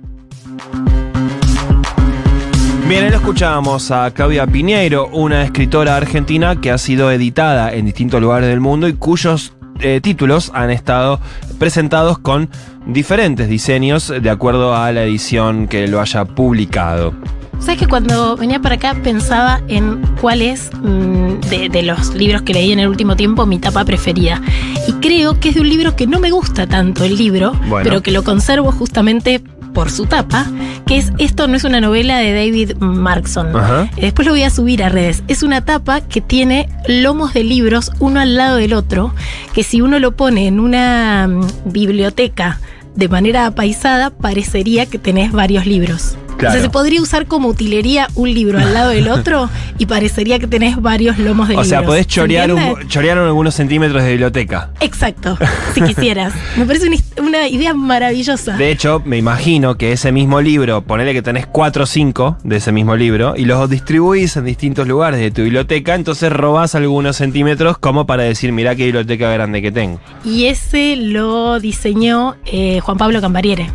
Bien, 2.88 3.06
ahí 3.06 3.10
lo 3.10 3.16
escuchábamos 3.16 3.90
a 3.92 4.12
Claudia 4.12 4.46
Piñeiro, 4.46 5.08
una 5.08 5.44
escritora 5.44 5.96
argentina 5.96 6.60
que 6.60 6.72
ha 6.72 6.78
sido 6.78 7.10
editada 7.10 7.74
en 7.74 7.86
distintos 7.86 8.22
lugares 8.22 8.50
del 8.50 8.60
mundo 8.60 8.88
y 8.90 8.94
cuyos 8.94 9.54
eh, 9.80 10.02
títulos 10.02 10.52
han 10.54 10.72
estado 10.72 11.20
presentados 11.58 12.20
con 12.20 12.50
diferentes 12.86 13.48
diseños 13.48 14.14
de 14.22 14.30
acuerdo 14.30 14.76
a 14.76 14.92
la 14.92 15.04
edición 15.04 15.68
que 15.68 15.88
lo 15.88 16.02
haya 16.02 16.26
publicado. 16.26 17.14
¿Sabes 17.62 17.78
que 17.80 17.88
cuando 17.88 18.36
venía 18.36 18.60
para 18.60 18.76
acá 18.76 18.96
pensaba 19.04 19.62
en 19.68 20.02
cuál 20.20 20.42
es 20.42 20.72
mm, 20.82 21.40
de, 21.50 21.70
de 21.70 21.84
los 21.84 22.14
libros 22.16 22.42
que 22.42 22.54
leí 22.54 22.72
en 22.72 22.80
el 22.80 22.88
último 22.88 23.16
tiempo 23.16 23.46
mi 23.46 23.60
tapa 23.60 23.86
preferida? 23.86 24.42
Y 24.88 24.94
creo 24.94 25.40
que 25.40 25.50
es 25.50 25.56
de 25.56 25.62
un 25.62 25.70
libro 25.70 25.96
que 25.96 26.08
no 26.08 26.20
me 26.20 26.32
gusta 26.32 26.66
tanto 26.68 27.04
el 27.04 27.16
libro, 27.16 27.54
Bueno. 27.70 27.84
pero 27.84 28.02
que 28.02 28.12
lo 28.12 28.24
conservo 28.24 28.72
justamente 28.72 29.42
por 29.74 29.90
su 29.90 30.06
tapa, 30.06 30.48
que 30.86 30.98
es 30.98 31.14
Esto 31.18 31.48
no 31.48 31.56
es 31.56 31.64
una 31.64 31.80
novela 31.80 32.18
de 32.18 32.34
David 32.34 32.74
Markson. 32.80 33.56
Ajá. 33.56 33.90
Después 33.96 34.26
lo 34.26 34.34
voy 34.34 34.44
a 34.44 34.50
subir 34.50 34.84
a 34.84 34.90
redes. 34.90 35.24
Es 35.30 35.44
una 35.44 35.64
tapa 35.64 36.02
que 36.02 36.20
tiene 36.20 36.68
lomos 36.88 37.34
de 37.34 37.44
libros 37.46 37.92
uno 38.00 38.20
al 38.20 38.36
lado 38.36 38.58
del 38.58 38.74
otro, 38.74 39.14
que 39.54 39.64
si 39.64 39.80
uno 39.82 40.00
lo 40.00 40.12
pone 40.14 40.48
en 40.48 40.60
una 40.60 41.28
mm, 41.28 41.72
biblioteca 41.72 42.60
de 42.96 43.08
manera 43.08 43.46
apaisada, 43.46 44.10
parecería 44.10 44.86
que 44.88 44.98
tenés 45.00 45.32
varios 45.32 45.66
libros. 45.66 46.18
Claro. 46.42 46.56
O 46.56 46.58
sea, 46.58 46.64
se 46.64 46.72
podría 46.72 47.00
usar 47.00 47.28
como 47.28 47.50
utilería 47.50 48.08
un 48.16 48.34
libro 48.34 48.58
al 48.58 48.74
lado 48.74 48.90
del 48.90 49.10
otro 49.10 49.48
y 49.78 49.86
parecería 49.86 50.40
que 50.40 50.48
tenés 50.48 50.82
varios 50.82 51.20
lomos 51.20 51.48
de 51.48 51.54
O 51.54 51.62
libros. 51.62 51.68
sea, 51.68 51.86
podés 51.86 52.08
¿Se 52.08 52.14
chorear, 52.14 52.52
un, 52.52 52.88
chorear 52.88 53.20
algunos 53.20 53.54
centímetros 53.54 54.02
de 54.04 54.10
biblioteca. 54.10 54.72
Exacto, 54.80 55.38
si 55.76 55.82
quisieras. 55.82 56.34
Me 56.58 56.66
parece 56.66 56.90
una, 57.22 57.48
idea 57.48 57.76
maravillosa. 57.76 58.58
De 58.58 58.72
hecho, 58.72 59.04
me 59.06 59.20
imagino 59.20 59.78
que 59.78 59.92
ese 59.92 60.12
mismo 60.12 60.42
libro, 60.42 60.82
ponele 60.82 61.14
que 61.14 61.22
tenés 61.22 61.46
4 61.46 61.84
o 61.84 61.86
5 61.86 62.38
de 62.44 62.56
ese 62.56 62.72
mismo 62.72 62.96
libro 62.96 63.36
y 63.38 63.46
los 63.46 63.70
distribuís 63.70 64.36
en 64.36 64.46
distintos 64.46 64.88
lugares 64.88 65.20
de 65.20 65.30
tu 65.30 65.44
biblioteca, 65.44 65.94
entonces 65.94 66.34
robás 66.34 66.74
algunos 66.74 67.18
centímetros 67.18 67.78
como 67.78 68.08
para 68.08 68.24
decir, 68.24 68.52
mirá 68.52 68.76
qué 68.76 68.86
biblioteca 68.86 69.32
grande 69.32 69.62
que 69.62 69.72
tengo. 69.72 70.00
Y 70.26 70.46
ese 70.46 70.96
lo 70.96 71.60
diseñó 71.60 72.36
eh, 72.46 72.80
Juan 72.80 72.98
Pablo 72.98 73.22
Cambariere. 73.22 73.70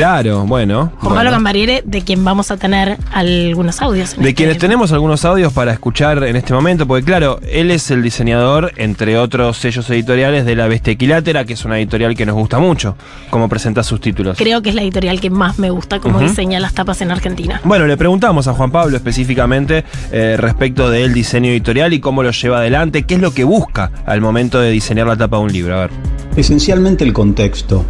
Claro, 0.00 0.46
bueno. 0.46 0.84
Juan 0.84 0.98
bueno. 1.02 1.14
Pablo 1.16 1.30
Cambariere, 1.30 1.82
de 1.84 2.00
quien 2.00 2.24
vamos 2.24 2.50
a 2.50 2.56
tener 2.56 2.96
algunos 3.12 3.82
audios. 3.82 4.16
De 4.16 4.22
este- 4.22 4.34
quienes 4.34 4.56
tenemos 4.56 4.92
algunos 4.92 5.26
audios 5.26 5.52
para 5.52 5.74
escuchar 5.74 6.24
en 6.24 6.36
este 6.36 6.54
momento, 6.54 6.86
porque 6.86 7.04
claro, 7.04 7.38
él 7.46 7.70
es 7.70 7.90
el 7.90 8.02
diseñador, 8.02 8.72
entre 8.76 9.18
otros 9.18 9.58
sellos 9.58 9.90
editoriales, 9.90 10.46
de 10.46 10.56
La 10.56 10.68
Bestia 10.68 10.94
Equilátera, 10.94 11.44
que 11.44 11.52
es 11.52 11.66
una 11.66 11.76
editorial 11.78 12.16
que 12.16 12.24
nos 12.24 12.34
gusta 12.34 12.58
mucho, 12.58 12.96
como 13.28 13.50
presenta 13.50 13.82
sus 13.82 14.00
títulos. 14.00 14.38
Creo 14.38 14.62
que 14.62 14.70
es 14.70 14.74
la 14.74 14.80
editorial 14.80 15.20
que 15.20 15.28
más 15.28 15.58
me 15.58 15.68
gusta 15.68 15.98
como 15.98 16.18
diseña 16.18 16.60
las 16.60 16.72
tapas 16.72 17.02
en 17.02 17.10
Argentina. 17.10 17.60
Bueno, 17.64 17.86
le 17.86 17.98
preguntamos 17.98 18.48
a 18.48 18.54
Juan 18.54 18.70
Pablo 18.70 18.96
específicamente 18.96 19.84
eh, 20.12 20.36
respecto 20.38 20.88
del 20.88 21.12
diseño 21.12 21.50
editorial 21.50 21.92
y 21.92 22.00
cómo 22.00 22.22
lo 22.22 22.30
lleva 22.30 22.60
adelante, 22.60 23.02
qué 23.02 23.16
es 23.16 23.20
lo 23.20 23.34
que 23.34 23.44
busca 23.44 23.90
al 24.06 24.22
momento 24.22 24.60
de 24.60 24.70
diseñar 24.70 25.08
la 25.08 25.16
tapa 25.18 25.36
de 25.36 25.42
un 25.42 25.52
libro. 25.52 25.76
A 25.76 25.80
ver. 25.80 25.90
Esencialmente 26.36 27.04
el 27.04 27.12
contexto. 27.12 27.84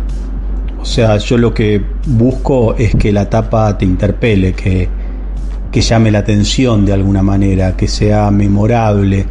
O 0.81 0.85
sea, 0.85 1.19
yo 1.19 1.37
lo 1.37 1.53
que 1.53 1.83
busco 2.07 2.75
es 2.75 2.95
que 2.95 3.13
la 3.13 3.29
tapa 3.29 3.77
te 3.77 3.85
interpele, 3.85 4.55
que, 4.55 4.89
que 5.71 5.81
llame 5.81 6.11
la 6.11 6.21
atención 6.21 6.87
de 6.87 6.95
alguna 6.95 7.23
manera, 7.23 7.77
que 7.77 7.87
sea 7.87 8.31
memorable 8.31 9.27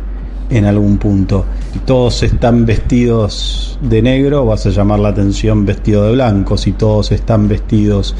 en 0.49 0.65
algún 0.65 0.97
punto. 0.97 1.45
Si 1.73 1.79
todos 1.79 2.23
están 2.23 2.65
vestidos 2.65 3.77
de 3.81 4.01
negro, 4.01 4.45
vas 4.45 4.65
a 4.65 4.69
llamar 4.69 4.99
la 4.99 5.09
atención 5.09 5.65
vestido 5.65 6.05
de 6.05 6.13
blanco. 6.13 6.57
Si 6.57 6.71
todos 6.71 7.11
están 7.11 7.47
vestidos 7.47 8.15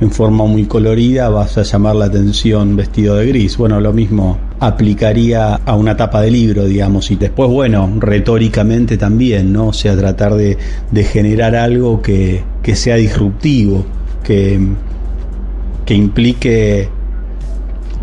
en 0.00 0.10
forma 0.10 0.44
muy 0.44 0.64
colorida, 0.64 1.28
vas 1.28 1.56
a 1.58 1.62
llamar 1.62 1.96
la 1.96 2.06
atención 2.06 2.76
vestido 2.76 3.16
de 3.16 3.26
gris. 3.26 3.56
Bueno, 3.56 3.80
lo 3.80 3.92
mismo 3.92 4.38
aplicaría 4.60 5.54
a 5.54 5.76
una 5.76 5.96
tapa 5.96 6.20
de 6.22 6.30
libro, 6.30 6.64
digamos, 6.64 7.10
y 7.10 7.16
después, 7.16 7.50
bueno, 7.50 7.90
retóricamente 7.98 8.96
también, 8.96 9.52
¿no? 9.52 9.68
O 9.68 9.72
sea, 9.72 9.96
tratar 9.96 10.34
de, 10.34 10.56
generar 11.04 11.54
algo 11.54 12.00
que, 12.02 12.42
sea 12.74 12.96
disruptivo, 12.96 13.84
que, 14.22 14.58
que 15.84 15.94
implique 15.94 16.88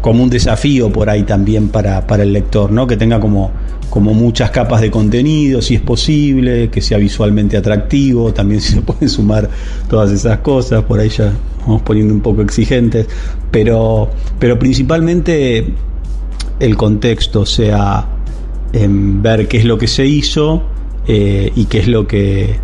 como 0.02 0.24
un 0.24 0.30
desafío 0.30 0.92
por 0.92 1.10
ahí 1.10 1.24
también 1.24 1.70
para, 1.70 2.08
para 2.08 2.24
el 2.24 2.34
lector, 2.34 2.72
¿no? 2.72 2.88
Que 2.88 2.98
tenga 2.98 3.20
como, 3.20 3.52
como 3.92 4.14
muchas 4.14 4.52
capas 4.52 4.80
de 4.80 4.90
contenido, 4.90 5.62
si 5.62 5.76
es 5.76 5.82
posible, 5.82 6.70
que 6.70 6.82
sea 6.82 6.98
visualmente 6.98 7.58
atractivo, 7.58 8.34
también 8.34 8.62
se 8.62 8.82
pueden 8.82 9.10
sumar 9.10 9.50
todas 9.90 10.12
esas 10.12 10.40
cosas, 10.40 10.84
por 10.86 11.00
ahí 11.00 11.10
ya 11.10 11.34
vamos 11.68 11.82
poniendo 11.84 12.14
un 12.14 12.22
poco 12.22 12.42
exigentes, 12.42 13.06
pero, 13.52 14.10
pero 14.40 14.58
principalmente 14.58 15.74
el 16.60 16.78
contexto, 16.78 17.42
o 17.42 17.46
sea, 17.46 18.08
ver 18.72 19.48
qué 19.50 19.58
es 19.58 19.66
lo 19.66 19.78
que 19.78 19.88
se 19.88 20.06
hizo 20.08 20.64
eh, 21.06 21.52
y 21.54 21.66
qué 21.66 21.80
es 21.80 21.90
lo 21.90 22.08
que, 22.08 22.56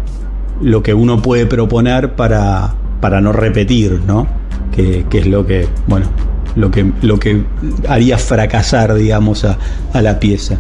lo 0.62 0.82
que 0.82 0.94
uno 0.94 1.22
puede 1.22 1.46
proponer 1.46 2.16
para, 2.16 2.74
para 3.02 3.20
no 3.20 3.34
repetir, 3.34 4.00
¿no? 4.08 4.28
Que, 4.74 5.06
que 5.10 5.20
es 5.20 5.28
lo 5.28 5.46
que, 5.46 5.68
bueno, 5.88 6.08
lo 6.56 6.72
que, 6.72 6.90
lo 7.02 7.20
que 7.20 7.44
haría 7.90 8.18
fracasar, 8.18 8.94
digamos, 8.94 9.44
a, 9.44 9.58
a 9.92 10.02
la 10.02 10.22
pieza. 10.22 10.58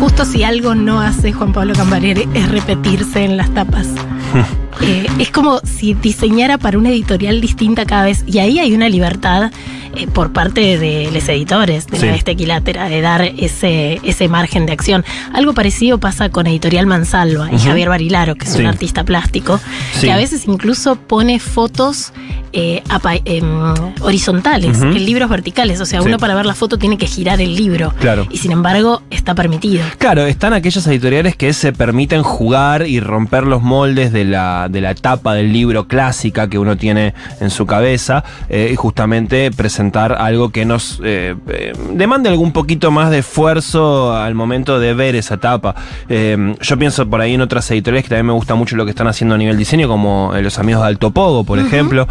Justo 0.00 0.24
si 0.24 0.42
algo 0.44 0.74
no 0.74 1.02
hace 1.02 1.34
Juan 1.34 1.52
Pablo 1.52 1.74
Cambariere 1.74 2.26
es 2.32 2.50
repetirse 2.50 3.22
en 3.22 3.36
las 3.36 3.52
tapas. 3.52 3.86
Eh, 4.82 5.06
es 5.18 5.30
como 5.30 5.60
si 5.60 5.94
diseñara 5.94 6.58
para 6.58 6.78
una 6.78 6.88
editorial 6.90 7.40
distinta 7.40 7.84
cada 7.84 8.04
vez. 8.04 8.24
Y 8.26 8.38
ahí 8.38 8.58
hay 8.58 8.72
una 8.72 8.88
libertad 8.88 9.50
eh, 9.94 10.06
por 10.06 10.32
parte 10.32 10.78
de 10.78 11.10
los 11.12 11.28
editores 11.28 11.86
de 11.88 11.98
Sí. 11.98 12.06
la 12.06 12.14
Equilátera, 12.32 12.88
de 12.88 13.00
dar 13.00 13.22
ese, 13.22 14.00
ese 14.04 14.28
margen 14.28 14.64
de 14.66 14.72
acción. 14.72 15.04
Algo 15.32 15.52
parecido 15.52 15.98
pasa 15.98 16.28
con 16.30 16.46
Editorial 16.46 16.86
Mansalva 16.86 17.50
y. 17.52 17.58
Javier 17.58 17.88
Barilaro, 17.88 18.36
que 18.36 18.44
es 18.46 18.52
Sí. 18.52 18.60
un 18.60 18.66
artista 18.66 19.04
plástico, 19.04 19.60
Sí. 19.94 20.06
que 20.06 20.12
a 20.12 20.16
veces 20.16 20.46
incluso 20.46 20.96
pone 20.96 21.38
fotos 21.40 22.12
eh, 22.52 22.82
em, 23.26 23.74
horizontales, 24.00 24.80
en 24.80 25.04
libros 25.04 25.28
verticales. 25.30 25.80
O 25.80 25.86
sea, 25.86 26.02
uno 26.02 26.18
para 26.18 26.34
ver 26.34 26.46
la 26.46 26.54
foto 26.54 26.78
tiene 26.78 26.98
que 26.98 27.06
girar 27.06 27.40
el 27.40 27.54
libro. 27.54 27.92
Claro. 28.00 28.26
Y 28.30 28.38
sin 28.38 28.50
embargo, 28.52 29.02
está 29.10 29.34
permitido. 29.36 29.84
Claro, 29.98 30.26
están 30.26 30.52
aquellas 30.52 30.84
editoriales 30.86 31.36
que 31.36 31.52
se 31.52 31.72
permiten 31.72 32.22
jugar 32.22 32.86
y 32.88 32.98
romper 33.00 33.44
los 33.44 33.62
moldes 33.62 34.12
de 34.12 34.24
la, 34.24 34.68
de 34.70 34.80
la 34.80 34.94
tapa 34.94 35.34
del 35.34 35.52
libro 35.52 35.86
clásica 35.88 36.48
que 36.48 36.58
uno 36.58 36.76
tiene 36.76 37.14
en 37.40 37.50
su 37.50 37.66
cabeza 37.66 38.24
eh, 38.48 38.70
y 38.72 38.76
justamente 38.76 39.50
presentar 39.50 40.12
algo 40.18 40.50
que 40.50 40.64
nos 40.64 41.00
eh, 41.04 41.34
eh, 41.48 41.72
demande 41.92 42.28
algún 42.28 42.52
poquito 42.52 42.90
más 42.90 43.10
de 43.10 43.18
esfuerzo 43.18 44.14
al 44.14 44.34
momento 44.34 44.78
de 44.78 44.94
ver 44.94 45.14
esa 45.16 45.36
tapa. 45.38 45.74
Eh, 46.08 46.54
yo 46.60 46.78
pienso 46.78 47.08
por 47.08 47.20
ahí 47.20 47.34
en 47.34 47.40
otras 47.40 47.70
editoriales 47.70 48.04
que 48.04 48.10
también 48.10 48.26
me 48.26 48.32
gusta 48.32 48.54
mucho 48.54 48.76
lo 48.76 48.84
que 48.84 48.90
están 48.90 49.06
haciendo 49.08 49.34
a 49.34 49.38
nivel 49.38 49.56
diseño, 49.56 49.88
como 49.88 50.32
los 50.40 50.58
amigos 50.58 50.82
de 50.82 50.88
Alto 50.88 51.10
Pogo, 51.10 51.44
por 51.44 51.58
ejemplo. 51.58 52.06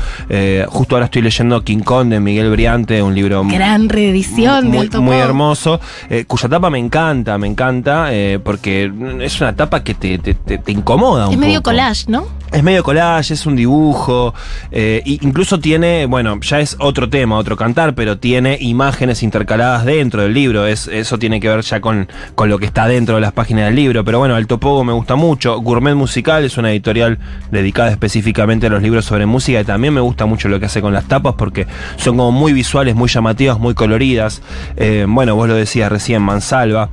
Justo 0.67 0.95
ahora 0.95 1.05
estoy 1.05 1.21
leyendo 1.21 1.63
King 1.63 1.79
Kong 1.79 2.07
de 2.09 2.19
Miguel 2.19 2.49
Briante, 2.51 3.01
un 3.01 3.15
libro 3.15 3.43
Gran 3.45 3.89
reedición 3.89 4.65
de 4.65 4.69
muy, 4.69 4.77
Alto 4.79 5.01
muy 5.01 5.13
Pogo. 5.15 5.23
hermoso, 5.23 5.79
cuya 6.27 6.49
tapa 6.49 6.69
me 6.69 6.79
encanta, 6.79 7.37
me 7.37 7.47
encanta, 7.47 8.09
porque 8.43 8.91
es 9.21 9.39
una 9.41 9.55
tapa 9.55 9.83
que 9.83 9.93
te, 9.93 10.17
te- 10.19 10.33
te- 10.33 10.57
te 10.57 10.71
incomoda 10.71 11.27
un 11.27 11.33
Es 11.33 11.39
medio 11.39 11.61
collage, 11.63 12.05
¿no? 12.07 12.25
Es 12.51 12.63
medio 12.63 12.83
collage, 12.83 13.33
es 13.33 13.45
un 13.45 13.55
dibujo, 13.55 14.33
eh, 14.71 15.01
incluso 15.05 15.59
tiene, 15.59 16.07
bueno, 16.07 16.39
ya 16.41 16.59
es 16.59 16.75
otro 16.79 17.09
tema, 17.09 17.37
otro 17.37 17.55
cantar, 17.55 17.93
pero 17.93 18.17
tiene 18.17 18.57
imágenes 18.59 19.21
intercaladas 19.23 19.85
dentro 19.85 20.23
del 20.23 20.33
libro, 20.33 20.65
es, 20.65 20.87
eso 20.87 21.19
tiene 21.19 21.39
que 21.39 21.47
ver 21.47 21.61
ya 21.61 21.79
con, 21.79 22.07
con 22.35 22.49
lo 22.49 22.57
que 22.57 22.65
está 22.65 22.87
dentro 22.87 23.15
de 23.15 23.21
las 23.21 23.33
páginas 23.33 23.65
del 23.65 23.75
libro, 23.75 24.03
pero 24.03 24.19
bueno, 24.19 24.35
Alto 24.35 24.59
Pogo 24.59 24.83
me 24.83 24.93
gusta 24.93 25.15
mucho, 25.15 25.59
Gourmet 25.61 25.95
Musical 25.95 26.43
es 26.43 26.57
una 26.57 26.71
editorial 26.71 27.19
dedicada 27.51 27.91
específicamente 27.91 28.67
a 28.67 28.69
los 28.69 28.81
libros 28.81 29.05
sobre 29.05 29.25
música 29.25 29.61
y 29.61 29.63
también 29.63 29.93
me 29.93 30.01
gusta 30.01 30.25
mucho 30.25 30.49
lo 30.49 30.59
que 30.59 30.65
hace 30.65 30.81
con 30.81 30.93
las 30.93 31.05
tapas 31.07 31.35
porque 31.37 31.67
son 31.97 32.17
como 32.17 32.31
muy 32.31 32.51
visuales, 32.53 32.95
muy 32.95 33.09
llamativas, 33.09 33.59
muy 33.59 33.73
coloridas, 33.73 34.41
Eh, 34.75 35.05
bueno, 35.07 35.35
vos 35.35 35.47
lo 35.47 35.55
decías 35.55 35.91
recién, 35.91 36.21
Mansalva. 36.21 36.89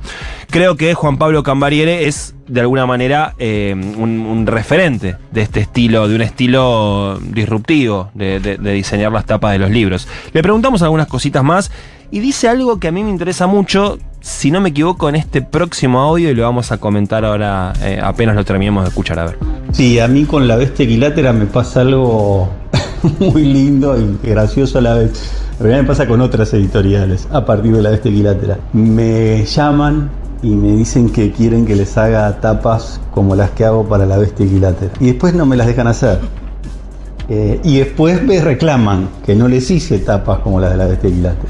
Creo 0.49 0.75
que 0.75 0.93
Juan 0.93 1.17
Pablo 1.17 1.43
Cambariere 1.43 2.07
es 2.07 2.35
de 2.47 2.61
alguna 2.61 2.85
manera 2.85 3.33
eh, 3.37 3.73
un, 3.75 4.45
referente 4.47 5.17
de 5.31 5.41
este 5.41 5.59
estilo, 5.59 6.07
de 6.07 6.15
un 6.15 6.21
estilo 6.21 7.19
disruptivo 7.19 8.09
de, 8.13 8.57
diseñar 8.57 9.11
las 9.11 9.25
tapas 9.25 9.53
de 9.53 9.59
los 9.59 9.69
libros. 9.69 10.07
Le 10.33 10.41
preguntamos 10.41 10.81
algunas 10.81 11.07
cositas 11.07 11.43
más 11.43 11.71
y 12.11 12.19
dice 12.19 12.47
algo 12.47 12.79
que 12.79 12.87
a 12.87 12.91
mí 12.91 13.03
me 13.03 13.09
interesa 13.09 13.47
mucho, 13.47 13.97
si 14.21 14.51
no 14.51 14.61
me 14.61 14.69
equivoco, 14.69 15.09
en 15.09 15.15
este 15.15 15.41
próximo 15.41 15.99
audio 15.99 16.31
y 16.31 16.35
lo 16.35 16.43
vamos 16.43 16.71
a 16.71 16.77
comentar 16.77 17.25
ahora 17.25 17.73
eh, 17.81 17.99
apenas 18.01 18.35
lo 18.35 18.45
terminemos 18.45 18.83
de 18.83 18.89
escuchar. 18.89 19.19
A 19.19 19.25
ver. 19.25 19.37
Sí, 19.71 19.99
a 19.99 20.07
mí 20.07 20.25
con 20.25 20.47
la 20.47 20.55
bestia 20.55 20.85
equilátera 20.85 21.33
me 21.33 21.45
pasa 21.45 21.81
algo 21.81 22.49
muy 23.19 23.43
lindo 23.43 23.97
y 23.99 24.27
gracioso 24.27 24.77
a 24.77 24.81
la 24.81 24.93
vez. 24.93 25.43
Realidad 25.59 25.81
me 25.81 25.87
pasa 25.87 26.07
con 26.07 26.21
otras 26.21 26.53
editoriales 26.53 27.27
a 27.31 27.45
partir 27.45 27.75
de 27.75 27.81
la 27.81 27.89
bestia 27.89 28.11
equilátera. 28.11 28.59
Me 28.73 29.43
llaman 29.45 30.09
y 30.43 30.49
me 30.49 30.71
dicen 30.73 31.09
que 31.09 31.31
quieren 31.31 31.65
que 31.65 31.75
les 31.75 31.97
haga 31.97 32.39
tapas 32.39 32.99
como 33.13 33.35
las 33.35 33.51
que 33.51 33.65
hago 33.65 33.85
para 33.87 34.05
la 34.05 34.17
bestia 34.17 34.45
equilátera. 34.45 34.91
Y 34.99 35.07
después 35.07 35.33
no 35.33 35.45
me 35.45 35.57
las 35.57 35.67
dejan 35.67 35.87
hacer. 35.87 36.19
Eh, 37.29 37.59
y 37.63 37.79
después 37.79 38.23
me 38.23 38.39
reclaman 38.41 39.09
que 39.25 39.35
no 39.35 39.47
les 39.47 39.69
hice 39.69 39.99
tapas 39.99 40.39
como 40.39 40.59
las 40.59 40.71
de 40.71 40.77
la 40.77 40.85
bestia 40.85 41.09
equilátera. 41.09 41.49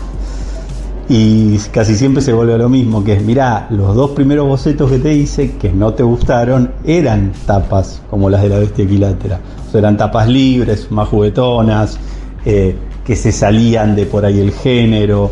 Y 1.09 1.57
casi 1.71 1.95
siempre 1.95 2.21
se 2.21 2.33
vuelve 2.33 2.53
a 2.53 2.57
lo 2.57 2.67
mismo, 2.67 3.03
que 3.03 3.13
es, 3.13 3.23
mirá, 3.23 3.67
los 3.69 3.95
dos 3.95 4.11
primeros 4.11 4.47
bocetos 4.47 4.91
que 4.91 4.99
te 4.99 5.13
hice, 5.13 5.51
que 5.53 5.71
no 5.71 5.93
te 5.93 6.03
gustaron, 6.03 6.71
eran 6.83 7.31
tapas 7.45 8.01
como 8.09 8.29
las 8.29 8.41
de 8.41 8.49
la 8.49 8.59
bestia 8.59 8.83
equilátera. 8.83 9.39
O 9.67 9.71
sea, 9.71 9.79
eran 9.79 9.95
tapas 9.95 10.27
libres, 10.27 10.91
más 10.91 11.07
juguetonas, 11.07 11.97
eh, 12.45 12.75
que 13.05 13.15
se 13.15 13.31
salían 13.31 13.95
de 13.95 14.05
por 14.05 14.25
ahí 14.25 14.41
el 14.41 14.51
género. 14.51 15.31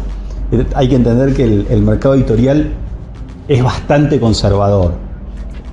Eh, 0.51 0.65
Hay 0.75 0.87
que 0.87 0.95
entender 0.95 1.33
que 1.33 1.43
el, 1.43 1.67
el 1.69 1.81
mercado 1.81 2.15
editorial 2.15 2.71
es 3.47 3.63
bastante 3.63 4.19
conservador. 4.19 4.93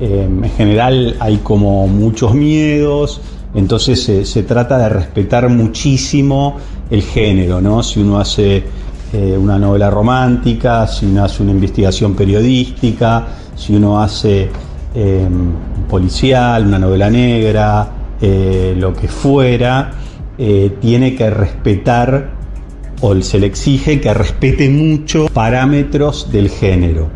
Eh, 0.00 0.24
en 0.24 0.50
general 0.50 1.16
hay 1.20 1.38
como 1.38 1.86
muchos 1.86 2.34
miedos, 2.34 3.20
entonces 3.54 4.02
se, 4.02 4.42
trata 4.42 4.78
de 4.78 4.88
respetar 4.88 5.48
muchísimo 5.48 6.56
el 6.90 7.02
género, 7.02 7.60
¿no? 7.60 7.82
Si 7.82 8.00
uno 8.00 8.18
hace 8.18 8.64
eh, 9.12 9.36
una 9.38 9.58
novela 9.58 9.90
romántica, 9.90 10.86
si 10.86 11.06
uno 11.06 11.24
hace 11.24 11.42
una 11.42 11.52
investigación 11.52 12.14
periodística, 12.14 13.26
si 13.54 13.76
uno 13.76 14.00
hace 14.02 14.48
eh, 14.94 15.26
un 15.28 15.84
policial, 15.88 16.66
una 16.66 16.78
novela 16.78 17.10
negra, 17.10 17.88
eh, 18.20 18.74
lo 18.76 18.92
que 18.94 19.08
fuera, 19.08 19.90
eh, 20.38 20.76
tiene 20.80 21.14
que 21.14 21.28
respetar 21.28 22.30
o 23.00 23.20
se 23.20 23.40
le 23.40 23.46
exige 23.46 24.00
que 24.00 24.14
respete 24.14 24.70
mucho 24.70 25.26
parámetros 25.32 26.30
del 26.30 26.48
género. 26.48 27.10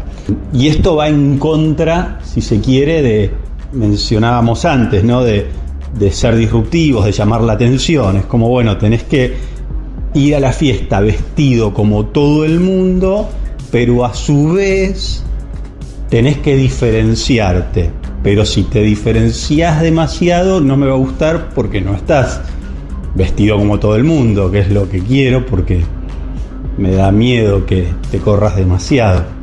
Y 0.52 0.68
esto 0.68 0.96
va 0.96 1.08
en 1.08 1.38
contra, 1.38 2.18
si 2.24 2.40
se 2.40 2.60
quiere, 2.60 3.02
de, 3.02 3.30
mencionábamos 3.72 4.64
antes, 4.64 5.04
¿no? 5.04 5.22
De, 5.22 5.46
de 5.98 6.10
ser 6.10 6.36
disruptivos, 6.36 7.04
de 7.04 7.12
llamar 7.12 7.42
la 7.42 7.54
atención. 7.54 8.16
Es 8.16 8.26
como, 8.26 8.48
bueno, 8.48 8.76
tenés 8.76 9.04
que 9.04 9.34
ir 10.14 10.34
a 10.34 10.40
la 10.40 10.52
fiesta 10.52 11.00
vestido 11.00 11.72
como 11.74 12.06
todo 12.06 12.44
el 12.44 12.60
mundo, 12.60 13.28
pero 13.70 14.04
a 14.04 14.14
su 14.14 14.52
vez 14.52 15.22
tenés 16.08 16.38
que 16.38 16.56
diferenciarte. 16.56 17.90
Pero 18.22 18.44
si 18.44 18.64
te 18.64 18.82
diferencias 18.82 19.80
demasiado, 19.80 20.60
no 20.60 20.76
me 20.76 20.86
va 20.86 20.94
a 20.94 20.98
gustar 20.98 21.50
porque 21.54 21.80
no 21.80 21.94
estás 21.94 22.40
vestido 23.14 23.56
como 23.56 23.78
todo 23.78 23.96
el 23.96 24.04
mundo, 24.04 24.50
que 24.50 24.60
es 24.60 24.70
lo 24.70 24.88
que 24.88 25.00
quiero, 25.00 25.46
porque 25.46 25.82
me 26.76 26.92
da 26.92 27.12
miedo 27.12 27.64
que 27.66 27.86
te 28.10 28.18
corras 28.18 28.56
demasiado. 28.56 29.35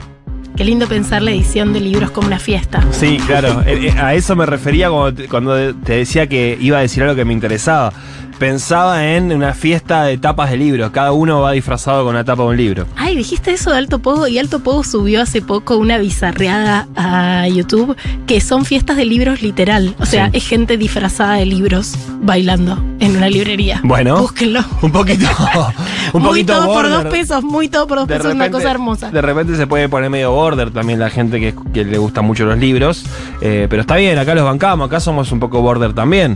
Qué 0.55 0.63
lindo 0.63 0.87
pensar 0.87 1.21
la 1.23 1.31
edición 1.31 1.73
de 1.73 1.79
libros 1.79 2.11
como 2.11 2.27
una 2.27 2.39
fiesta. 2.39 2.83
Sí, 2.91 3.17
claro. 3.25 3.61
eh, 3.65 3.87
eh, 3.87 3.99
a 3.99 4.13
eso 4.13 4.35
me 4.35 4.45
refería 4.45 4.89
cuando 5.29 5.73
te, 5.75 5.93
decía 5.97 6.27
que 6.27 6.57
iba 6.61 6.77
a 6.77 6.81
decir 6.81 7.01
algo 7.03 7.15
que 7.15 7.25
me 7.25 7.33
interesaba. 7.33 7.91
Pensaba 8.39 9.05
en 9.13 9.31
una 9.31 9.53
fiesta 9.53 10.03
de 10.03 10.17
tapas 10.17 10.49
de 10.49 10.57
libros. 10.57 10.89
Cada 10.91 11.11
uno 11.13 11.41
va 11.41 11.51
disfrazado 11.53 12.03
con 12.03 12.15
una 12.15 12.25
tapa 12.25 12.43
de 12.43 12.49
un 12.49 12.57
libro. 12.57 12.87
Ay, 12.97 13.15
dijiste 13.15 13.51
eso 13.53 13.71
de 13.71 13.77
Alto 13.77 13.99
Pogo 13.99 14.27
y 14.27 14.37
Alto 14.37 14.59
Pogo 14.59 14.83
subió 14.83 15.21
hace 15.21 15.41
poco 15.41 15.77
una 15.77 15.97
bizarreada 15.99 16.87
a 16.95 17.47
YouTube 17.47 17.95
que 18.27 18.41
son 18.41 18.65
fiestas 18.65 18.97
de 18.97 19.05
libros 19.05 19.41
literal. 19.43 19.95
O 19.99 20.05
sea, 20.05 20.25
Sí. 20.31 20.37
es 20.37 20.47
gente 20.47 20.77
disfrazada 20.77 21.35
de 21.35 21.45
libros 21.45 21.95
bailando 22.21 22.83
en 22.99 23.15
una 23.15 23.29
librería. 23.29 23.79
Bueno. 23.83 24.17
Búsquenlo. 24.19 24.61
Un 24.81 24.91
poquito. 24.91 25.25
Un 26.13 26.21
muy 26.21 26.29
poquito 26.29 26.53
todo 26.53 26.73
por 26.73 26.89
dos 26.89 27.05
pesos, 27.05 27.43
muy 27.43 27.69
todo 27.69 27.87
por 27.87 27.99
dos 27.99 28.07
De 28.07 28.15
pesos, 28.15 28.29
es 28.31 28.35
una 28.35 28.51
cosa 28.51 28.69
hermosa. 28.71 29.09
De 29.09 29.21
repente 29.21 29.55
se 29.55 29.67
puede 29.67 29.87
poner 29.89 30.09
medio 30.09 30.31
border 30.43 30.71
también 30.71 30.99
la 30.99 31.09
gente 31.09 31.39
que, 31.39 31.55
que 31.73 31.85
le 31.85 31.97
gustan 31.97 32.25
mucho 32.25 32.43
los 32.43 32.57
libros. 32.57 33.05
Eh, 33.39 33.67
pero 33.69 33.81
está 33.81 33.95
bien, 33.95 34.17
acá 34.17 34.35
los 34.35 34.43
bancamos, 34.43 34.87
acá 34.87 34.99
somos 34.99 35.31
un 35.31 35.39
poco 35.39 35.61
border 35.61 35.93
también. 35.93 36.35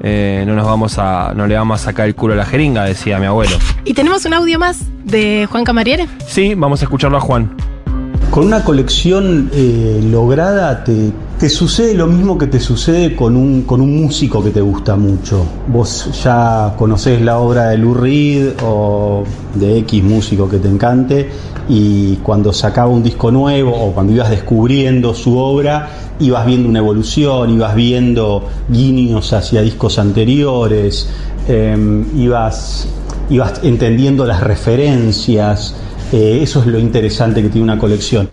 Eh, 0.00 0.44
no 0.46 0.54
nos 0.54 0.64
vamos 0.64 0.96
a. 0.98 1.32
no 1.34 1.48
le 1.48 1.56
vamos 1.56 1.80
a 1.80 1.84
sacar 1.86 2.06
el 2.06 2.14
culo 2.14 2.34
a 2.34 2.36
la 2.36 2.44
jeringa, 2.44 2.84
decía 2.84 3.18
mi 3.18 3.26
abuelo. 3.26 3.56
Y 3.84 3.94
tenemos 3.94 4.24
un 4.26 4.34
audio 4.34 4.60
más 4.60 4.78
de 5.04 5.48
Juan 5.50 5.64
Camariere. 5.64 6.06
Sí, 6.24 6.54
vamos 6.54 6.82
a 6.82 6.84
escucharlo 6.84 7.16
a 7.16 7.20
Juan. 7.20 7.50
Con 8.30 8.46
una 8.46 8.62
colección 8.62 9.50
eh, 9.52 10.00
lograda 10.08 10.84
te, 10.84 11.10
te 11.40 11.48
sucede 11.48 11.94
lo 11.94 12.06
mismo 12.06 12.38
que 12.38 12.46
te 12.46 12.60
sucede 12.60 13.16
con 13.16 13.36
un, 13.36 13.62
con 13.62 13.80
un 13.80 14.00
músico 14.00 14.44
que 14.44 14.50
te 14.50 14.60
gusta 14.60 14.94
mucho. 14.94 15.44
Vos 15.66 16.22
ya 16.22 16.74
conocés 16.78 17.20
la 17.20 17.38
obra 17.38 17.70
de 17.70 17.78
Lou 17.78 17.94
Reed 17.94 18.50
o 18.62 19.24
de 19.54 19.78
X 19.78 20.04
músico 20.04 20.48
que 20.48 20.58
te 20.58 20.68
encante 20.68 21.28
y 21.68 22.16
cuando 22.16 22.52
sacaba 22.52 22.88
un 22.88 23.02
disco 23.02 23.30
nuevo 23.30 23.72
o 23.72 23.92
cuando 23.92 24.12
ibas 24.12 24.30
descubriendo 24.30 25.14
su 25.14 25.36
obra, 25.36 25.90
ibas 26.18 26.46
viendo 26.46 26.68
una 26.68 26.78
evolución, 26.78 27.50
ibas 27.50 27.74
viendo 27.74 28.48
guiños 28.68 29.32
hacia 29.32 29.60
discos 29.60 29.98
anteriores, 29.98 31.10
eh, 31.46 32.04
ibas, 32.16 32.88
ibas 33.28 33.60
entendiendo 33.62 34.24
las 34.24 34.42
referencias. 34.42 35.74
Eh, 36.12 36.40
eso 36.42 36.60
es 36.60 36.66
lo 36.66 36.78
interesante 36.78 37.42
que 37.42 37.50
tiene 37.50 37.64
una 37.64 37.78
colección. 37.78 38.30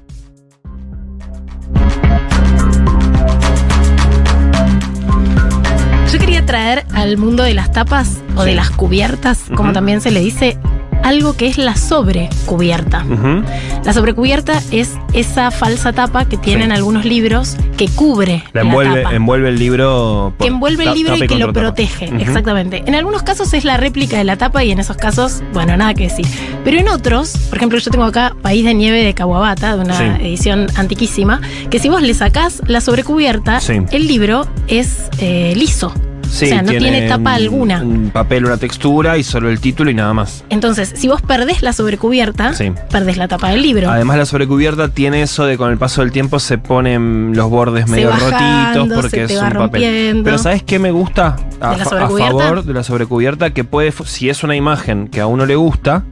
Yo 6.11 6.19
quería 6.19 6.45
traer 6.45 6.85
al 6.93 7.17
mundo 7.17 7.43
de 7.43 7.53
las 7.53 7.73
tapas 7.73 8.21
o 8.37 8.43
de 8.43 8.55
las 8.55 8.69
cubiertas, 8.69 9.43
como 9.53 9.73
también 9.73 9.99
se 9.99 10.11
le 10.11 10.21
dice, 10.21 10.57
algo 11.05 11.33
que 11.37 11.47
es 11.47 11.57
la 11.57 11.75
sobrecubierta. 11.75 13.05
La 13.83 13.93
sobrecubierta 13.93 14.61
es 14.71 14.93
esa 15.13 15.51
falsa 15.51 15.93
tapa 15.93 16.25
que 16.25 16.35
tienen 16.37 16.69
Sí. 16.71 16.75
algunos 16.75 17.05
libros 17.05 17.55
que 17.77 17.87
cubre 17.89 18.43
La 18.53 18.63
la, 18.63 18.69
envuelve, 18.69 19.03
tapa. 19.03 19.15
envuelve 19.15 19.49
el 19.49 19.59
libro. 19.59 20.33
por- 20.37 20.45
que 20.47 20.51
envuelve 20.51 20.83
el 20.85 20.93
libro 20.95 21.15
y 21.15 21.27
que 21.27 21.35
lo 21.35 21.53
protege, 21.53 22.05
exactamente. 22.19 22.83
En 22.87 22.95
algunos 22.95 23.21
casos 23.23 23.53
es 23.53 23.65
la 23.65 23.77
réplica 23.77 24.17
de 24.17 24.23
la 24.23 24.35
tapa 24.35 24.63
y 24.63 24.71
en 24.71 24.79
esos 24.79 24.97
casos, 24.97 25.43
bueno, 25.53 25.77
nada 25.77 25.93
que 25.93 26.03
decir. 26.03 26.25
Pero 26.63 26.77
en 26.79 26.87
otros, 26.89 27.37
por 27.49 27.57
ejemplo, 27.57 27.77
yo 27.79 27.91
tengo 27.91 28.05
acá 28.05 28.35
País 28.41 28.65
de 28.65 28.73
Nieve 28.73 29.03
de 29.03 29.13
Kawabata, 29.13 29.75
de 29.77 29.83
una 29.83 29.97
Sí. 29.97 30.03
edición 30.25 30.67
antiquísima, 30.75 31.39
que 31.69 31.77
si 31.79 31.87
vos 31.89 32.01
le 32.01 32.13
sacás 32.15 32.61
la 32.65 32.81
sobrecubierta, 32.81 33.59
Sí. 33.59 33.73
el 33.91 34.07
libro 34.07 34.47
es 34.67 35.03
eh, 35.19 35.53
liso. 35.55 35.93
Sí, 36.29 36.45
o 36.45 36.47
sea, 36.49 36.61
no 36.61 36.71
tiene 36.71 37.07
tapa 37.07 37.21
un- 37.31 37.35
alguna. 37.35 37.81
Un 37.81 38.09
papel, 38.11 38.45
una 38.45 38.57
textura 38.57 39.17
y 39.17 39.23
solo 39.23 39.49
el 39.49 39.59
título 39.59 39.89
y 39.89 39.93
nada 39.93 40.13
más. 40.13 40.43
Entonces, 40.49 40.91
si 40.95 41.07
vos 41.07 41.21
perdés 41.21 41.61
la 41.61 41.71
sobrecubierta, 41.73 42.53
Sí. 42.53 42.71
perdés 42.89 43.17
la 43.17 43.27
tapa 43.27 43.49
del 43.49 43.61
libro. 43.61 43.89
Además 43.89 44.17
la 44.17 44.25
sobrecubierta 44.25 44.89
tiene 44.89 45.21
eso 45.21 45.45
de 45.45 45.57
con 45.57 45.71
el 45.71 45.77
paso 45.77 46.01
del 46.01 46.11
tiempo 46.11 46.39
se 46.39 46.57
ponen 46.57 47.33
los 47.35 47.49
bordes 47.49 47.85
Se 47.85 47.91
medio 47.91 48.09
bajando, 48.09 48.79
rotitos 48.81 49.01
porque 49.01 49.23
es 49.23 49.41
un 49.41 49.49
papel. 49.51 50.21
Pero 50.23 50.37
¿sabes 50.37 50.63
qué 50.63 50.79
me 50.79 50.91
gusta? 50.91 51.35
A, 51.61 51.71
¿De 51.71 51.77
la 51.77 51.85
fa- 51.85 52.03
a 52.05 52.09
favor 52.09 52.63
de 52.65 52.73
la 52.73 52.83
sobrecubierta 52.83 53.51
que 53.51 53.63
puede, 53.63 53.93
si 54.05 54.29
es 54.29 54.43
una 54.43 54.55
imagen 54.55 55.07
que 55.07 55.21
a 55.21 55.27
uno 55.27 55.45
le 55.45 55.55
gusta, 55.55 56.03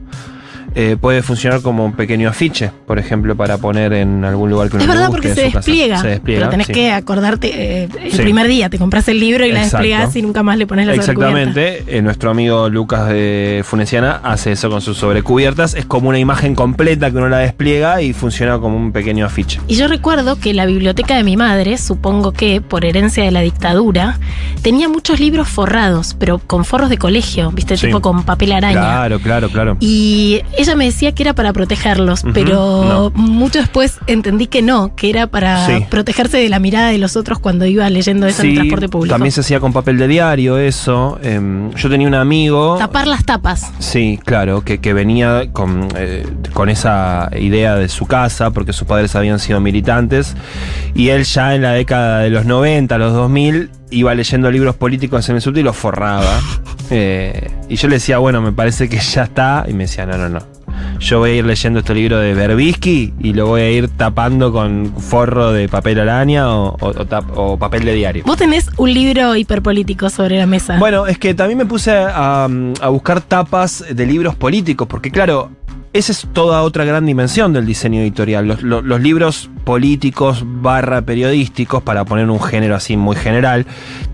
eh, 0.74 0.96
puede 1.00 1.22
funcionar 1.22 1.62
como 1.62 1.84
un 1.84 1.92
pequeño 1.92 2.28
afiche, 2.28 2.70
por 2.86 2.98
ejemplo, 2.98 3.36
para 3.36 3.58
poner 3.58 3.92
en 3.92 4.24
algún 4.24 4.50
lugar 4.50 4.68
que 4.70 4.76
uno 4.76 4.84
Es 4.84 4.88
verdad 4.88 5.08
porque 5.10 5.34
se 5.34 5.42
despliega, 5.50 5.98
Se 6.00 6.08
despliega, 6.08 6.40
pero 6.40 6.50
tenés 6.50 6.66
sí. 6.66 6.72
que 6.72 6.90
acordarte 6.92 7.82
eh, 7.84 7.88
el 8.02 8.12
Sí. 8.12 8.18
primer 8.22 8.48
día, 8.48 8.68
te 8.68 8.78
compras 8.78 9.06
el 9.08 9.20
libro 9.20 9.44
y 9.46 9.52
la 9.52 9.62
Exacto. 9.64 9.78
desplegás 9.86 10.16
y 10.16 10.22
nunca 10.22 10.42
más 10.42 10.58
le 10.58 10.66
pones 10.66 10.86
la 10.86 10.94
sobrecubierta. 10.96 11.40
Exactamente, 11.40 11.96
eh, 11.98 12.02
nuestro 12.02 12.30
amigo 12.30 12.68
Lucas 12.68 13.08
de 13.08 13.62
Funeciana 13.64 14.20
hace 14.24 14.52
eso 14.52 14.68
con 14.70 14.80
sus 14.80 14.96
sobrecubiertas. 14.98 15.74
Es 15.74 15.84
como 15.86 16.08
una 16.08 16.18
imagen 16.18 16.54
completa 16.54 17.10
que 17.10 17.16
uno 17.18 17.28
la 17.28 17.38
despliega 17.38 18.02
y 18.02 18.12
funciona 18.12 18.58
como 18.58 18.76
un 18.76 18.92
pequeño 18.92 19.26
afiche. 19.26 19.60
Y 19.68 19.76
yo 19.76 19.88
recuerdo 19.88 20.36
que 20.40 20.54
la 20.54 20.66
biblioteca 20.66 21.16
de 21.16 21.22
mi 21.24 21.36
madre, 21.36 21.78
supongo 21.78 22.32
que 22.32 22.60
por 22.60 22.84
herencia 22.84 23.22
de 23.24 23.30
la 23.30 23.40
dictadura, 23.40 24.18
tenía 24.62 24.88
muchos 24.88 25.20
libros 25.20 25.48
forrados, 25.48 26.16
pero 26.18 26.38
con 26.38 26.64
forros 26.64 26.90
de 26.90 26.98
colegio, 26.98 27.50
viste, 27.52 27.76
Sí. 27.76 27.86
tipo 27.86 28.00
con 28.00 28.24
papel 28.24 28.52
araña. 28.52 28.72
Claro, 28.80 29.18
claro, 29.20 29.48
claro. 29.50 29.76
Y 29.80 30.40
ella 30.64 30.76
me 30.76 30.84
decía 30.86 31.12
que 31.12 31.22
era 31.22 31.34
para 31.34 31.52
protegerlos, 31.52 32.22
pero 32.34 33.12
mucho 33.14 33.58
después 33.60 33.98
entendí 34.06 34.46
que 34.46 34.62
no, 34.62 34.94
que 34.96 35.10
era 35.10 35.26
para 35.26 35.66
Sí. 35.66 35.84
protegerse 35.88 36.38
de 36.38 36.48
la 36.48 36.58
mirada 36.58 36.88
de 36.90 36.98
los 36.98 37.16
otros 37.16 37.38
cuando 37.38 37.66
iba 37.66 37.88
leyendo 37.90 38.26
eso 38.26 38.42
en 38.42 38.48
el 38.48 38.52
Sí, 38.52 38.56
transporte 38.56 38.88
público. 38.88 39.14
También 39.14 39.32
se 39.32 39.40
hacía 39.40 39.60
con 39.60 39.72
papel 39.72 39.98
de 39.98 40.08
diario 40.08 40.58
eso. 40.58 41.18
Em, 41.22 41.70
yo 41.74 41.88
tenía 41.88 42.08
un 42.08 42.14
amigo. 42.14 42.76
Tapar 42.78 43.06
las 43.06 43.24
tapas. 43.24 43.70
Sí, 43.78 44.18
claro, 44.24 44.62
que, 44.64 44.78
que 44.80 44.92
venía 44.92 45.52
con, 45.52 45.88
eh, 45.96 46.26
con 46.52 46.68
esa 46.68 47.30
idea 47.38 47.76
de 47.76 47.88
su 47.88 48.06
casa, 48.06 48.50
porque 48.50 48.72
sus 48.72 48.86
padres 48.86 49.14
habían 49.14 49.38
sido 49.38 49.60
militantes, 49.60 50.34
y 50.94 51.08
él 51.08 51.24
ya 51.24 51.54
en 51.54 51.62
la 51.62 51.72
década 51.72 52.20
de 52.20 52.30
los 52.30 52.44
90, 52.44 52.98
los 52.98 53.12
2000, 53.12 53.70
iba 53.90 54.14
leyendo 54.14 54.50
libros 54.50 54.76
políticos 54.76 55.28
en 55.28 55.36
el 55.36 55.42
subte 55.42 55.60
y 55.60 55.62
los 55.62 55.76
forraba. 55.76 56.40
Eh, 56.90 57.50
y 57.68 57.76
yo 57.76 57.88
le 57.88 57.94
decía, 57.96 58.18
bueno, 58.18 58.42
me 58.42 58.52
parece 58.52 58.88
que 58.88 58.98
ya 58.98 59.24
está, 59.24 59.64
y 59.68 59.72
me 59.72 59.84
decía, 59.84 60.06
no, 60.06 60.18
no, 60.18 60.28
no. 60.28 60.40
Yo 60.98 61.18
voy 61.20 61.30
a 61.30 61.34
ir 61.36 61.44
leyendo 61.44 61.80
este 61.80 61.94
libro 61.94 62.18
de 62.18 62.34
Berbisky 62.34 63.14
y 63.20 63.32
lo 63.32 63.46
voy 63.46 63.60
a 63.62 63.70
ir 63.70 63.88
tapando 63.88 64.52
con 64.52 64.92
forro 64.98 65.52
de 65.52 65.68
papel 65.68 66.00
araña 66.00 66.48
o, 66.50 66.76
o- 66.80 66.86
o 66.88 67.06
tap- 67.06 67.30
o 67.36 67.56
papel 67.58 67.84
de 67.84 67.94
diario. 67.94 68.24
Vos 68.26 68.36
tenés 68.36 68.68
un 68.76 68.92
libro 68.92 69.36
hiperpolítico 69.36 70.10
sobre 70.10 70.38
la 70.38 70.46
mesa. 70.46 70.78
Bueno, 70.78 71.06
es 71.06 71.18
que 71.18 71.34
también 71.34 71.58
me 71.58 71.66
puse 71.66 71.92
a, 71.92 72.44
a 72.44 72.88
buscar 72.88 73.20
tapas 73.20 73.84
de 73.88 74.06
libros 74.06 74.34
políticos, 74.34 74.86
porque 74.88 75.10
claro, 75.10 75.50
esa 75.94 76.12
es 76.12 76.26
toda 76.32 76.62
otra 76.62 76.84
gran 76.84 77.06
dimensión 77.06 77.52
del 77.54 77.64
diseño 77.64 78.00
editorial. 78.02 78.46
Los, 78.46 78.62
lo- 78.62 78.82
los 78.82 79.00
libros 79.00 79.48
políticos 79.64 80.42
barra 80.44 81.00
periodísticos, 81.02 81.82
para 81.82 82.04
poner 82.04 82.28
un 82.28 82.40
género 82.42 82.74
así 82.76 82.96
muy 82.98 83.16
general, 83.16 83.64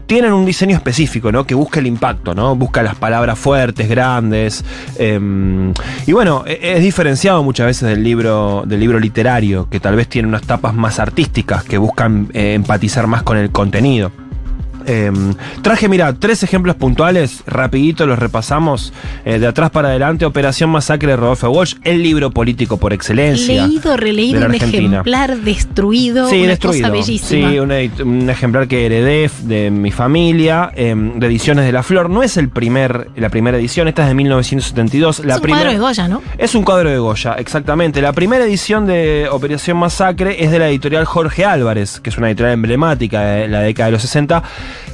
tienen 0.07 0.33
un 0.33 0.45
diseño 0.45 0.77
específico, 0.77 1.33
¿no? 1.33 1.45
Que 1.45 1.55
busca 1.55 1.81
el 1.81 1.87
impacto, 1.87 2.35
¿no? 2.35 2.55
Busca 2.55 2.83
las 2.83 2.95
palabras 2.97 3.39
fuertes, 3.39 3.89
grandes. 3.89 4.65
em, 4.99 5.73
y 6.07 6.13
bueno, 6.13 6.45
e- 6.47 6.75
es 6.77 6.83
diferenciado 6.83 7.43
muchas 7.43 7.67
veces 7.67 7.89
del 7.89 8.03
libro, 8.05 8.63
del 8.67 8.79
libro 8.81 8.99
literario, 9.01 9.69
que 9.71 9.81
tal 9.81 9.97
vez 9.97 10.09
tiene 10.09 10.29
unas 10.29 10.43
tapas 10.43 10.75
más 10.75 10.99
artísticas, 10.99 11.65
que 11.65 11.79
buscan 11.79 12.29
eh, 12.35 12.55
empatizar 12.55 13.07
más 13.07 13.23
con 13.23 13.37
el 13.39 13.51
contenido. 13.51 14.13
Em, 14.91 15.35
traje, 15.63 15.89
mira, 15.89 16.13
tres 16.15 16.43
ejemplos 16.43 16.75
puntuales, 16.75 17.45
rapidito 17.47 18.07
los 18.07 18.19
repasamos, 18.19 18.93
eh, 19.25 19.39
de 19.39 19.47
atrás 19.47 19.71
para 19.71 19.91
adelante, 19.91 20.25
Operación 20.25 20.69
Masacre 20.71 21.11
de 21.11 21.17
Rodolfo 21.17 21.49
Walsh, 21.49 21.77
el 21.85 22.03
libro 22.03 22.33
político 22.33 22.77
por 22.77 22.93
excelencia. 22.93 23.69
Leído, 23.69 23.97
releído, 23.97 24.45
un 24.45 24.55
ejemplar 24.55 25.37
destruido, 25.37 26.29
Sí, 26.29 26.41
una 26.41 26.49
destruido. 26.49 26.89
cosa 26.89 26.91
bellísima. 26.91 27.51
Sí, 27.51 27.59
un, 27.61 28.29
ejemplar 28.29 28.67
que 28.67 28.87
heredé 28.87 29.31
de 29.43 29.71
mi 29.71 29.93
familia, 29.93 30.73
em, 30.75 31.21
de 31.21 31.27
Ediciones 31.29 31.67
de 31.67 31.73
la 31.73 31.85
Flor. 31.85 32.11
No 32.11 32.25
es 32.25 32.37
el 32.37 32.49
primer, 32.49 33.11
la 33.15 33.29
primera 33.29 33.59
edición, 33.59 33.87
esta 33.87 34.03
es 34.03 34.09
de 34.09 34.15
1972. 34.17 35.21
La 35.25 35.37
es 35.37 35.41
un 35.41 35.49
cuadro 35.51 35.71
de 35.71 35.79
Goya, 35.79 36.09
¿no? 36.09 36.21
es 36.37 36.55
un 36.57 36.65
cuadro 36.65 36.91
de 36.91 36.99
Goya, 36.99 37.35
exactamente. 37.35 38.03
La 38.03 38.13
primera 38.13 38.45
edición 38.45 38.87
de 38.87 39.29
Operación 39.31 39.77
Masacre 39.77 40.43
es 40.43 40.51
de 40.51 40.59
la 40.59 40.69
editorial 40.69 41.05
Jorge 41.05 41.45
Álvarez, 41.45 42.01
que 42.01 42.11
es 42.11 42.19
una 42.19 42.27
editorial 42.27 42.55
emblemática 42.55 43.21
de 43.21 43.47
la 43.47 43.61
década 43.61 43.87
de 43.87 43.93
los 43.93 44.03
60, 44.03 44.43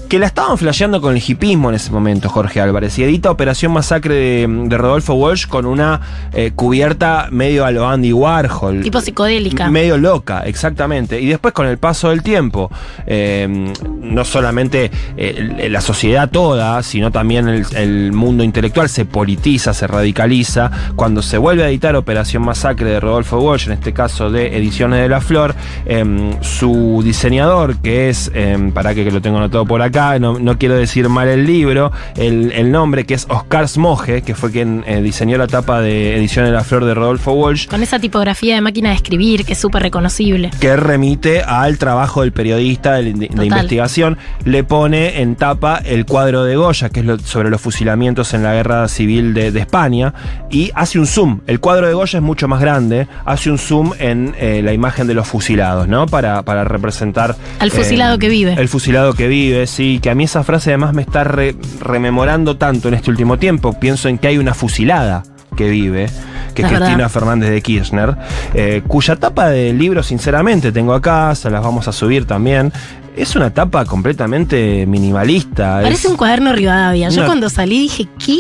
que 0.07 0.19
la 0.19 0.27
estaban 0.27 0.57
flasheando 0.59 1.01
con 1.01 1.17
el 1.17 1.23
hipismo 1.27 1.69
en 1.69 1.77
ese 1.77 1.91
momento, 1.91 2.29
Jorge 2.29 2.61
Álvarez, 2.61 2.99
y 2.99 3.05
edita 3.05 3.31
Operación 3.31 3.73
Masacre 3.73 4.15
de, 4.15 4.47
de 4.49 4.79
Rodolfo 4.79 5.15
Walsh 5.15 5.47
con 5.47 5.67
una 5.67 6.01
eh, 6.33 6.53
cubierta 6.55 7.29
medio 7.31 7.65
a 7.65 7.71
lo 7.71 7.89
Andy 7.89 8.13
Warhol. 8.13 8.83
Tipo 8.83 9.01
psicodélica. 9.01 9.71
Medio 9.71 9.99
loca, 9.99 10.43
exactamente. 10.47 11.21
Y 11.21 11.27
después 11.27 11.53
con 11.55 11.67
el 11.67 11.79
paso 11.79 12.11
del 12.11 12.23
tiempo, 12.23 12.71
eh, 13.07 13.73
no 14.01 14.25
solamente 14.25 14.91
eh, 15.17 15.69
la 15.71 15.81
sociedad 15.81 16.31
toda, 16.31 16.83
sino 16.83 17.11
también 17.11 17.49
el, 17.49 17.67
el 17.75 18.13
mundo 18.13 18.45
intelectual 18.45 18.89
se 18.89 19.05
politiza, 19.05 19.75
se 19.75 19.87
radicaliza. 19.87 20.71
Cuando 20.95 21.23
se 21.23 21.39
vuelve 21.39 21.65
a 21.65 21.69
editar 21.69 21.97
Operación 21.97 22.45
Masacre 22.45 22.91
de 22.91 23.01
Rodolfo 23.01 23.39
Walsh, 23.39 23.67
en 23.67 23.73
este 23.73 23.93
caso 23.93 24.31
de 24.31 24.57
Ediciones 24.57 25.01
de 25.01 25.09
la 25.09 25.21
Flor, 25.21 25.55
eh, 25.87 26.37
su 26.41 27.03
diseñador, 27.05 27.77
que 27.77 28.09
es, 28.09 28.31
eh, 28.35 28.71
para 28.73 28.95
que, 28.95 29.05
que 29.05 29.11
lo 29.11 29.21
tengo 29.21 29.39
anotado 29.39 29.67
por 29.67 29.83
acá, 29.97 30.19
no, 30.19 30.39
no 30.39 30.59
quiero 30.59 30.75
decir 30.77 31.09
mal 31.09 31.29
el 31.29 31.47
libro, 31.47 31.93
el, 32.17 32.53
el 32.53 32.71
nombre 32.71 33.05
que 33.05 33.15
es 33.15 33.27
Oscar 33.29 33.69
Smoge, 33.69 34.23
que 34.23 34.35
fue 34.35 34.51
quien 34.51 34.85
eh, 34.87 35.01
diseñó 35.03 35.39
la 35.39 35.47
tapa 35.47 35.81
de 35.81 36.17
Ediciones 36.17 36.51
de 36.51 36.57
la 36.57 36.65
Flor 36.65 36.85
de 36.85 36.95
Rodolfo 36.95 37.33
Walsh, 37.33 37.67
Con 37.69 37.83
esa 37.83 37.99
tipografía 37.99 38.55
de 38.55 38.61
máquina 38.61 38.91
de 38.91 38.97
escribir 38.97 39.45
que 39.45 39.53
es 39.55 39.59
súper 39.59 39.83
reconocible. 39.83 40.51
que 40.61 40.77
remite 40.77 41.43
al 41.43 41.79
trabajo 41.79 42.21
del 42.23 42.33
periodista 42.33 42.95
de, 42.95 43.05
de- 43.05 43.13
de 43.13 43.27
Total. 43.29 43.47
investigación, 43.47 44.19
le 44.45 44.65
pone 44.65 45.21
en 45.21 45.37
tapa 45.37 45.81
el 45.85 46.05
cuadro 46.07 46.45
de 46.45 46.57
Goya, 46.57 46.89
que 46.91 47.01
es 47.01 47.07
lo- 47.07 47.19
sobre 47.19 47.51
los 47.51 47.61
fusilamientos 47.61 48.35
en 48.35 48.43
la 48.43 48.53
guerra 48.55 48.89
civil 48.89 49.33
de, 49.35 49.51
de 49.53 49.61
España, 49.61 50.13
y 50.51 50.71
hace 50.75 50.99
un 50.99 51.07
zoom. 51.07 51.41
El 51.47 51.61
cuadro 51.61 51.87
de 51.87 51.95
Goya 51.95 52.19
es 52.19 52.23
mucho 52.23 52.49
más 52.49 52.61
grande, 52.61 53.09
hace 53.25 53.51
un 53.51 53.59
zoom 53.59 53.93
en 53.99 54.35
eh, 54.39 54.61
la 54.63 54.73
imagen 54.73 55.07
de 55.07 55.15
los 55.15 55.27
fusilados, 55.27 55.89
¿no? 55.89 56.07
Para, 56.07 56.43
para 56.43 56.65
representar... 56.65 57.35
Al 57.59 57.71
fusilado 57.71 58.19
que 58.19 58.29
vive. 58.29 58.55
El 58.59 58.69
fusilado 58.69 59.15
que 59.15 59.29
vive, 59.29 59.67
sí, 59.67 59.86
que 60.01 60.11
a 60.11 60.15
mí 60.15 60.25
esa 60.25 60.43
frase 60.45 60.71
además 60.71 60.93
me 60.95 61.03
está 61.03 61.25
re- 61.25 61.57
rememorando 61.81 62.57
tanto 62.57 62.89
en 62.89 62.95
este 62.95 63.11
último 63.11 63.39
tiempo. 63.39 63.79
Pienso 63.79 64.09
en 64.09 64.19
que 64.19 64.29
hay 64.29 64.39
una 64.39 64.55
fusilada 64.55 65.23
que 65.57 65.69
vive, 65.71 66.07
que 66.55 66.63
es 66.63 66.67
Es 66.67 66.73
verdad. 66.73 66.87
Cristina 66.87 67.09
Fernández 67.09 67.51
de 67.51 67.63
Kirchner, 67.63 68.17
eh, 68.55 68.83
cuya 68.87 69.17
tapa 69.17 69.49
del 69.49 69.79
libro, 69.79 70.03
sinceramente, 70.03 70.71
tengo 70.73 70.93
acá, 70.93 71.35
se 71.35 71.49
las 71.51 71.63
vamos 71.63 71.89
a 71.89 71.93
subir 71.93 72.27
también. 72.27 72.73
Es 73.17 73.35
una 73.35 73.49
tapa 73.49 73.87
completamente 73.87 74.85
minimalista. 74.87 75.81
Parece 75.83 76.07
es, 76.07 76.11
un 76.11 76.19
cuaderno 76.19 76.53
Rivadavia. 76.53 77.09
Yo 77.09 77.21
una- 77.21 77.27
cuando 77.27 77.49
salí 77.49 77.79
dije, 77.81 78.07
¿qué? 78.25 78.37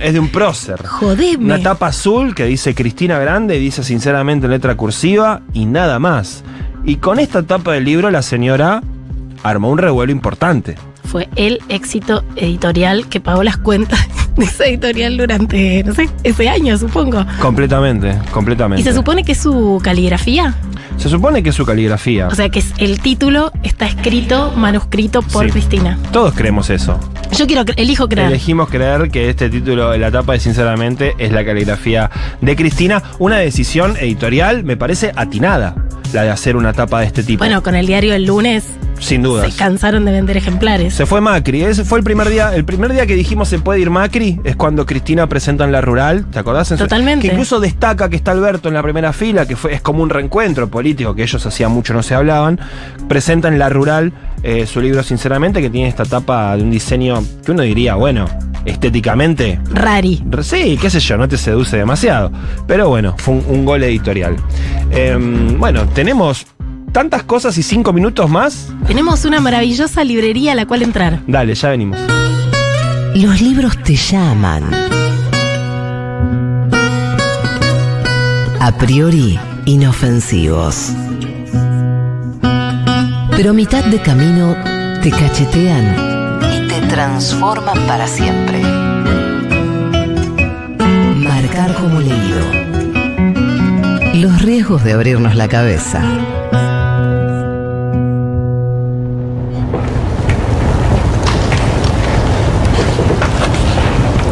es 0.00 0.12
de 0.14 0.18
un 0.18 0.28
prócer. 0.30 0.84
Jodeme. 0.86 1.44
Una 1.44 1.58
tapa 1.62 1.88
azul 1.88 2.34
que 2.34 2.44
dice 2.46 2.74
Cristina 2.74 3.18
Grande, 3.18 3.58
dice 3.58 3.84
sinceramente 3.84 4.46
en 4.46 4.52
letra 4.52 4.74
cursiva 4.76 5.42
y 5.52 5.66
nada 5.66 5.98
más. 5.98 6.42
Y 6.86 6.96
con 6.96 7.18
esta 7.18 7.42
tapa 7.42 7.72
del 7.72 7.84
libro 7.84 8.10
la 8.10 8.22
señora 8.22 8.82
armó 9.44 9.70
un 9.70 9.78
revuelo 9.78 10.10
importante. 10.10 10.74
Fue 11.04 11.28
el 11.36 11.60
éxito 11.68 12.24
editorial 12.34 13.06
que 13.08 13.20
pagó 13.20 13.44
las 13.44 13.56
cuentas 13.58 14.00
de 14.36 14.44
esa 14.46 14.64
editorial 14.66 15.16
durante, 15.16 15.84
no 15.84 15.94
sé, 15.94 16.08
ese 16.24 16.48
año, 16.48 16.76
supongo. 16.76 17.24
Completamente, 17.40 18.18
completamente. 18.32 18.80
Y 18.80 18.84
se 18.84 18.92
supone 18.92 19.22
que 19.22 19.32
es 19.32 19.38
su 19.38 19.80
caligrafía. 19.84 20.54
Se 20.96 21.08
supone 21.08 21.42
que 21.42 21.50
es 21.50 21.54
su 21.56 21.64
caligrafía. 21.66 22.28
O 22.28 22.34
sea 22.34 22.48
que 22.48 22.60
es- 22.60 22.72
el 22.78 23.00
título 23.00 23.52
está 23.62 23.86
escrito, 23.86 24.52
manuscrito 24.56 25.22
por 25.22 25.44
Sí. 25.46 25.52
Cristina. 25.52 25.98
Todos 26.12 26.34
creemos 26.34 26.70
eso. 26.70 26.98
Yo 27.36 27.46
quiero, 27.46 27.64
elijo 27.76 28.08
creer. 28.08 28.28
Elegimos 28.28 28.68
creer 28.68 29.10
que 29.10 29.28
este 29.28 29.50
título 29.50 29.96
la 29.96 30.10
tapa 30.10 30.34
de 30.34 30.40
Sinceramente 30.40 31.14
es 31.18 31.32
la 31.32 31.44
caligrafía 31.44 32.10
de 32.40 32.54
Cristina. 32.56 33.02
Una 33.18 33.36
decisión 33.38 33.96
editorial, 33.96 34.62
me 34.64 34.76
parece, 34.76 35.10
atinada, 35.16 35.74
la 36.14 36.22
de 36.22 36.30
hacer 36.30 36.56
una 36.56 36.72
tapa 36.72 37.00
de 37.00 37.06
este 37.06 37.22
tipo. 37.22 37.40
Bueno, 37.40 37.62
con 37.62 37.74
el 37.74 37.86
diario 37.86 38.14
El 38.14 38.24
Lunes 38.24 38.64
Sin 39.00 39.22
dudas. 39.22 39.52
se 39.52 39.58
cansaron 39.58 40.04
de 40.04 40.12
vender 40.12 40.36
ejemplares. 40.36 40.94
Se 40.94 41.04
fue 41.06 41.20
Macri, 41.20 41.62
ese 41.62 41.84
fue 41.84 41.98
el 41.98 42.04
primer 42.04 42.28
día, 42.30 42.54
el 42.54 42.64
primer 42.64 42.92
día 42.92 43.06
que 43.06 43.14
dijimos 43.16 43.48
se 43.48 43.58
puede 43.58 43.80
ir 43.80 43.90
Macri, 43.90 44.40
es 44.44 44.56
cuando 44.56 44.86
Cristina 44.86 45.26
presenta 45.28 45.64
en 45.64 45.72
la 45.72 45.80
rural, 45.80 46.24
¿te 46.30 46.38
acordás? 46.38 46.70
En 46.70 46.78
su- 46.78 46.84
Totalmente. 46.84 47.26
Que 47.26 47.34
incluso 47.34 47.60
destaca 47.60 48.08
que 48.08 48.16
está 48.16 48.30
Alberto 48.30 48.68
en 48.68 48.74
la 48.74 48.82
primera 48.82 49.12
fila, 49.12 49.46
que 49.46 49.56
fue, 49.56 49.74
es 49.74 49.80
como 49.80 50.02
un 50.02 50.10
reencuentro 50.10 50.68
político, 50.68 51.14
que 51.14 51.22
ellos 51.24 51.44
hacían 51.44 51.72
mucho, 51.72 51.92
no 51.92 52.02
se 52.02 52.14
hablaban. 52.14 52.58
Presenta 53.08 53.48
en 53.48 53.58
la 53.58 53.68
rural 53.68 54.12
eh, 54.42 54.66
su 54.66 54.80
libro 54.80 55.02
Sinceramente, 55.02 55.60
que 55.60 55.70
tiene 55.70 55.88
esta 55.88 56.04
tapa 56.04 56.56
de 56.56 56.62
un 56.62 56.70
diseño 56.70 57.22
que 57.44 57.50
uno 57.52 57.62
diría, 57.62 57.94
bueno, 57.96 58.26
estéticamente 58.64 59.60
Rari. 59.70 60.22
Sí, 60.42 60.78
qué 60.80 60.90
sé 60.90 61.00
yo, 61.00 61.16
no 61.16 61.28
te 61.28 61.36
seduce 61.36 61.76
demasiado. 61.76 62.32
Pero 62.66 62.88
bueno, 62.88 63.14
fue 63.18 63.34
un, 63.34 63.44
un 63.48 63.64
gol 63.64 63.82
editorial. 63.82 64.36
Em, 64.90 65.58
bueno, 65.58 65.86
tenemos 65.88 66.46
tantas 66.92 67.24
cosas 67.24 67.58
y 67.58 67.62
cinco 67.62 67.92
minutos 67.92 68.30
más. 68.30 68.72
Tenemos 68.86 69.24
una 69.24 69.40
maravillosa 69.40 70.04
librería 70.04 70.52
a 70.52 70.54
la 70.54 70.66
cual 70.66 70.82
entrar. 70.82 71.20
Dale, 71.26 71.54
ya 71.54 71.70
venimos. 71.70 71.98
Los 73.14 73.40
libros 73.40 73.76
te 73.82 73.96
llaman. 73.96 74.64
A 78.60 78.72
priori, 78.78 79.38
inofensivos. 79.66 80.92
Pero 83.36 83.50
a 83.50 83.52
mitad 83.52 83.84
de 83.84 84.00
camino 84.00 84.56
te 85.02 85.10
cachetean 85.10 86.13
transforman 86.94 87.88
para 87.88 88.06
siempre. 88.06 88.60
Marcar 91.16 91.74
como 91.74 91.98
leído. 91.98 92.40
Los 94.14 94.40
riesgos 94.40 94.84
de 94.84 94.92
abrirnos 94.92 95.34
la 95.34 95.48
cabeza. 95.48 96.00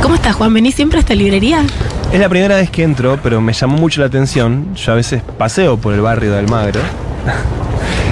¿Cómo 0.00 0.14
estás, 0.14 0.36
Juan? 0.36 0.54
¿Venís 0.54 0.76
siempre 0.76 0.98
a 0.98 1.00
esta 1.00 1.16
librería? 1.16 1.64
Es 2.12 2.20
la 2.20 2.28
primera 2.28 2.54
vez 2.54 2.70
que 2.70 2.84
entro, 2.84 3.18
pero 3.20 3.40
me 3.40 3.54
llamó 3.54 3.76
mucho 3.76 4.00
la 4.02 4.06
atención. 4.06 4.72
Yo 4.76 4.92
a 4.92 4.94
veces 4.94 5.20
paseo 5.36 5.78
por 5.78 5.94
el 5.94 6.00
barrio 6.00 6.30
de 6.30 6.38
Almagro. 6.38 6.80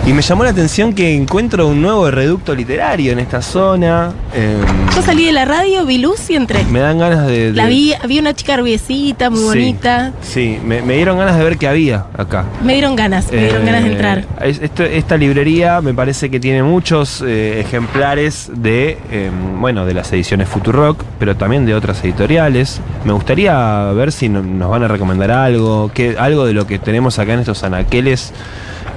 Y 0.06 0.12
me 0.12 0.22
llamó 0.22 0.42
la 0.42 0.50
atención 0.50 0.92
que 0.92 1.14
encuentro 1.14 1.68
un 1.68 1.82
nuevo 1.82 2.10
reducto 2.10 2.52
literario 2.54 3.12
en 3.12 3.20
esta 3.20 3.42
zona. 3.42 4.10
Em, 4.34 4.60
Yo 4.96 5.02
salí 5.02 5.24
de 5.26 5.30
la 5.32 5.44
radio, 5.44 5.86
vi 5.86 5.98
luz 5.98 6.28
y 6.30 6.34
entré. 6.34 6.64
me 6.64 6.80
dan 6.80 6.98
ganas 6.98 7.26
de. 7.28 7.52
de- 7.52 7.56
La 7.56 7.66
vi, 7.66 7.92
había 7.94 8.20
una 8.20 8.34
chica 8.34 8.56
rubiecita, 8.56 9.30
muy 9.30 9.38
Sí, 9.40 9.44
bonita. 9.46 10.12
Sí, 10.22 10.58
me, 10.64 10.82
me 10.82 10.96
dieron 10.96 11.16
ganas 11.18 11.36
de 11.38 11.44
ver 11.44 11.58
qué 11.58 11.68
había 11.68 12.06
acá. 12.16 12.44
Me 12.64 12.72
dieron 12.72 12.96
ganas, 12.96 13.30
me 13.30 13.38
dieron 13.38 13.62
Eh, 13.62 13.66
ganas 13.66 13.84
de 13.84 13.92
entrar. 13.92 14.24
es- 14.42 14.60
esto- 14.60 14.82
esta 14.84 15.16
librería 15.16 15.80
me 15.80 15.94
parece 15.94 16.28
que 16.28 16.40
tiene 16.40 16.62
muchos 16.64 17.22
eh, 17.24 17.60
ejemplares 17.60 18.50
de, 18.52 18.98
eh, 19.12 19.30
bueno, 19.60 19.84
de 19.86 19.94
las 19.94 20.12
ediciones 20.12 20.48
Futurock, 20.48 21.04
pero 21.20 21.36
también 21.36 21.66
de 21.66 21.74
otras 21.74 22.02
editoriales. 22.02 22.80
Me 23.04 23.12
gustaría 23.12 23.84
ver 23.92 24.10
si 24.10 24.28
no- 24.28 24.42
nos 24.42 24.70
van 24.70 24.82
a 24.82 24.88
recomendar 24.88 25.30
algo, 25.30 25.90
que, 25.94 26.16
algo 26.18 26.46
de 26.46 26.54
lo 26.54 26.66
que 26.66 26.80
tenemos 26.80 27.18
acá 27.20 27.34
en 27.34 27.40
estos 27.40 27.62
anaqueles. 27.62 28.32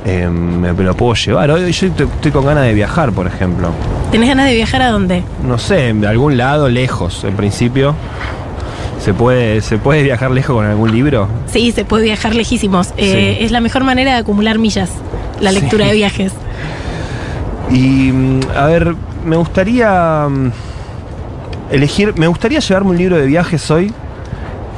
Eh, 0.05 0.27
me, 0.27 0.73
me 0.73 0.83
lo 0.83 0.95
puedo 0.95 1.13
llevar. 1.13 1.49
Hoy 1.51 1.71
yo 1.71 1.87
estoy, 1.87 2.07
estoy 2.07 2.31
con 2.31 2.45
ganas 2.45 2.63
de 2.65 2.73
viajar, 2.73 3.11
por 3.11 3.27
ejemplo. 3.27 3.69
¿Tenés 4.11 4.29
ganas 4.29 4.45
de 4.47 4.53
viajar 4.55 4.81
a 4.81 4.89
dónde? 4.89 5.23
No 5.47 5.57
sé, 5.57 5.93
de 5.93 6.07
algún 6.07 6.37
lado, 6.37 6.69
lejos, 6.69 7.23
en 7.23 7.35
principio. 7.35 7.95
¿Se 8.99 9.13
puede, 9.13 9.61
¿Se 9.61 9.77
puede 9.77 10.01
viajar 10.03 10.31
lejos 10.31 10.55
con 10.55 10.65
algún 10.65 10.91
libro? 10.91 11.27
Sí, 11.47 11.71
se 11.73 11.83
puede 11.83 12.05
viajar 12.05 12.35
lejísimos. 12.35 12.93
Eh, 12.97 13.35
Sí. 13.39 13.45
Es 13.45 13.51
la 13.51 13.59
mejor 13.59 13.83
manera 13.83 14.13
de 14.13 14.17
acumular 14.19 14.59
millas, 14.59 14.89
la 15.41 15.51
Sí. 15.51 15.59
lectura 15.59 15.87
de 15.87 15.93
viajes. 15.93 16.31
Y 17.71 18.11
mm, 18.11 18.39
a 18.55 18.65
ver, 18.67 18.93
me 19.25 19.35
gustaría 19.37 20.27
mm, 20.29 20.51
elegir, 21.71 22.13
me 22.17 22.27
gustaría 22.27 22.59
llevarme 22.59 22.91
un 22.91 22.97
libro 22.97 23.17
de 23.17 23.25
viajes 23.25 23.69
hoy 23.71 23.91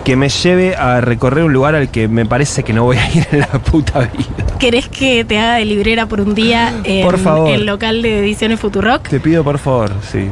que 0.05 0.15
me 0.15 0.29
lleve 0.29 0.75
a 0.75 1.01
recorrer 1.01 1.43
un 1.43 1.51
lugar 1.51 1.75
al 1.75 1.89
que 1.89 2.07
me 2.07 2.25
parece 2.25 2.63
que 2.63 2.71
no 2.71 2.83
voy 2.85 2.95
a 2.97 3.11
ir 3.13 3.27
en 3.31 3.39
la 3.39 3.47
puta 3.47 3.99
vida. 3.99 4.57
¿Querés 4.59 4.87
que 4.87 5.25
te 5.25 5.37
haga 5.37 5.55
de 5.55 5.65
librera 5.65 6.05
por 6.05 6.21
un 6.21 6.33
día 6.35 6.73
en 6.85 7.03
Por 7.05 7.17
favor. 7.19 7.49
el 7.49 7.65
local 7.65 8.01
de 8.01 8.19
ediciones 8.19 8.59
Futurock? 8.59 9.09
Te 9.09 9.19
pido 9.19 9.43
por 9.43 9.57
favor, 9.57 9.91
sí. 10.09 10.29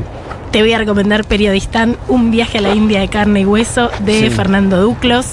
Te 0.52 0.62
voy 0.62 0.72
a 0.72 0.78
recomendar 0.78 1.26
Periodistán, 1.26 1.98
un 2.08 2.30
viaje 2.30 2.60
a 2.60 2.62
la 2.62 2.76
India 2.76 3.00
de 3.00 3.08
carne 3.08 3.42
y 3.42 3.46
hueso 3.46 3.90
de 4.06 4.20
Sí. 4.22 4.30
Fernando 4.30 4.80
Duclos, 4.80 5.26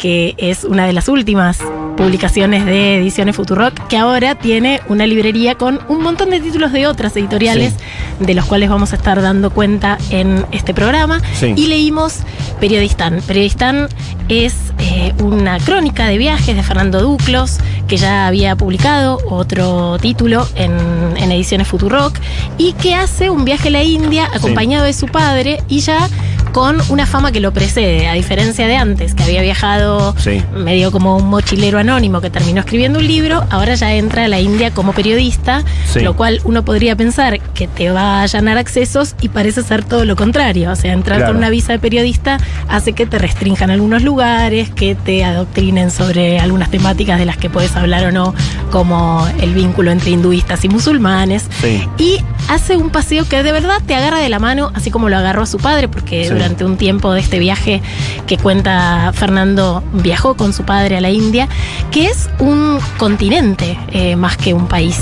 que 0.00 0.34
es 0.38 0.64
una 0.64 0.86
de 0.86 0.94
las 0.94 1.08
últimas 1.08 1.58
publicaciones 1.98 2.64
de 2.64 2.96
Ediciones 2.96 3.36
Futurock, 3.36 3.86
que 3.88 3.98
ahora 3.98 4.34
tiene 4.34 4.80
una 4.88 5.06
librería 5.06 5.56
con 5.56 5.78
un 5.88 6.02
montón 6.02 6.30
de 6.30 6.40
títulos 6.40 6.72
de 6.72 6.86
otras 6.86 7.14
editoriales, 7.16 7.74
de 8.18 8.34
los 8.34 8.46
cuales 8.46 8.70
vamos 8.70 8.94
a 8.94 8.96
estar 8.96 9.20
dando 9.20 9.50
cuenta 9.50 9.98
en 10.08 10.46
este 10.52 10.72
programa. 10.72 11.20
Sí. 11.34 11.52
Y 11.54 11.66
leímos 11.66 12.20
Periodistán. 12.60 13.20
Periodistán 13.26 13.88
es 14.30 14.54
eh, 14.78 15.12
una 15.22 15.58
crónica 15.58 16.06
de 16.06 16.16
viajes 16.16 16.56
de 16.56 16.62
Fernando 16.62 17.02
Duclos, 17.02 17.58
que 17.86 17.98
ya 17.98 18.26
había 18.26 18.56
publicado 18.56 19.18
otro 19.28 19.98
título 19.98 20.48
en, 20.54 20.72
en 21.18 21.30
Ediciones 21.30 21.68
Futurock, 21.68 22.18
y 22.56 22.72
que 22.72 22.94
hace 22.94 23.28
un 23.28 23.44
viaje 23.44 23.68
a 23.68 23.72
la 23.72 23.82
India 23.82 24.30
acompañado 24.32 24.86
de 24.86 24.94
su 24.94 25.06
padre 25.08 25.62
y 25.68 25.80
ya 25.80 26.08
con 26.52 26.80
una 26.88 27.06
fama 27.06 27.30
que 27.30 27.40
lo 27.40 27.52
precede, 27.52 28.08
a 28.08 28.14
diferencia 28.14 28.66
de 28.66 28.76
antes, 28.76 29.14
que 29.14 29.22
había 29.22 29.42
viajado 29.42 29.89
Sí. 30.18 30.42
medio 30.56 30.90
como 30.92 31.16
un 31.16 31.28
mochilero 31.28 31.78
anónimo 31.78 32.20
que 32.20 32.30
terminó 32.30 32.60
escribiendo 32.60 32.98
un 32.98 33.06
libro, 33.06 33.44
ahora 33.50 33.74
ya 33.74 33.94
entra 33.94 34.24
a 34.24 34.28
la 34.28 34.40
India 34.40 34.70
como 34.72 34.92
periodista, 34.92 35.62
Sí. 35.92 36.00
lo 36.00 36.14
cual 36.16 36.40
uno 36.44 36.64
podría 36.64 36.96
pensar 36.96 37.40
que 37.54 37.66
te 37.68 37.90
va 37.90 38.20
a 38.20 38.22
allanar 38.22 38.58
accesos 38.58 39.14
y 39.20 39.28
parece 39.28 39.62
ser 39.62 39.84
todo 39.84 40.04
lo 40.04 40.16
contrario. 40.16 40.70
O 40.70 40.76
sea, 40.76 40.92
entrar 40.92 41.18
Claro. 41.18 41.32
con 41.32 41.38
una 41.38 41.50
visa 41.50 41.72
de 41.72 41.78
periodista 41.78 42.38
hace 42.68 42.92
que 42.92 43.06
te 43.06 43.18
restrinjan 43.18 43.70
algunos 43.70 44.02
lugares, 44.02 44.70
que 44.70 44.94
te 44.94 45.24
adoctrinen 45.24 45.90
sobre 45.90 46.38
algunas 46.40 46.70
temáticas 46.70 47.18
de 47.18 47.26
las 47.26 47.36
que 47.36 47.50
puedes 47.50 47.74
hablar 47.76 48.04
o 48.06 48.12
no, 48.12 48.34
como 48.70 49.26
el 49.40 49.54
vínculo 49.54 49.90
entre 49.90 50.10
hinduistas 50.10 50.64
y 50.64 50.68
musulmanes. 50.68 51.46
Sí. 51.60 51.82
Y 51.98 52.18
hace 52.48 52.76
un 52.76 52.90
paseo 52.90 53.26
que 53.28 53.42
de 53.42 53.52
verdad 53.52 53.78
te 53.86 53.94
agarra 53.94 54.18
de 54.18 54.28
la 54.28 54.38
mano, 54.38 54.70
así 54.74 54.90
como 54.90 55.08
lo 55.08 55.16
agarró 55.16 55.42
a 55.42 55.46
su 55.46 55.58
padre, 55.58 55.88
porque 55.88 56.28
durante 56.28 56.64
un 56.64 56.76
tiempo 56.76 57.12
de 57.12 57.20
este 57.20 57.38
viaje 57.38 57.82
que 58.26 58.36
cuenta 58.38 59.12
Fernando, 59.14 59.69
viajó 59.92 60.34
con 60.36 60.52
su 60.52 60.64
padre 60.64 60.96
a 60.96 61.00
la 61.00 61.10
India, 61.10 61.48
que 61.90 62.06
es 62.06 62.28
un 62.38 62.78
continente 62.98 63.78
eh, 63.92 64.16
más 64.16 64.36
que 64.36 64.54
un 64.54 64.66
país. 64.66 64.98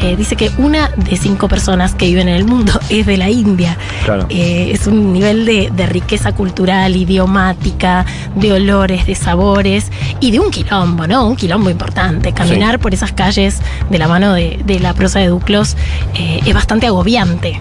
Eh, 0.00 0.16
dice 0.16 0.34
que 0.34 0.50
una 0.58 0.88
de 0.96 1.16
cinco 1.16 1.46
personas 1.48 1.94
que 1.94 2.06
viven 2.06 2.28
en 2.28 2.34
el 2.34 2.44
mundo 2.44 2.72
es 2.90 3.06
de 3.06 3.16
la 3.16 3.30
India. 3.30 3.76
Claro. 4.04 4.26
Eh, 4.30 4.70
es 4.72 4.86
un 4.86 5.12
nivel 5.12 5.44
de, 5.46 5.70
de 5.70 5.86
riqueza 5.86 6.34
cultural, 6.34 6.96
idiomática, 6.96 8.04
de 8.34 8.52
olores, 8.52 9.06
de 9.06 9.14
sabores 9.14 9.90
y 10.20 10.30
de 10.32 10.40
un 10.40 10.50
quilombo, 10.50 11.06
¿no? 11.06 11.26
Un 11.26 11.36
quilombo 11.36 11.70
importante. 11.70 12.32
Caminar 12.32 12.80
por 12.80 12.94
esas 12.94 13.12
calles 13.12 13.60
de 13.90 13.98
la 13.98 14.08
mano 14.08 14.32
de, 14.32 14.60
de 14.64 14.80
la 14.80 14.92
prosa 14.94 15.20
de 15.20 15.28
Duclos 15.28 15.76
eh, 16.14 16.40
es 16.44 16.54
bastante 16.54 16.86
agobiante. 16.86 17.58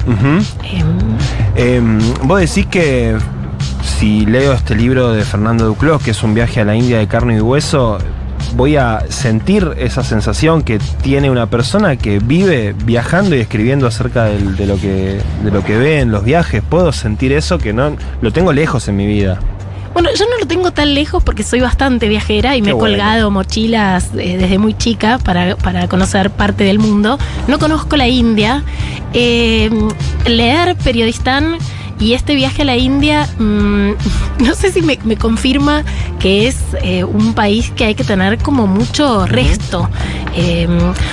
Em, 0.63 0.91
Em, 1.55 1.99
vos 2.23 2.39
decís 2.39 2.65
que 2.65 3.17
si 3.83 4.25
leo 4.25 4.53
este 4.53 4.75
libro 4.75 5.11
de 5.11 5.23
Fernando 5.23 5.65
Duclos, 5.65 6.01
que 6.01 6.11
es 6.11 6.23
un 6.23 6.33
viaje 6.33 6.61
a 6.61 6.65
la 6.65 6.75
India 6.75 6.97
de 6.99 7.07
carne 7.07 7.37
y 7.37 7.41
hueso, 7.41 7.97
voy 8.55 8.75
a 8.75 9.03
sentir 9.09 9.71
esa 9.77 10.03
sensación 10.03 10.61
que 10.63 10.79
tiene 11.01 11.29
una 11.29 11.45
persona 11.47 11.95
que 11.95 12.19
vive 12.19 12.75
viajando 12.85 13.35
y 13.35 13.39
escribiendo 13.39 13.87
acerca 13.87 14.25
del- 14.25 14.55
de, 14.55 14.65
lo 14.65 14.77
que, 14.77 15.19
de 15.43 15.51
lo 15.51 15.63
que 15.63 15.77
ve 15.77 15.99
en 15.99 16.11
los 16.11 16.23
viajes. 16.23 16.61
Puedo 16.67 16.91
sentir 16.91 17.31
eso 17.31 17.57
que 17.57 17.73
no 17.73 17.95
lo 18.21 18.31
tengo 18.33 18.51
lejos 18.53 18.87
en 18.87 18.95
mi 18.97 19.05
vida. 19.07 19.39
Bueno, 19.93 20.09
yo 20.17 20.23
no 20.29 20.37
lo 20.39 20.45
tengo 20.47 20.71
tan 20.71 20.93
lejos 20.93 21.21
porque 21.21 21.43
soy 21.43 21.59
bastante 21.59 22.07
viajera 22.07 22.55
y 22.55 22.61
me 22.61 22.67
Qué 22.67 22.71
he 22.71 22.73
bueno. 22.73 22.95
colgado 22.95 23.29
mochilas 23.29 24.09
eh, 24.17 24.37
desde 24.37 24.57
muy 24.57 24.73
chica 24.73 25.17
para, 25.17 25.57
para 25.57 25.87
conocer 25.89 26.29
parte 26.29 26.63
del 26.63 26.79
mundo. 26.79 27.17
No 27.49 27.59
conozco 27.59 27.97
la 27.97 28.07
India. 28.07 28.63
Eh, 29.13 29.69
leer 30.25 30.77
Periodistán 30.77 31.57
y 32.01 32.13
este 32.13 32.35
viaje 32.35 32.63
a 32.63 32.65
la 32.65 32.75
India, 32.75 33.29
mm, 33.37 33.91
no 34.39 34.55
sé 34.55 34.71
si 34.71 34.81
me, 34.81 34.99
me 35.05 35.15
confirma 35.15 35.83
que 36.19 36.47
es 36.47 36.57
eh, 36.83 37.03
un 37.03 37.33
país 37.33 37.71
que 37.71 37.85
hay 37.85 37.95
que 37.95 38.03
tener 38.03 38.39
como 38.39 38.67
mucho 38.67 39.25
resto 39.27 39.89
eh, 40.35 40.67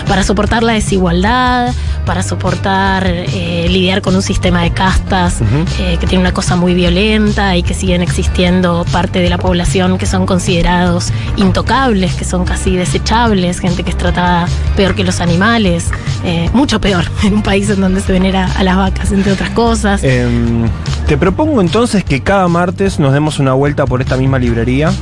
para 0.07 0.22
soportar 0.22 0.62
la 0.62 0.74
desigualdad, 0.74 1.74
para 2.07 2.22
soportar 2.22 3.05
eh, 3.07 3.66
lidiar 3.68 4.01
con 4.01 4.14
un 4.14 4.22
sistema 4.22 4.62
de 4.62 4.70
castas 4.70 5.41
eh, 5.80 5.97
que 5.99 6.07
tiene 6.07 6.22
una 6.22 6.32
cosa 6.32 6.57
muy 6.57 6.74
violenta 6.74 7.57
y 7.57 7.62
que 7.62 7.74
siguen 7.74 8.01
existiendo 8.01 8.84
parte 8.93 9.20
de 9.20 9.28
la 9.28 9.39
población 9.39 9.99
que 9.99 10.07
son 10.07 10.24
considerados 10.24 11.12
intocables, 11.36 12.14
que 12.14 12.24
son 12.24 12.45
casi 12.45 12.76
desechables, 12.76 13.59
gente 13.59 13.82
que 13.82 13.91
es 13.91 13.99
tratada 13.99 14.47
peor 14.76 14.95
que 14.95 15.05
los 15.05 15.20
animales, 15.20 15.86
mucho 16.53 16.80
peor 16.80 17.05
en 17.24 17.34
un 17.34 17.43
país 17.43 17.68
en 17.70 17.80
donde 17.80 18.01
se 18.01 18.12
venera 18.12 18.49
a 18.57 18.62
las 18.62 18.76
vacas, 18.76 19.11
entre 19.12 19.32
otras 19.32 19.51
cosas. 19.51 20.03
Em, 20.05 20.68
te 21.07 21.16
propongo 21.16 21.61
entonces 21.61 22.05
que 22.05 22.20
cada 22.20 22.49
martes 22.49 22.99
nos 22.99 23.12
demos 23.12 23.39
una 23.39 23.55
vuelta 23.55 23.87
por 23.87 24.03
esta 24.03 24.16
misma 24.16 24.39
librería 24.39 24.93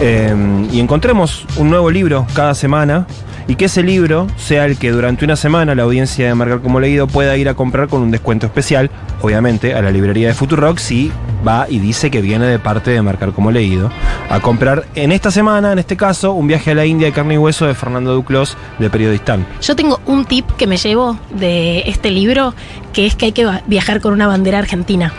em, 0.00 0.68
y 0.72 0.80
encontremos 0.80 1.46
un 1.56 1.70
nuevo 1.70 1.90
libro 1.90 2.26
cada 2.34 2.54
semana. 2.54 3.06
Y 3.50 3.56
que 3.56 3.64
ese 3.64 3.82
libro 3.82 4.28
sea 4.36 4.64
el 4.64 4.78
que 4.78 4.92
durante 4.92 5.24
una 5.24 5.34
semana 5.34 5.74
la 5.74 5.82
audiencia 5.82 6.24
de 6.24 6.34
Marcar 6.36 6.60
como 6.60 6.78
Leído 6.78 7.08
pueda 7.08 7.36
ir 7.36 7.48
a 7.48 7.54
comprar 7.54 7.88
con 7.88 8.00
un 8.00 8.12
descuento 8.12 8.46
especial, 8.46 8.92
obviamente, 9.22 9.74
a 9.74 9.82
la 9.82 9.90
librería 9.90 10.28
de 10.28 10.34
Futurock 10.34 10.78
si 10.78 11.10
va 11.46 11.66
y 11.68 11.80
dice 11.80 12.12
que 12.12 12.20
viene 12.20 12.46
de 12.46 12.60
parte 12.60 12.92
de 12.92 13.02
Marcar 13.02 13.32
como 13.32 13.50
Leído 13.50 13.90
a 14.28 14.38
comprar 14.38 14.84
en 14.94 15.10
esta 15.10 15.32
semana, 15.32 15.72
en 15.72 15.80
este 15.80 15.96
caso, 15.96 16.32
un 16.32 16.46
viaje 16.46 16.70
a 16.70 16.74
la 16.76 16.86
India 16.86 17.08
de 17.08 17.12
carne 17.12 17.34
y 17.34 17.38
hueso 17.38 17.66
de 17.66 17.74
Fernando 17.74 18.14
Duclos 18.14 18.56
de 18.78 18.88
Periodistán. 18.88 19.44
Yo 19.60 19.74
tengo 19.74 20.00
un 20.06 20.26
tip 20.26 20.48
que 20.52 20.68
me 20.68 20.76
llevo 20.76 21.18
de 21.34 21.80
este 21.86 22.12
libro, 22.12 22.54
que 22.92 23.06
es 23.06 23.16
que 23.16 23.26
hay 23.26 23.32
que 23.32 23.50
viajar 23.66 24.00
con 24.00 24.12
una 24.12 24.28
bandera 24.28 24.60
argentina. 24.60 25.12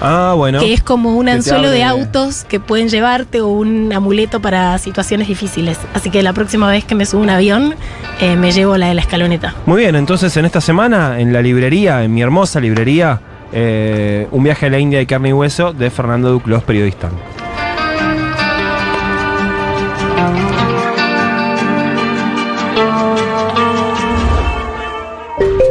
Ah, 0.00 0.34
bueno. 0.36 0.60
que 0.60 0.72
es 0.72 0.82
como 0.82 1.16
un 1.16 1.28
anzuelo 1.28 1.70
de 1.70 1.82
autos 1.82 2.44
que 2.44 2.60
pueden 2.60 2.88
llevarte 2.88 3.40
o 3.40 3.48
un 3.48 3.92
amuleto 3.92 4.40
para 4.40 4.76
situaciones 4.78 5.28
difíciles. 5.28 5.78
Así 5.94 6.10
que 6.10 6.22
la 6.22 6.32
próxima 6.32 6.70
vez 6.70 6.84
que 6.84 6.94
me 6.94 7.06
subo 7.06 7.20
a 7.20 7.24
un 7.24 7.30
avión, 7.30 7.74
eh, 8.20 8.36
me 8.36 8.52
llevo 8.52 8.76
la 8.76 8.88
de 8.88 8.94
la 8.94 9.00
escaloneta. 9.00 9.54
Muy 9.66 9.82
bien, 9.82 9.96
entonces 9.96 10.36
en 10.36 10.44
esta 10.44 10.60
semana, 10.60 11.20
en 11.20 11.32
la 11.32 11.42
librería, 11.42 12.04
en 12.04 12.12
mi 12.12 12.22
hermosa 12.22 12.60
librería, 12.60 13.20
eh, 13.52 14.26
un 14.30 14.42
viaje 14.42 14.66
a 14.66 14.70
la 14.70 14.78
India 14.78 14.98
de 14.98 15.06
carne 15.06 15.28
y 15.28 15.32
hueso 15.32 15.72
de 15.72 15.90
Fernando 15.90 16.30
Duclos, 16.30 16.64
periodista. 16.64 17.08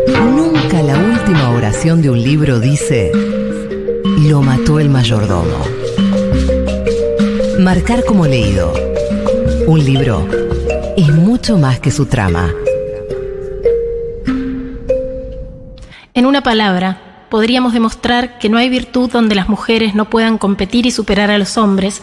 Nunca 0.07 0.81
la 0.81 0.97
última 0.97 1.49
oración 1.49 2.01
de 2.01 2.09
un 2.09 2.21
libro 2.23 2.59
dice, 2.59 3.11
lo 4.23 4.41
mató 4.41 4.79
el 4.79 4.89
mayordomo. 4.89 5.57
Marcar 7.59 8.05
como 8.05 8.25
leído. 8.25 8.73
Un 9.67 9.83
libro 9.83 10.25
es 10.95 11.09
mucho 11.09 11.57
más 11.57 11.81
que 11.81 11.91
su 11.91 12.05
trama. 12.05 12.53
En 16.13 16.25
una 16.25 16.41
palabra, 16.41 17.25
podríamos 17.29 17.73
demostrar 17.73 18.39
que 18.39 18.47
no 18.47 18.57
hay 18.57 18.69
virtud 18.69 19.11
donde 19.11 19.35
las 19.35 19.49
mujeres 19.49 19.93
no 19.93 20.09
puedan 20.09 20.37
competir 20.37 20.85
y 20.85 20.91
superar 20.91 21.29
a 21.29 21.37
los 21.37 21.57
hombres, 21.57 22.01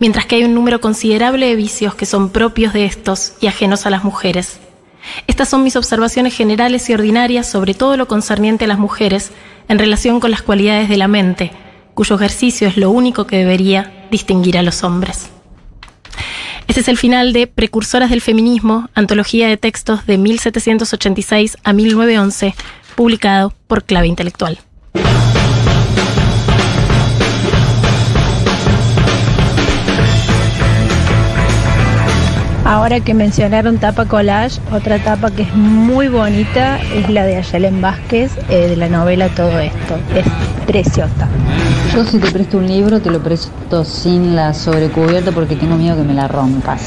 mientras 0.00 0.26
que 0.26 0.36
hay 0.36 0.44
un 0.44 0.54
número 0.54 0.80
considerable 0.80 1.46
de 1.46 1.56
vicios 1.56 1.94
que 1.94 2.06
son 2.06 2.30
propios 2.30 2.72
de 2.72 2.84
estos 2.84 3.34
y 3.40 3.46
ajenos 3.46 3.86
a 3.86 3.90
las 3.90 4.02
mujeres. 4.02 4.58
Estas 5.28 5.48
son 5.48 5.62
mis 5.62 5.76
observaciones 5.76 6.36
generales 6.36 6.88
y 6.90 6.94
ordinarias 6.94 7.48
sobre 7.48 7.74
todo 7.74 7.96
lo 7.96 8.08
concerniente 8.08 8.64
a 8.64 8.68
las 8.68 8.78
mujeres 8.78 9.30
en 9.68 9.78
relación 9.78 10.18
con 10.18 10.30
las 10.30 10.42
cualidades 10.42 10.88
de 10.88 10.96
la 10.96 11.08
mente, 11.08 11.52
cuyo 12.00 12.16
ejercicio 12.16 12.66
es 12.66 12.78
lo 12.78 12.90
único 12.90 13.26
que 13.26 13.36
debería 13.36 14.06
distinguir 14.10 14.56
a 14.56 14.62
los 14.62 14.84
hombres. 14.84 15.28
Este 16.66 16.80
es 16.80 16.88
el 16.88 16.96
final 16.96 17.34
de 17.34 17.46
Precursoras 17.46 18.08
del 18.08 18.22
Feminismo, 18.22 18.88
antología 18.94 19.48
de 19.48 19.58
textos 19.58 20.06
de 20.06 20.16
1786 20.16 21.58
a 21.62 21.74
1911, 21.74 22.54
publicado 22.94 23.52
por 23.66 23.84
Clave 23.84 24.06
Intelectual. 24.06 24.60
Ahora 32.70 33.00
que 33.00 33.14
mencionaron 33.14 33.78
tapa 33.78 34.04
collage, 34.04 34.60
otra 34.70 35.00
tapa 35.00 35.32
que 35.32 35.42
es 35.42 35.52
muy 35.56 36.06
bonita 36.06 36.78
es 36.94 37.10
la 37.10 37.24
de 37.24 37.34
Ayelen 37.38 37.80
Vázquez 37.80 38.30
eh, 38.48 38.68
de 38.68 38.76
la 38.76 38.88
novela 38.88 39.28
Todo 39.28 39.58
Esto. 39.58 39.98
Es 40.14 40.24
preciosa. 40.68 41.28
Yo 41.92 42.04
si 42.04 42.20
te 42.20 42.30
presto 42.30 42.58
un 42.58 42.68
libro 42.68 43.00
te 43.00 43.10
lo 43.10 43.20
presto 43.20 43.84
sin 43.84 44.36
la 44.36 44.54
sobrecubierta 44.54 45.32
porque 45.32 45.56
tengo 45.56 45.74
miedo 45.76 45.96
que 45.96 46.04
me 46.04 46.14
la 46.14 46.28
rompas. 46.28 46.80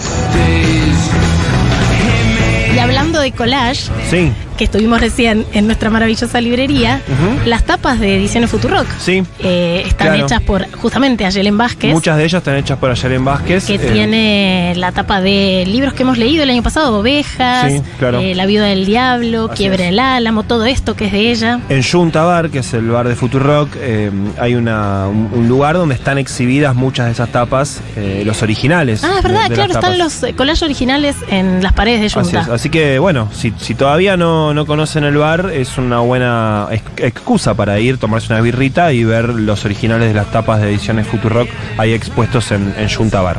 Y 2.74 2.80
hablando 2.80 3.20
de 3.20 3.34
collage, 3.34 3.92
Sí, 4.10 4.32
que 4.56 4.64
estuvimos 4.66 5.00
recién 5.02 5.46
en 5.54 5.66
nuestra 5.66 5.90
maravillosa 5.90 6.40
librería, 6.42 7.02
las 7.46 7.64
tapas 7.64 8.00
de 8.00 8.18
Ediciones 8.18 8.50
Futurock 8.50 8.88
sí. 9.00 9.24
eh, 9.40 9.84
están 9.86 10.08
Claro. 10.10 10.26
hechas 10.26 10.42
por 10.42 10.70
justamente 10.78 11.26
Ayelen 11.26 11.58
Vázquez. 11.58 11.94
Muchas 11.94 12.18
de 12.18 12.24
ellas 12.26 12.40
están 12.40 12.56
hechas 12.58 12.78
por 12.78 12.92
Ayelen 12.92 13.24
Vázquez. 13.26 13.66
que 13.66 13.76
eh, 13.76 13.80
tiene 13.80 14.74
la 14.76 14.92
tapa 14.92 15.22
de 15.22 15.64
libros 15.68 15.94
que 15.94 16.04
hemos 16.04 16.18
leído 16.18 16.44
el 16.44 16.50
año 16.50 16.62
pasado, 16.64 17.00
Ovejas, 17.00 17.72
Sí, 17.72 17.82
claro. 18.00 18.20
eh, 18.20 18.36
La 18.36 18.46
viuda 18.46 18.66
del 18.66 18.86
diablo, 18.86 19.46
Así 19.52 19.58
Quiebre 19.64 19.86
es. 19.86 19.90
el 19.92 20.00
álamo, 20.00 20.44
todo 20.44 20.66
esto 20.66 20.96
que 20.96 21.06
es 21.06 21.12
de 21.12 21.32
ella. 21.32 21.60
En 21.70 21.84
Junta 21.84 22.24
Bar, 22.24 22.50
que 22.50 22.60
es 22.60 22.74
el 22.74 22.88
bar 22.90 23.08
de 23.08 23.16
Futurock, 23.16 23.70
eh, 23.80 24.12
hay 24.40 24.56
una, 24.56 25.08
un, 25.08 25.30
un 25.34 25.48
lugar 25.48 25.76
donde 25.76 25.96
están 25.96 26.18
exhibidas 26.18 26.76
muchas 26.76 27.06
de 27.06 27.12
esas 27.14 27.30
tapas, 27.32 27.82
los 28.26 28.42
originales. 28.42 29.04
Ah, 29.04 29.14
es 29.18 29.24
verdad, 29.24 29.48
de 29.50 29.56
claro, 29.56 29.74
están 29.74 29.98
los 29.98 30.22
collages 30.36 30.64
originales 30.64 31.16
en 31.30 31.64
las 31.64 31.72
paredes 31.74 32.00
de 32.02 32.08
Así, 32.08 32.16
Junta. 32.16 32.42
es. 32.42 32.50
Así 32.50 32.70
que 32.70 33.00
bueno, 33.00 33.30
si, 33.34 33.54
si 33.60 33.74
todavía 33.76 34.18
no, 34.18 34.43
no 34.52 34.66
conocen 34.66 35.04
el 35.04 35.16
bar, 35.18 35.52
es 35.54 35.78
una 35.78 36.00
buena 36.00 36.70
ex- 36.72 36.84
excusa 36.98 37.54
para 37.54 37.80
ir, 37.80 38.00
tomarse 38.00 38.34
una 38.34 38.42
birrita 38.42 38.92
y 38.94 39.04
ver 39.04 39.30
los 39.30 39.64
originales 39.64 40.08
de 40.08 40.16
las 40.16 40.32
tapas 40.32 40.60
de 40.60 40.70
ediciones 40.70 41.06
Futurock 41.06 41.48
ahí 41.78 41.94
expuestos 41.94 42.52
en, 42.52 42.74
en 42.80 42.90
Junta 42.90 43.22
Bar. 43.22 43.38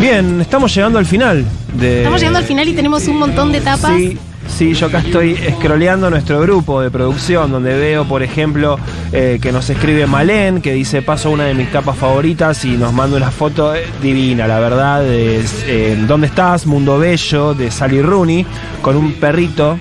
Bien, 0.00 0.40
estamos 0.40 0.72
llegando 0.74 0.98
al 1.00 1.06
final 1.06 1.44
de. 1.74 1.98
Estamos 1.98 2.20
llegando 2.20 2.38
al 2.38 2.44
final 2.44 2.68
y 2.68 2.74
tenemos 2.74 3.08
un 3.08 3.16
montón 3.18 3.50
de 3.50 3.60
tapas. 3.60 3.92
Sí, 3.96 4.18
sí, 4.46 4.74
yo 4.74 4.86
acá 4.86 4.98
estoy 4.98 5.36
scrolleando 5.58 6.10
nuestro 6.10 6.40
grupo 6.40 6.82
de 6.82 6.90
producción, 6.90 7.50
donde 7.50 7.76
veo, 7.78 8.04
por 8.04 8.22
ejemplo, 8.22 8.78
eh, 9.12 9.38
que 9.40 9.52
nos 9.52 9.70
escribe 9.70 10.06
Malén, 10.06 10.60
que 10.60 10.72
dice, 10.74 11.00
paso 11.02 11.30
una 11.30 11.44
de 11.44 11.54
mis 11.54 11.72
tapas 11.72 11.96
favoritas 11.96 12.62
y 12.66 12.76
nos 12.76 12.92
manda 12.92 13.16
una 13.16 13.30
foto 13.30 13.74
eh, 13.74 13.86
divina, 14.02 14.46
la 14.46 14.60
verdad, 14.60 15.00
de 15.02 15.42
eh, 15.66 16.04
¿Dónde 16.06 16.26
estás? 16.26 16.66
Mundo 16.66 16.98
Bello, 16.98 17.54
de 17.54 17.70
Sally 17.70 18.02
Rooney, 18.02 18.44
con 18.82 18.96
un 18.96 19.14
perrito. 19.14 19.78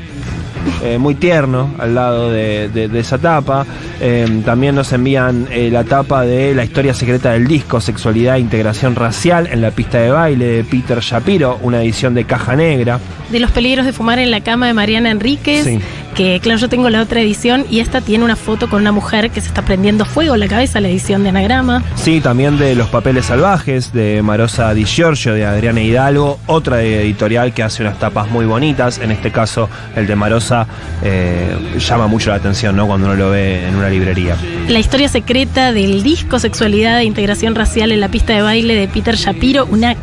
Eh, 0.84 0.98
muy 0.98 1.16
tierno 1.16 1.72
al 1.80 1.96
lado 1.96 2.32
de, 2.32 2.70
de- 2.70 2.88
de 2.88 3.00
esa 3.00 3.18
tapa. 3.18 3.66
Eh, 4.02 4.42
también 4.46 4.76
nos 4.76 4.92
envían 4.94 5.48
eh, 5.52 5.70
la 5.72 5.84
tapa 5.84 6.24
de 6.24 6.54
La 6.56 6.64
historia 6.64 6.94
secreta 6.94 7.32
del 7.32 7.48
disco, 7.48 7.80
Sexualidad 7.82 8.36
e 8.38 8.40
Integración 8.40 8.96
Racial 8.96 9.48
en 9.52 9.62
la 9.62 9.72
pista 9.72 10.00
de 10.00 10.10
baile 10.12 10.46
de 10.46 10.64
Peter 10.64 11.00
Shapiro, 11.00 11.60
una 11.62 11.82
edición 11.82 12.14
de 12.14 12.26
caja 12.26 12.56
negra. 12.56 13.00
De 13.32 13.40
los 13.40 13.52
peligros 13.52 13.86
de 13.86 13.94
fumar 13.94 14.20
en 14.20 14.32
la 14.32 14.42
cama 14.42 14.68
de 14.68 14.74
Mariana 14.74 15.12
Enríquez. 15.12 15.64
Sí. 15.64 15.80
Que 16.16 16.40
claro, 16.40 16.60
yo 16.60 16.70
tengo 16.70 16.90
la 16.90 17.02
otra 17.02 17.20
edición 17.20 17.66
y 17.70 17.82
esta 17.82 18.00
tiene 18.00 18.24
una 18.24 18.38
foto 18.38 18.70
con 18.70 18.80
una 18.80 18.94
mujer 18.94 19.32
que 19.32 19.42
se 19.42 19.48
está 19.48 19.64
prendiendo 19.64 20.06
fuego 20.06 20.36
en 20.36 20.40
la 20.40 20.48
cabeza, 20.48 20.80
la 20.80 20.88
edición 20.88 21.24
de 21.24 21.30
anagrama. 21.30 21.84
Sí, 21.96 22.22
también 22.22 22.58
de 22.58 22.74
Los 22.74 22.88
Papeles 22.88 23.26
Salvajes, 23.26 23.92
de 23.92 24.22
Marosa 24.22 24.74
Di 24.74 24.86
Giorgio, 24.86 25.34
de 25.34 25.46
Adriana 25.46 25.82
Hidalgo, 25.82 26.40
otra 26.46 26.82
editorial 26.82 27.54
que 27.54 27.64
hace 27.64 27.84
unas 27.84 28.00
tapas 28.00 28.30
muy 28.30 28.46
bonitas. 28.46 29.00
En 29.00 29.12
este 29.12 29.32
caso, 29.32 29.70
el 29.98 30.08
de 30.08 30.16
Marosa 30.16 30.68
eh, 31.04 31.54
llama 31.80 32.08
mucho 32.08 32.30
la 32.30 32.38
atención, 32.38 32.78
¿no? 32.78 32.88
Cuando 32.88 33.08
uno 33.08 33.16
lo 33.16 33.32
ve 33.32 33.68
en 33.68 33.76
una 33.76 33.90
librería. 33.90 34.38
La 34.70 34.80
historia 34.80 35.10
secreta 35.10 35.74
del 35.74 36.02
disco 36.02 36.40
Sexualidad 36.40 37.00
e 37.00 37.04
Integración 37.04 37.56
Racial 37.56 37.92
en 37.92 38.00
la 38.00 38.08
pista 38.08 38.32
de 38.32 38.42
baile 38.42 38.74
de 38.76 38.88
Peter 38.88 39.18
Shapiro, 39.18 39.66
una 39.66 39.98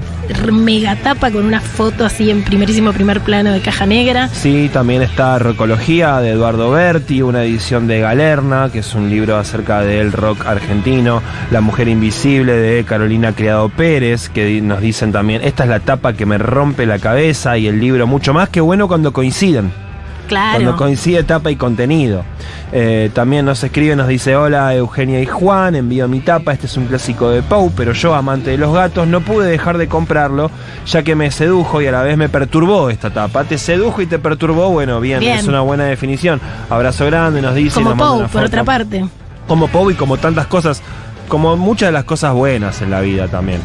mega 0.53 0.97
tapa 0.97 1.30
con 1.30 1.45
una 1.45 1.61
foto 1.61 2.05
así 2.05 2.30
en 2.30 2.43
primerísimo 2.43 2.93
primer 2.93 3.20
plano 3.20 3.53
de 3.53 3.61
caja 3.61 3.87
negra. 3.87 4.28
Sí, 4.28 4.70
también 4.72 5.03
está 5.03 5.39
Rocología 5.39 6.20
de 6.20 6.30
Eduardo 6.30 6.70
Berti, 6.70 7.22
una 7.22 7.45
edición 7.45 7.87
de 7.87 8.01
Galerna, 8.01 8.70
que 8.70 8.80
es 8.80 8.95
un 8.95 9.11
libro 9.11 9.37
acerca 9.37 9.83
del 9.83 10.12
rock 10.12 10.47
argentino. 10.47 11.22
La 11.51 11.61
Mujer 11.61 11.89
Invisible 11.89 12.53
de 12.55 12.85
Carolina 12.85 13.33
Criado 13.33 13.68
Pérez, 13.68 14.28
que 14.28 14.61
nos 14.61 14.80
dicen 14.80 15.12
también, 15.12 15.43
esta 15.43 15.64
es 15.64 15.70
la 15.70 15.80
tapa 15.80 16.14
que 16.14 16.26
me 16.26 16.39
rompe 16.39 16.87
la 16.87 16.99
cabeza 16.99 17.59
y 17.59 17.66
el 17.66 17.80
libro 17.80 18.07
mucho 18.07 18.33
más 18.35 18.49
que 18.49 18.61
bueno 18.61 18.89
cuando 18.89 19.12
coinciden. 19.12 19.91
Claro. 20.33 20.59
Cuando 20.59 20.76
coincide 20.76 21.24
tapa 21.24 21.51
y 21.51 21.57
contenido. 21.57 22.24
Eh, 22.72 23.11
también 23.12 23.45
nos 23.45 23.62
escribe, 23.62 23.95
nos 23.97 24.09
dice, 24.09 24.35
hola 24.35 24.74
Eugenia 24.74 25.20
y 25.20 25.26
Juan, 25.26 25.74
envío 25.76 26.09
mi 26.09 26.20
tapa, 26.20 26.55
este 26.55 26.64
es 26.64 26.76
un 26.78 26.87
clásico 26.87 27.28
de 27.28 27.43
Pau, 27.43 27.70
pero 27.76 27.93
yo, 27.93 28.14
amante 28.14 28.51
de 28.51 28.57
los 28.57 28.72
gatos, 28.72 29.07
no 29.07 29.20
pude 29.20 29.51
dejar 29.51 29.76
de 29.76 29.89
comprarlo, 29.89 30.51
ya 30.87 31.03
que 31.03 31.14
me 31.14 31.30
sedujo 31.30 31.83
y 31.83 31.87
a 31.87 31.93
la 31.93 32.03
vez 32.03 32.16
me 32.16 32.30
perturbó 32.30 32.89
esta 32.89 33.11
tapa. 33.11 33.45
Te 33.45 33.59
sedujo 33.59 34.01
y 34.01 34.07
te 34.07 34.18
perturbó, 34.18 34.70
bueno, 34.70 35.01
bien, 35.01 35.20
Bien. 35.20 35.37
es 35.37 35.47
una 35.47 35.61
buena 35.61 35.85
definición. 35.85 36.41
Abrazo 36.70 37.05
grande, 37.05 37.43
nos 37.43 37.55
dice. 37.55 37.74
Como 37.74 37.95
nos 37.95 38.20
una 38.20 38.28
por 38.28 38.45
otra 38.45 38.64
parte. 38.64 39.05
Como 39.47 39.68
Pau 39.68 39.91
y 39.91 39.95
como 39.95 40.16
tantas 40.16 40.47
cosas, 40.47 40.83
como 41.28 41.56
muchas 41.56 41.88
de 41.88 41.92
las 41.92 42.04
cosas 42.04 42.34
buenas 42.34 42.80
en 42.82 42.90
la 42.90 43.00
vida 43.00 43.28
también. 43.28 43.60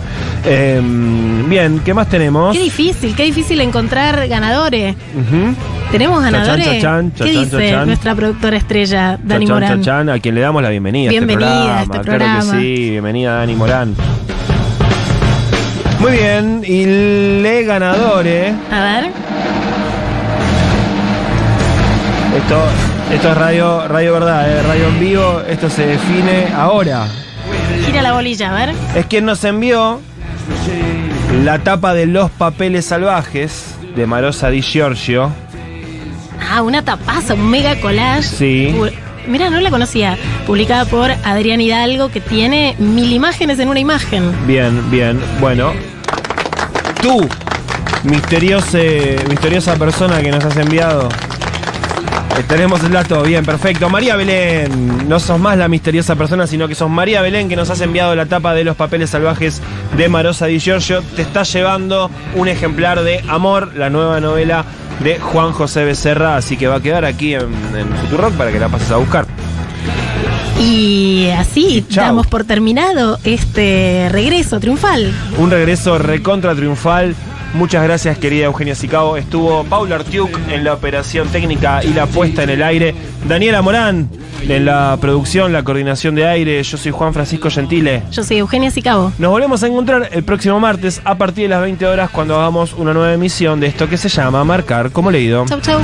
Eh, 0.46 0.82
bien, 1.48 1.82
¿qué 1.84 1.94
más 1.94 2.08
tenemos? 2.08 2.56
Qué 2.56 2.64
difícil, 2.64 3.16
qué 3.16 3.24
difícil 3.24 3.60
encontrar 3.62 4.28
ganadores. 4.28 4.96
¿Tenemos 5.92 6.22
Chachán, 6.22 6.34
ganadores? 6.34 6.66
chachán, 6.66 7.12
¿Qué 7.12 7.32
dice 7.32 7.86
nuestra 7.86 8.16
productora 8.16 8.58
estrella, 8.58 9.18
Dani 9.24 9.48
Morán? 9.48 10.10
a 10.10 10.20
quien 10.20 10.36
le 10.36 10.42
damos 10.42 10.62
la 10.62 10.70
bienvenida. 10.70 11.10
Bienvenida 11.10 11.76
a 11.76 11.80
a 11.80 11.84
este 11.84 11.98
este 11.98 12.06
programa. 12.06 12.42
Claro 12.42 12.60
que 12.60 12.66
sí, 12.66 12.90
bienvenida 12.92 13.34
Dani 13.36 13.56
Morán. 13.56 13.96
Muy 16.00 16.12
bien, 16.12 16.62
y 16.66 16.86
le 17.42 17.64
ganadores. 17.64 18.54
A 18.72 18.82
ver. 18.82 19.12
Esto, 22.38 22.62
esto 23.12 23.32
es 23.32 23.38
radio, 23.38 23.88
radio 23.88 24.14
verdad, 24.14 24.50
eh, 24.50 24.62
radio 24.62 24.88
en 24.90 25.00
vivo. 25.00 25.42
Esto 25.50 25.70
se 25.70 25.88
define 25.88 26.48
ahora. 26.56 27.08
Gira 27.88 28.02
la 28.02 28.12
bolilla, 28.12 28.50
a 28.50 28.66
ver. 28.66 28.76
Es 28.96 29.06
quien 29.06 29.24
nos 29.26 29.46
envió 29.46 30.02
la 31.46 31.60
tapa 31.60 31.94
de 31.94 32.06
los 32.06 32.30
papeles 32.30 32.84
salvajes 32.86 33.76
de 33.96 34.06
Marosa 34.06 34.50
Di 34.50 34.62
Giorgio. 34.62 35.32
Ah, 36.52 36.62
una 36.64 36.84
tapaza, 36.84 37.34
un 37.34 37.50
mega 37.50 37.80
collage. 37.80 38.24
Sí. 38.24 38.76
Mira, 39.26 39.50
no 39.50 39.62
la 39.62 39.70
conocía. 39.70 40.18
Publicada 40.46 40.84
por 40.84 41.12
Adrián 41.12 41.62
Hidalgo, 41.62 42.10
que 42.10 42.20
tiene 42.20 42.76
mil 42.78 43.14
imágenes 43.14 43.58
en 43.60 43.70
una 43.70 43.80
imagen. 43.80 44.34
Bien, 44.46 44.92
bien. 44.92 45.22
Bueno. 45.40 45.72
Tú, 47.02 47.26
misteriosa, 48.04 48.80
misteriosa 49.30 49.78
persona 49.78 50.22
que 50.22 50.32
nos 50.32 50.44
has 50.44 50.58
enviado. 50.58 51.08
Eh, 52.38 52.44
Tenemos 52.48 52.84
el 52.84 52.92
dato, 52.92 53.24
bien, 53.24 53.46
perfecto. 53.46 53.90
María 53.90 54.16
Belén, 54.16 55.08
no 55.08 55.20
sos 55.20 55.40
más 55.40 55.58
la 55.58 55.68
misteriosa 55.68 56.16
persona, 56.16 56.48
sino 56.48 56.68
que 56.68 56.76
sos 56.76 56.90
María 56.90 57.22
Belén 57.22 57.50
que 57.50 57.56
nos 57.56 57.70
has 57.70 57.82
enviado 57.82 58.16
la 58.16 58.26
tapa 58.26 58.54
de 58.54 58.64
los 58.64 58.76
papeles 58.76 59.10
salvajes 59.10 59.62
de 59.96 60.10
Marosa 60.10 60.46
Di 60.46 60.60
Giorgio. 60.60 61.02
Te 61.16 61.22
está 61.24 61.44
llevando 61.44 62.12
un 62.36 62.48
ejemplar 62.48 63.02
de 63.02 63.24
Amor, 63.28 63.74
la 63.76 63.90
nueva 63.90 64.20
novela 64.20 64.66
de 65.04 65.20
Juan 65.20 65.52
José 65.52 65.84
Becerra, 65.84 66.38
así 66.38 66.58
que 66.58 66.68
va 66.68 66.76
a 66.76 66.82
quedar 66.82 67.06
aquí 67.06 67.34
en, 67.34 67.44
en 67.76 67.88
Futurock 68.02 68.34
para 68.34 68.52
que 68.52 68.60
la 68.60 68.70
pases 68.70 68.92
a 68.92 68.98
buscar. 68.98 69.26
Y 70.60 71.30
así 71.38 71.86
chau. 71.88 72.04
damos 72.06 72.28
por 72.28 72.44
terminado 72.44 73.20
este 73.24 74.10
regreso 74.12 74.60
triunfal. 74.60 75.14
Un 75.38 75.52
regreso 75.52 76.00
recontra 76.00 76.56
triunfal. 76.56 77.16
Muchas 77.58 77.84
gracias, 77.84 78.20
querida 78.20 78.46
Eugenia 78.46 78.76
Sicao. 78.76 79.18
Estuvo 79.18 79.64
Paula 79.64 79.96
Artiuk 79.96 80.30
en 80.48 80.64
la 80.64 80.74
operación 80.76 81.28
técnica 81.30 81.84
y 81.84 81.92
la 81.92 82.06
puesta 82.06 82.44
en 82.44 82.52
el 82.52 82.62
aire. 82.62 82.94
Daniela 83.28 83.64
Morán 83.64 84.08
en 84.48 84.64
la 84.64 84.96
producción, 85.02 85.52
la 85.52 85.64
coordinación 85.64 86.14
de 86.14 86.28
aire. 86.28 86.62
Yo 86.62 86.78
soy 86.78 86.92
Juan 86.92 87.16
Francisco 87.16 87.50
Gentile. 87.50 88.04
Yo 88.12 88.24
soy 88.24 88.38
Eugenia 88.38 88.70
Sicabo. 88.70 89.12
Nos 89.18 89.32
volvemos 89.32 89.64
a 89.64 89.68
encontrar 89.68 90.08
el 90.12 90.24
próximo 90.24 90.60
martes 90.60 91.02
a 91.04 91.18
partir 91.18 91.46
de 91.46 91.50
las 91.50 91.62
20 91.62 91.84
horas 91.88 92.12
cuando 92.12 92.36
hagamos 92.36 92.74
una 92.74 92.94
nueva 92.94 93.12
emisión 93.12 93.60
de 93.60 93.66
esto 93.66 93.90
que 93.90 93.98
se 93.98 94.08
llama 94.08 94.44
Marcar 94.44 94.92
como 94.92 95.10
leído. 95.10 95.46
Chau, 95.48 95.60
chau. 95.60 95.82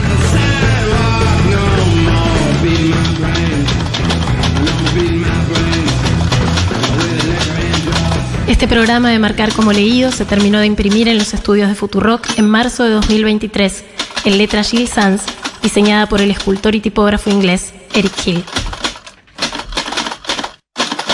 Este 8.63 8.75
programa 8.75 9.09
de 9.09 9.19
Marcar 9.19 9.51
como 9.51 9.73
Leído 9.73 10.09
se 10.09 10.23
terminó 10.23 10.59
de 10.59 10.67
imprimir 10.67 11.09
en 11.09 11.17
los 11.17 11.33
estudios 11.33 11.67
de 11.67 11.75
Futurock 11.75 12.25
en 12.39 12.49
marzo 12.49 12.85
de 12.85 12.91
2023, 12.91 13.83
en 14.23 14.37
letra 14.37 14.63
Gil 14.63 14.87
Sanz, 14.87 15.23
diseñada 15.61 16.07
por 16.07 16.21
el 16.21 16.31
escultor 16.31 16.73
y 16.73 16.79
tipógrafo 16.79 17.29
inglés 17.29 17.73
Eric 17.93 18.13
Hill. 18.25 18.45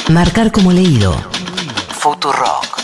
Marcar 0.10 0.52
como 0.52 0.72
leído. 0.72 1.16
Futurock. 1.90 2.79